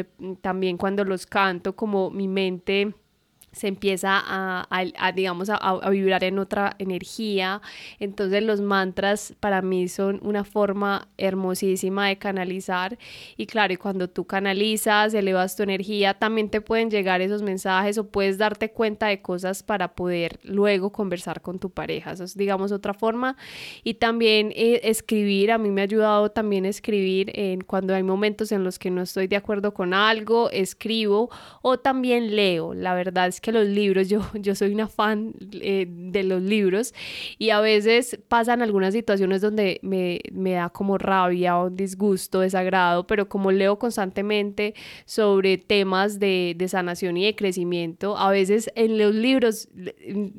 también 0.41 0.78
cuando 0.78 1.03
los 1.03 1.26
canto 1.26 1.76
como 1.76 2.09
mi 2.12 2.28
mente 2.28 2.93
se 3.52 3.68
empieza 3.68 4.22
a, 4.24 5.12
digamos, 5.14 5.49
a, 5.49 5.89
vibrar 5.89 6.24
en 6.24 6.39
otra 6.39 6.76
energía. 6.80 7.62
Entonces 7.99 8.43
los 8.43 8.62
mantras 8.62 9.34
para 9.39 9.62
mí 9.62 9.89
son 9.89 10.20
una 10.24 10.43
forma 10.43 11.10
hermosísima 11.18 12.08
de 12.08 12.18
canalizar. 12.18 12.97
Y 13.36 13.47
claro, 13.47 13.74
y 13.74 13.78
cuando 13.78 14.10
tú 14.10 14.26
canalizas, 14.26 15.14
elevas 15.14 15.56
tu 15.56 15.64
energía, 15.64 16.14
también 16.14 16.49
te 16.49 16.62
pueden 16.62 16.89
llegar 16.89 17.22
esos 17.22 17.41
mensajes 17.41 17.97
o 17.97 18.08
puedes 18.08 18.38
darte 18.38 18.72
cuenta 18.72 19.08
de 19.08 19.22
cosas 19.22 19.64
para 19.64 19.95
poder 19.95 20.39
luego 20.43 20.91
conversar 20.91 21.41
con 21.41 21.60
tu 21.60 21.70
pareja. 21.70 22.12
Eso 22.12 22.24
es, 22.24 22.38
digamos, 22.38 22.72
otra 22.72 22.93
forma. 22.93 23.36
Y 23.84 23.95
también 23.95 24.54
eh, 24.56 24.80
escribir, 24.84 25.52
a 25.52 25.58
mí 25.58 25.72
me 25.72 25.82
ha 25.82 25.84
ayudado 25.84 26.32
también 26.32 26.66
escribir 26.66 27.32
en 27.34 27.62
cuando 27.62 27.93
hay 27.93 28.04
momentos 28.04 28.52
en 28.54 28.64
los 28.64 28.80
que 28.80 28.91
no 28.91 29.02
estoy 29.02 29.28
de 29.28 29.36
acuerdo 29.36 29.74
con 29.74 29.93
algo, 29.93 30.49
escribo 30.52 31.30
o 31.62 31.80
también 31.80 32.36
leo. 32.36 32.74
La 32.74 32.93
verdad 32.93 33.28
es 33.28 33.41
que 33.42 33.52
los 33.52 33.66
libros, 33.66 34.08
yo, 34.08 34.22
yo 34.36 34.56
soy 34.56 34.74
una 34.74 34.88
fan 34.88 35.34
eh, 35.54 35.88
de 35.89 36.24
los 36.24 36.42
libros 36.42 36.94
y 37.38 37.50
a 37.50 37.60
veces 37.60 38.20
pasan 38.28 38.62
algunas 38.62 38.94
situaciones 38.94 39.42
donde 39.42 39.80
me, 39.82 40.22
me 40.32 40.52
da 40.52 40.70
como 40.70 40.98
rabia 40.98 41.58
o 41.58 41.70
disgusto, 41.70 42.42
desagrado, 42.42 43.08
pero 43.08 43.28
como 43.28 43.52
leo 43.52 43.80
constantemente 43.80 44.76
sobre 45.06 45.58
temas 45.58 46.20
de, 46.20 46.54
de 46.56 46.68
sanación 46.68 47.18
y 47.18 47.26
de 47.26 47.36
crecimiento, 47.36 48.16
a 48.16 48.30
veces 48.30 48.72
en 48.76 48.98
los 48.98 49.14
libros 49.16 49.68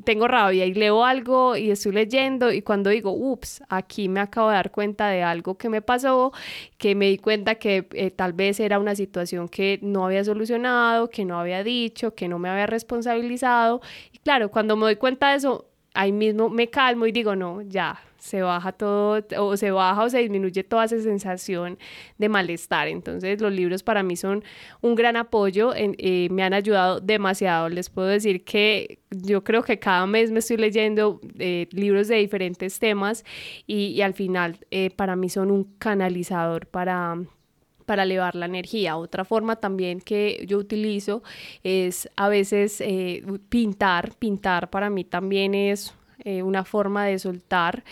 tengo 0.05 0.29
rabia 0.29 0.65
y 0.65 0.75
leo 0.75 1.05
algo 1.05 1.57
y 1.57 1.71
estoy 1.71 1.93
leyendo 1.93 2.53
y 2.53 2.63
cuando 2.63 2.91
digo, 2.91 3.13
ups, 3.13 3.63
aquí 3.69 4.09
me 4.09 4.21
acabo 4.21 4.49
de 4.49 4.55
dar 4.55 4.71
cuenta 4.71 5.09
de 5.09 5.23
algo 5.23 5.59
que 5.59 5.69
me 5.69 5.83
pasó, 5.83 6.33
que 6.79 6.95
me 6.95 7.09
di 7.09 7.19
cuenta 7.19 7.57
que 7.57 7.89
eh, 7.93 8.11
tal 8.11 8.33
vez 8.33 8.61
era 8.61 8.79
una 8.79 8.95
situación 8.95 9.49
que 9.49 9.81
no 9.83 10.07
había 10.07 10.23
solucionado, 10.23 11.11
que 11.11 11.25
no 11.25 11.39
había 11.41 11.65
dicho, 11.65 12.15
que 12.15 12.29
no 12.29 12.39
me 12.39 12.49
había 12.49 12.67
respondido 12.67 12.92
responsabilizado. 12.93 13.81
Y 14.13 14.19
claro, 14.19 14.51
cuando 14.51 14.77
me 14.77 14.83
doy 14.83 14.97
cuenta 14.97 15.31
de 15.31 15.37
eso, 15.37 15.67
ahí 15.95 16.13
mismo 16.13 16.49
me 16.49 16.69
calmo 16.69 17.07
y 17.07 17.13
digo, 17.13 17.37
no, 17.37 17.63
ya, 17.63 18.01
se 18.19 18.41
baja 18.41 18.73
todo, 18.73 19.21
o 19.39 19.57
se 19.57 19.71
baja 19.73 20.05
o 20.05 20.09
se 20.09 20.19
disminuye 20.19 20.63
toda 20.63 20.85
esa 20.85 21.01
sensación 21.01 21.79
de 22.19 22.29
malestar. 22.29 22.89
Entonces, 22.89 23.41
los 23.41 23.53
libros 23.53 23.83
para 23.83 24.03
mí 24.03 24.17
son 24.17 24.45
un 24.81 24.95
gran 24.95 25.17
apoyo, 25.17 25.73
eh, 25.75 26.29
me 26.31 26.43
han 26.43 26.55
ayudado 26.55 27.01
demasiado. 27.01 27.69
Les 27.69 27.91
puedo 27.91 28.09
decir 28.09 28.45
que 28.45 29.01
yo 29.11 29.43
creo 29.43 29.63
que 29.63 29.79
cada 29.79 30.07
mes 30.07 30.31
me 30.31 30.39
estoy 30.39 30.57
leyendo 30.57 31.21
eh, 31.39 31.67
libros 31.73 32.09
de 32.09 32.17
diferentes 32.17 32.79
temas 32.79 33.25
y, 33.67 34.01
al 34.03 34.15
final 34.15 34.59
eh, 34.71 34.91
para 34.91 35.17
mí 35.17 35.29
son 35.29 35.51
un 35.51 35.65
canalizador 35.79 36.67
para 36.67 37.17
para 37.93 38.05
elevar 38.05 38.35
la 38.37 38.47
energía. 38.47 38.97
Otra 38.97 39.23
forma 39.23 39.57
también 39.57 40.01
que 40.01 40.47
yo 40.49 40.57
utilizo 40.57 41.23
es 41.63 42.09
a 42.17 42.31
veces 42.31 42.81
eh, 42.81 43.23
pintar. 43.51 44.15
Pintar 44.19 44.71
para 44.71 44.89
mí 44.89 45.05
también 45.05 45.55
es 45.55 45.95
eh, 46.25 46.43
una 46.43 46.65
forma 46.65 47.05
de 47.05 47.19
soltar. 47.19 47.85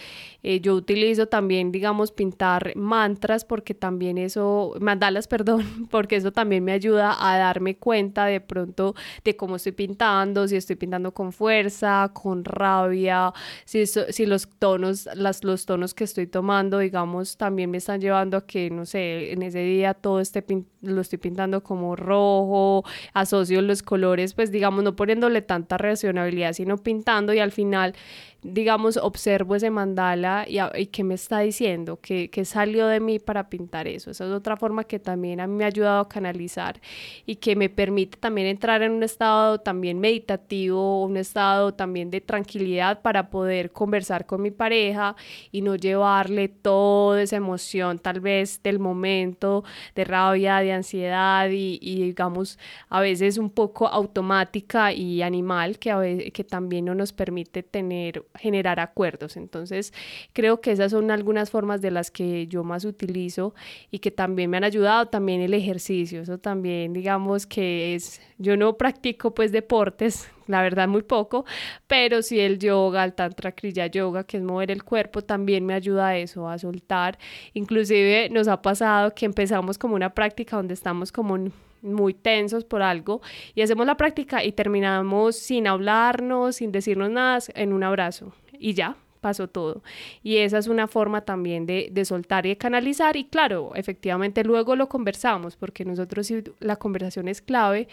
Eh, 0.43 0.61
yo 0.61 0.75
utilizo 0.75 1.27
también, 1.27 1.73
digamos, 1.73 2.13
pintar 2.13 2.75
mantras 2.77 3.45
porque 3.45 3.75
también 3.75 4.19
eso, 4.19 4.75
mandalas, 4.81 5.29
perdón, 5.29 5.89
porque 5.91 6.17
eso 6.17 6.33
también 6.33 6.65
me 6.65 6.73
ayuda 6.73 7.17
a 7.19 7.39
darme 7.39 7.77
cuenta 7.77 8.27
de 8.27 8.41
pronto 8.41 8.95
de 9.25 9.37
cómo 9.37 9.57
estoy 9.57 9.73
pintando, 9.73 10.49
si 10.49 10.57
estoy 10.57 10.77
pintando 10.77 11.13
con 11.13 11.33
fuerza, 11.33 12.11
con 12.13 12.45
rabia, 12.45 13.33
si, 13.65 13.87
si 13.87 14.27
los 14.27 14.49
tonos, 14.59 15.09
las, 15.15 15.45
los 15.45 15.67
tonos 15.67 15.95
que 15.95 16.05
estoy 16.05 16.27
tomando, 16.27 16.79
digamos, 16.79 17.37
también 17.37 17.71
me 17.71 17.79
están 17.79 18.01
llevando 18.01 18.37
a 18.37 18.47
que, 18.47 18.71
no 18.71 18.87
sé, 18.87 19.33
en 19.33 19.43
ese 19.43 19.61
día 19.61 19.95
todo 19.95 20.21
este 20.21 20.45
lo 20.83 21.01
estoy 21.01 21.19
pintando 21.19 21.63
como 21.63 21.97
rojo, 21.97 22.85
asocio 23.13 23.61
los 23.63 23.83
colores, 23.83 24.35
pues 24.35 24.51
digamos, 24.51 24.85
no 24.85 24.97
poniéndole 24.97 25.43
tanta 25.43 25.79
reaccionabilidad, 25.79 26.53
sino 26.53 26.79
pintando 26.79 27.33
y 27.33 27.39
al 27.39 27.53
final 27.53 27.95
digamos, 28.43 28.97
observo 28.97 29.55
ese 29.55 29.71
mandala 29.71 30.47
y, 30.49 30.59
y 30.79 30.87
qué 30.87 31.05
me 31.05 31.15
está 31.15 31.41
diciendo, 31.41 31.99
¿Qué, 32.01 32.31
qué, 32.31 32.45
salió 32.45 32.87
de 32.87 33.01
mí 33.01 33.19
para 33.19 33.49
pintar 33.51 33.87
eso. 33.87 34.11
Esa 34.11 34.25
es 34.25 34.31
otra 34.31 34.57
forma 34.57 34.85
que 34.85 34.99
también 34.99 35.41
a 35.41 35.47
mí 35.47 35.55
me 35.55 35.65
ha 35.65 35.67
ayudado 35.69 36.01
a 36.01 36.09
canalizar 36.09 36.81
y 37.27 37.37
que 37.37 37.55
me 37.57 37.69
permite 37.69 38.19
también 38.19 38.47
entrar 38.47 38.83
en 38.83 38.93
un 38.93 39.03
estado 39.03 39.59
también 39.61 39.99
meditativo, 40.01 41.05
un 41.05 41.17
estado 41.17 41.75
también 41.75 42.11
de 42.11 42.21
tranquilidad 42.21 43.03
para 43.03 43.31
poder 43.31 43.73
conversar 43.73 44.27
con 44.27 44.43
mi 44.43 44.51
pareja 44.51 45.17
y 45.53 45.63
no 45.63 45.77
llevarle 45.77 46.49
toda 46.49 47.23
esa 47.23 47.37
emoción 47.37 47.99
tal 47.99 48.21
vez 48.21 48.63
del 48.63 48.79
momento 48.79 49.65
de 49.95 50.05
rabia, 50.05 50.59
de 50.59 50.73
ansiedad 50.73 51.51
y, 51.51 51.79
y 51.83 52.03
digamos 52.05 52.59
a 52.89 53.01
veces 53.01 53.39
un 53.39 53.51
poco 53.51 53.87
automática 53.87 54.93
y 54.93 55.23
animal 55.23 55.79
que, 55.79 55.91
a 55.91 55.99
veces, 55.99 56.33
que 56.33 56.45
también 56.45 56.87
no 56.87 56.95
nos 56.95 57.13
permite 57.13 57.63
tener 57.63 58.25
generar 58.35 58.81
acuerdos. 58.81 59.37
Entonces, 59.37 59.93
creo 60.33 60.61
que 60.61 60.73
esas 60.73 60.93
son 60.93 61.11
algunas 61.11 61.51
formas 61.51 61.81
de 61.81 61.91
las 61.91 62.11
que 62.11 62.47
yo 62.47 62.65
más 62.65 62.85
utilizo 62.85 63.55
y 63.91 63.99
que 63.99 64.11
también 64.11 64.51
me 64.51 64.57
han 64.57 64.65
ayudado, 64.65 65.07
también 65.07 65.41
el 65.41 65.55
ejercicio, 65.55 66.23
eso 66.23 66.39
también 66.39 66.93
digamos 66.93 67.47
que 67.47 67.95
es, 67.95 68.21
yo 68.39 68.57
no 68.57 68.77
practico 68.77 69.35
pues 69.35 69.53
deportes, 69.53 70.29
la 70.47 70.63
verdad 70.63 70.89
muy 70.89 71.03
poco, 71.03 71.45
pero 71.87 72.23
sí 72.23 72.41
el 72.41 72.59
yoga, 72.59 73.05
el 73.05 73.15
tantra 73.15 73.53
kriya 73.53 73.87
yoga, 73.87 74.25
que 74.25 74.37
es 74.37 74.43
mover 74.43 74.71
el 74.71 74.85
cuerpo, 74.85 75.23
también 75.23 75.65
me 75.65 75.75
ayuda 75.75 76.09
a 76.09 76.17
eso, 76.17 76.49
a 76.49 76.59
soltar. 76.59 77.19
Inclusive 77.55 78.29
nos 78.31 78.49
ha 78.49 78.61
pasado 78.63 79.15
que 79.15 79.27
empezamos 79.27 79.79
como 79.79 79.95
una 79.95 80.11
práctica 80.15 80.57
donde 80.57 80.75
estamos 80.75 81.13
como 81.13 81.37
muy 81.83 82.15
tensos 82.15 82.65
por 82.65 82.83
algo 82.83 83.21
y 83.55 83.63
hacemos 83.63 83.87
la 83.87 83.97
práctica 83.97 84.45
y 84.45 84.53
terminamos 84.53 85.37
sin 85.37 85.67
hablarnos, 85.67 86.57
sin 86.57 86.73
decirnos 86.73 87.11
nada, 87.11 87.39
en 87.55 87.73
un 87.73 87.83
abrazo 87.83 88.33
y 88.59 88.75
ya, 88.75 88.97
pasó 89.21 89.49
todo. 89.49 89.83
Y 90.23 90.39
esa 90.39 90.59
es 90.59 90.67
una 90.67 90.89
forma 90.89 91.23
también 91.23 91.67
de, 91.67 91.89
de, 91.93 92.05
soltar 92.05 92.47
y 92.47 92.51
de 92.51 92.57
canalizar. 92.57 93.17
Y 93.17 93.25
claro, 93.25 93.73
efectivamente 93.75 94.45
luego 94.45 94.77
lo 94.77 94.89
conversamos, 94.89 95.57
porque 95.57 95.85
nosotros 95.85 96.33
la 96.61 96.77
conversación 96.77 97.29
es 97.29 97.43
clave, 97.43 97.89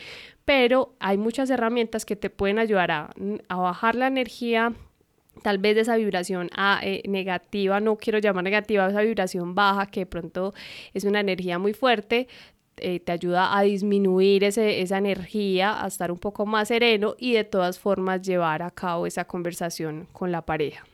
pero 0.45 0.93
hay 0.99 1.17
muchas 1.17 1.49
herramientas 1.49 2.05
que 2.05 2.15
te 2.15 2.29
pueden 2.29 2.59
ayudar 2.59 2.91
a, 2.91 3.13
bajar 3.49 3.95
la 3.95 4.07
energía. 4.07 4.73
Tal 5.43 5.59
vez 5.59 5.77
esa 5.77 5.95
vibración 5.97 6.49
a, 6.55 6.79
eh, 6.83 7.03
negativa, 7.07 7.79
no 7.79 7.97
quiero 7.97 8.17
llamar 8.17 8.43
negativa, 8.43 8.87
esa 8.87 9.01
vibración 9.01 9.53
baja 9.53 9.85
que 9.85 10.01
de 10.01 10.05
pronto 10.07 10.53
es 10.95 11.03
una 11.03 11.19
energía 11.19 11.59
muy 11.59 11.73
fuerte, 11.73 12.27
eh, 12.77 12.99
te 12.99 13.11
ayuda 13.11 13.57
a 13.57 13.61
disminuir 13.61 14.43
ese, 14.43 14.81
esa 14.81 14.97
energía, 14.97 15.83
a 15.83 15.87
estar 15.87 16.11
un 16.11 16.19
poco 16.19 16.45
más 16.45 16.69
sereno 16.69 17.15
y 17.17 17.33
de 17.33 17.43
todas 17.43 17.79
formas 17.79 18.21
llevar 18.21 18.61
a 18.61 18.71
cabo 18.71 19.07
esa 19.07 19.25
conversación 19.25 20.07
con 20.11 20.31
la 20.31 20.43
pareja. 20.43 20.85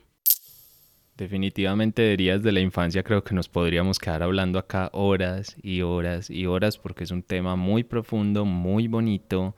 Definitivamente 1.16 2.02
de 2.02 2.12
heridas 2.14 2.42
de 2.42 2.50
la 2.50 2.60
infancia 2.60 3.04
creo 3.04 3.22
que 3.22 3.34
nos 3.34 3.48
podríamos 3.48 4.00
quedar 4.00 4.24
hablando 4.24 4.58
acá 4.58 4.90
horas 4.92 5.56
y 5.62 5.82
horas 5.82 6.28
y 6.28 6.46
horas 6.46 6.76
porque 6.76 7.04
es 7.04 7.12
un 7.12 7.22
tema 7.22 7.54
muy 7.54 7.84
profundo, 7.84 8.44
muy 8.44 8.88
bonito 8.88 9.54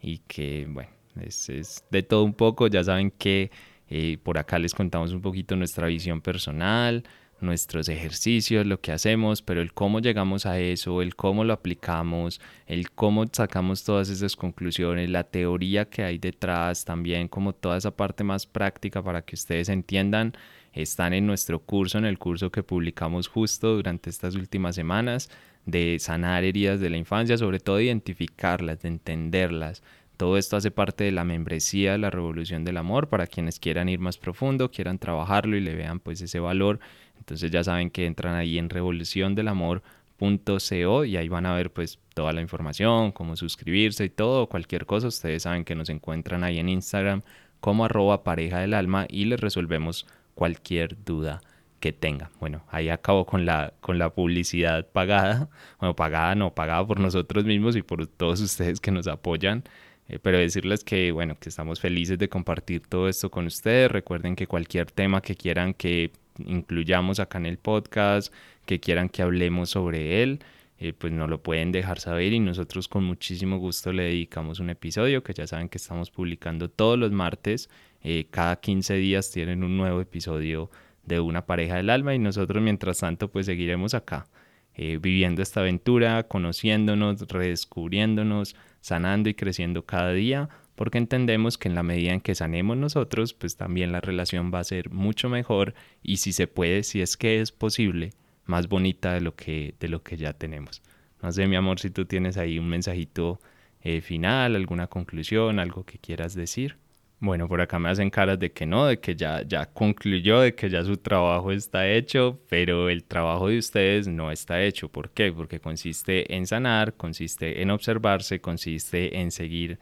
y 0.00 0.18
que 0.18 0.66
bueno, 0.68 0.90
es, 1.20 1.48
es 1.48 1.84
de 1.90 2.02
todo 2.02 2.24
un 2.24 2.34
poco, 2.34 2.66
ya 2.66 2.82
saben 2.82 3.12
que 3.12 3.52
eh, 3.88 4.18
por 4.22 4.38
acá 4.38 4.58
les 4.58 4.74
contamos 4.74 5.12
un 5.12 5.22
poquito 5.22 5.54
nuestra 5.54 5.86
visión 5.86 6.20
personal, 6.20 7.04
nuestros 7.40 7.88
ejercicios, 7.88 8.66
lo 8.66 8.80
que 8.80 8.92
hacemos, 8.92 9.42
pero 9.42 9.60
el 9.60 9.72
cómo 9.72 10.00
llegamos 10.00 10.46
a 10.46 10.58
eso, 10.58 11.02
el 11.02 11.16
cómo 11.16 11.44
lo 11.44 11.52
aplicamos, 11.52 12.40
el 12.66 12.90
cómo 12.90 13.24
sacamos 13.30 13.84
todas 13.84 14.08
esas 14.08 14.36
conclusiones, 14.36 15.10
la 15.10 15.24
teoría 15.24 15.88
que 15.88 16.02
hay 16.02 16.18
detrás, 16.18 16.84
también 16.84 17.28
como 17.28 17.52
toda 17.52 17.76
esa 17.76 17.90
parte 17.90 18.24
más 18.24 18.46
práctica 18.46 19.02
para 19.02 19.22
que 19.22 19.34
ustedes 19.34 19.68
entiendan 19.68 20.34
están 20.82 21.14
en 21.14 21.26
nuestro 21.26 21.60
curso, 21.60 21.98
en 21.98 22.04
el 22.04 22.18
curso 22.18 22.50
que 22.50 22.62
publicamos 22.62 23.28
justo 23.28 23.76
durante 23.76 24.10
estas 24.10 24.34
últimas 24.34 24.74
semanas, 24.74 25.30
de 25.64 25.98
sanar 25.98 26.44
heridas 26.44 26.80
de 26.80 26.90
la 26.90 26.96
infancia, 26.96 27.36
sobre 27.38 27.60
todo 27.60 27.80
identificarlas, 27.80 28.82
de 28.82 28.88
entenderlas. 28.88 29.82
Todo 30.16 30.38
esto 30.38 30.56
hace 30.56 30.70
parte 30.70 31.04
de 31.04 31.12
la 31.12 31.24
membresía 31.24 31.98
la 31.98 32.10
Revolución 32.10 32.64
del 32.64 32.76
Amor 32.78 33.08
para 33.08 33.26
quienes 33.26 33.58
quieran 33.58 33.88
ir 33.88 33.98
más 33.98 34.16
profundo, 34.16 34.70
quieran 34.70 34.98
trabajarlo 34.98 35.56
y 35.56 35.60
le 35.60 35.74
vean 35.74 35.98
pues 35.98 36.20
ese 36.20 36.40
valor. 36.40 36.78
Entonces 37.18 37.50
ya 37.50 37.64
saben 37.64 37.90
que 37.90 38.06
entran 38.06 38.34
ahí 38.34 38.58
en 38.58 38.70
revoluciondelamor.co 38.70 41.04
y 41.04 41.16
ahí 41.16 41.28
van 41.28 41.46
a 41.46 41.54
ver 41.54 41.72
pues 41.72 41.98
toda 42.14 42.32
la 42.32 42.40
información, 42.40 43.12
cómo 43.12 43.36
suscribirse 43.36 44.04
y 44.04 44.10
todo, 44.10 44.48
cualquier 44.48 44.86
cosa. 44.86 45.08
Ustedes 45.08 45.42
saben 45.42 45.64
que 45.64 45.74
nos 45.74 45.88
encuentran 45.88 46.44
ahí 46.44 46.58
en 46.58 46.68
Instagram 46.68 47.22
como 47.60 47.84
arroba 47.84 48.24
pareja 48.24 48.60
del 48.60 48.74
alma 48.74 49.06
y 49.08 49.24
les 49.26 49.40
resolvemos 49.40 50.06
cualquier 50.34 51.04
duda 51.04 51.40
que 51.80 51.92
tenga. 51.92 52.30
Bueno, 52.40 52.64
ahí 52.70 52.88
acabo 52.88 53.26
con 53.26 53.44
la, 53.44 53.74
con 53.80 53.98
la 53.98 54.10
publicidad 54.10 54.86
pagada, 54.90 55.48
bueno, 55.80 55.94
pagada 55.96 56.34
no, 56.34 56.54
pagada 56.54 56.86
por 56.86 57.00
nosotros 57.00 57.44
mismos 57.44 57.76
y 57.76 57.82
por 57.82 58.06
todos 58.06 58.40
ustedes 58.40 58.80
que 58.80 58.90
nos 58.90 59.06
apoyan. 59.06 59.64
Eh, 60.08 60.18
pero 60.20 60.38
decirles 60.38 60.84
que, 60.84 61.10
bueno, 61.12 61.36
que 61.38 61.48
estamos 61.48 61.80
felices 61.80 62.18
de 62.18 62.28
compartir 62.28 62.86
todo 62.86 63.08
esto 63.08 63.30
con 63.30 63.46
ustedes. 63.46 63.90
Recuerden 63.90 64.36
que 64.36 64.46
cualquier 64.46 64.90
tema 64.90 65.20
que 65.20 65.34
quieran 65.34 65.74
que 65.74 66.12
incluyamos 66.44 67.20
acá 67.20 67.38
en 67.38 67.46
el 67.46 67.58
podcast, 67.58 68.32
que 68.66 68.80
quieran 68.80 69.08
que 69.08 69.22
hablemos 69.22 69.70
sobre 69.70 70.22
él, 70.22 70.40
eh, 70.78 70.92
pues 70.92 71.12
nos 71.12 71.30
lo 71.30 71.42
pueden 71.42 71.72
dejar 71.72 72.00
saber 72.00 72.32
y 72.34 72.40
nosotros 72.40 72.86
con 72.86 73.02
muchísimo 73.04 73.58
gusto 73.58 73.92
le 73.92 74.04
dedicamos 74.04 74.60
un 74.60 74.68
episodio 74.68 75.22
que 75.22 75.32
ya 75.32 75.46
saben 75.46 75.70
que 75.70 75.78
estamos 75.78 76.10
publicando 76.10 76.68
todos 76.68 76.98
los 76.98 77.12
martes 77.12 77.70
eh, 78.02 78.26
cada 78.30 78.56
15 78.56 78.94
días 78.94 79.30
tienen 79.30 79.64
un 79.64 79.78
nuevo 79.78 80.02
episodio 80.02 80.70
de 81.02 81.18
una 81.18 81.46
pareja 81.46 81.76
del 81.76 81.88
alma 81.88 82.14
y 82.14 82.18
nosotros 82.18 82.62
mientras 82.62 82.98
tanto 82.98 83.30
pues 83.30 83.46
seguiremos 83.46 83.94
acá 83.94 84.26
eh, 84.74 84.98
viviendo 85.00 85.40
esta 85.40 85.60
aventura, 85.60 86.24
conociéndonos, 86.24 87.22
redescubriéndonos, 87.28 88.54
sanando 88.82 89.30
y 89.30 89.34
creciendo 89.34 89.86
cada 89.86 90.12
día 90.12 90.50
porque 90.76 90.98
entendemos 90.98 91.58
que 91.58 91.68
en 91.68 91.74
la 91.74 91.82
medida 91.82 92.12
en 92.12 92.20
que 92.20 92.34
sanemos 92.34 92.76
nosotros 92.76 93.34
pues 93.34 93.56
también 93.56 93.90
la 93.90 94.00
relación 94.00 94.52
va 94.54 94.60
a 94.60 94.64
ser 94.64 94.90
mucho 94.90 95.28
mejor 95.28 95.74
y 96.02 96.18
si 96.18 96.32
se 96.32 96.46
puede, 96.46 96.84
si 96.84 97.00
es 97.00 97.16
que 97.16 97.40
es 97.40 97.50
posible, 97.50 98.12
más 98.44 98.68
bonita 98.68 99.14
de 99.14 99.22
lo 99.22 99.34
que, 99.34 99.74
de 99.80 99.88
lo 99.88 100.02
que 100.02 100.16
ya 100.16 100.32
tenemos. 100.32 100.82
No 101.22 101.32
sé 101.32 101.46
mi 101.46 101.56
amor 101.56 101.80
si 101.80 101.90
tú 101.90 102.04
tienes 102.04 102.36
ahí 102.36 102.58
un 102.58 102.68
mensajito 102.68 103.40
eh, 103.80 104.00
final, 104.00 104.54
alguna 104.54 104.86
conclusión, 104.86 105.58
algo 105.58 105.84
que 105.84 105.98
quieras 105.98 106.34
decir. 106.34 106.76
Bueno, 107.18 107.48
por 107.48 107.62
acá 107.62 107.78
me 107.78 107.88
hacen 107.88 108.10
caras 108.10 108.38
de 108.38 108.52
que 108.52 108.66
no, 108.66 108.84
de 108.86 109.00
que 109.00 109.16
ya, 109.16 109.42
ya 109.42 109.66
concluyó, 109.66 110.40
de 110.40 110.54
que 110.54 110.68
ya 110.68 110.84
su 110.84 110.98
trabajo 110.98 111.50
está 111.50 111.88
hecho, 111.88 112.38
pero 112.50 112.90
el 112.90 113.04
trabajo 113.04 113.48
de 113.48 113.58
ustedes 113.58 114.06
no 114.06 114.30
está 114.30 114.62
hecho. 114.62 114.90
¿Por 114.90 115.10
qué? 115.10 115.32
Porque 115.32 115.58
consiste 115.58 116.34
en 116.36 116.46
sanar, 116.46 116.94
consiste 116.94 117.62
en 117.62 117.70
observarse, 117.70 118.40
consiste 118.40 119.18
en 119.18 119.30
seguir 119.30 119.78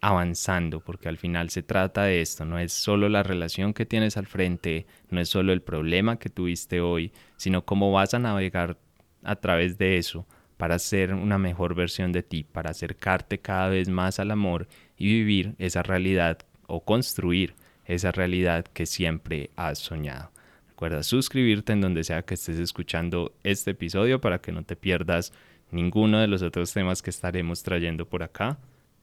avanzando, 0.00 0.80
porque 0.80 1.08
al 1.08 1.18
final 1.18 1.50
se 1.50 1.62
trata 1.62 2.04
de 2.04 2.20
esto, 2.20 2.44
no 2.44 2.58
es 2.58 2.72
solo 2.72 3.08
la 3.08 3.22
relación 3.22 3.74
que 3.74 3.86
tienes 3.86 4.16
al 4.16 4.26
frente, 4.26 4.86
no 5.10 5.20
es 5.20 5.28
solo 5.28 5.52
el 5.52 5.62
problema 5.62 6.18
que 6.18 6.28
tuviste 6.30 6.80
hoy, 6.80 7.12
sino 7.36 7.64
cómo 7.64 7.92
vas 7.92 8.14
a 8.14 8.18
navegar 8.18 8.76
a 9.24 9.36
través 9.36 9.78
de 9.78 9.98
eso 9.98 10.26
para 10.56 10.78
ser 10.78 11.14
una 11.14 11.38
mejor 11.38 11.74
versión 11.74 12.12
de 12.12 12.22
ti, 12.22 12.44
para 12.44 12.70
acercarte 12.70 13.38
cada 13.38 13.68
vez 13.68 13.88
más 13.88 14.18
al 14.18 14.30
amor 14.30 14.68
y 14.96 15.06
vivir 15.06 15.54
esa 15.58 15.82
realidad 15.82 16.38
o 16.66 16.84
construir 16.84 17.54
esa 17.86 18.12
realidad 18.12 18.64
que 18.66 18.86
siempre 18.86 19.50
has 19.56 19.78
soñado. 19.78 20.30
Recuerda 20.68 21.02
suscribirte 21.02 21.72
en 21.72 21.80
donde 21.80 22.04
sea 22.04 22.22
que 22.22 22.34
estés 22.34 22.58
escuchando 22.58 23.32
este 23.42 23.72
episodio 23.72 24.20
para 24.20 24.40
que 24.40 24.52
no 24.52 24.62
te 24.62 24.76
pierdas 24.76 25.32
ninguno 25.70 26.20
de 26.20 26.28
los 26.28 26.42
otros 26.42 26.72
temas 26.72 27.02
que 27.02 27.10
estaremos 27.10 27.62
trayendo 27.62 28.08
por 28.08 28.22
acá. 28.22 28.58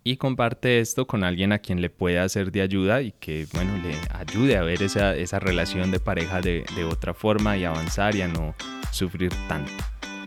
Y 0.08 0.18
comparte 0.18 0.82
esto 0.82 1.08
con 1.08 1.24
alguien 1.24 1.52
a 1.52 1.58
quien 1.58 1.82
le 1.82 1.90
pueda 1.90 2.30
ser 2.30 2.52
de 2.52 2.62
ayuda 2.62 3.02
y 3.02 3.12
que, 3.14 3.48
bueno, 3.54 3.76
le 3.78 3.96
ayude 4.16 4.56
a 4.56 4.62
ver 4.62 4.84
esa, 4.84 5.16
esa 5.16 5.40
relación 5.40 5.90
de 5.90 6.00
pareja 6.00 6.42
de, 6.42 6.64
de 6.76 6.84
otra 6.84 7.16
forma 7.16 7.58
y 7.58 7.64
avanzar 7.64 8.16
y 8.16 8.22
a 8.22 8.28
no 8.28 8.54
sufrir 8.92 9.34
tanto. 9.48 9.72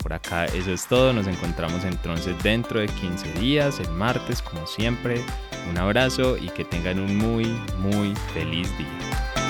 Por 0.02 0.14
acá 0.14 0.46
eso 0.46 0.72
es 0.72 0.88
todo, 0.88 1.12
nos 1.12 1.28
encontramos 1.28 1.84
entonces 1.84 2.34
dentro 2.42 2.80
de 2.80 2.88
15 2.88 3.34
días, 3.34 3.78
el 3.78 3.90
martes 3.92 4.42
como 4.42 4.66
siempre. 4.66 5.22
Un 5.70 5.78
abrazo 5.78 6.36
y 6.36 6.48
que 6.48 6.64
tengan 6.64 6.98
un 6.98 7.16
muy, 7.16 7.44
muy 7.78 8.16
feliz 8.34 8.76
día. 8.78 9.47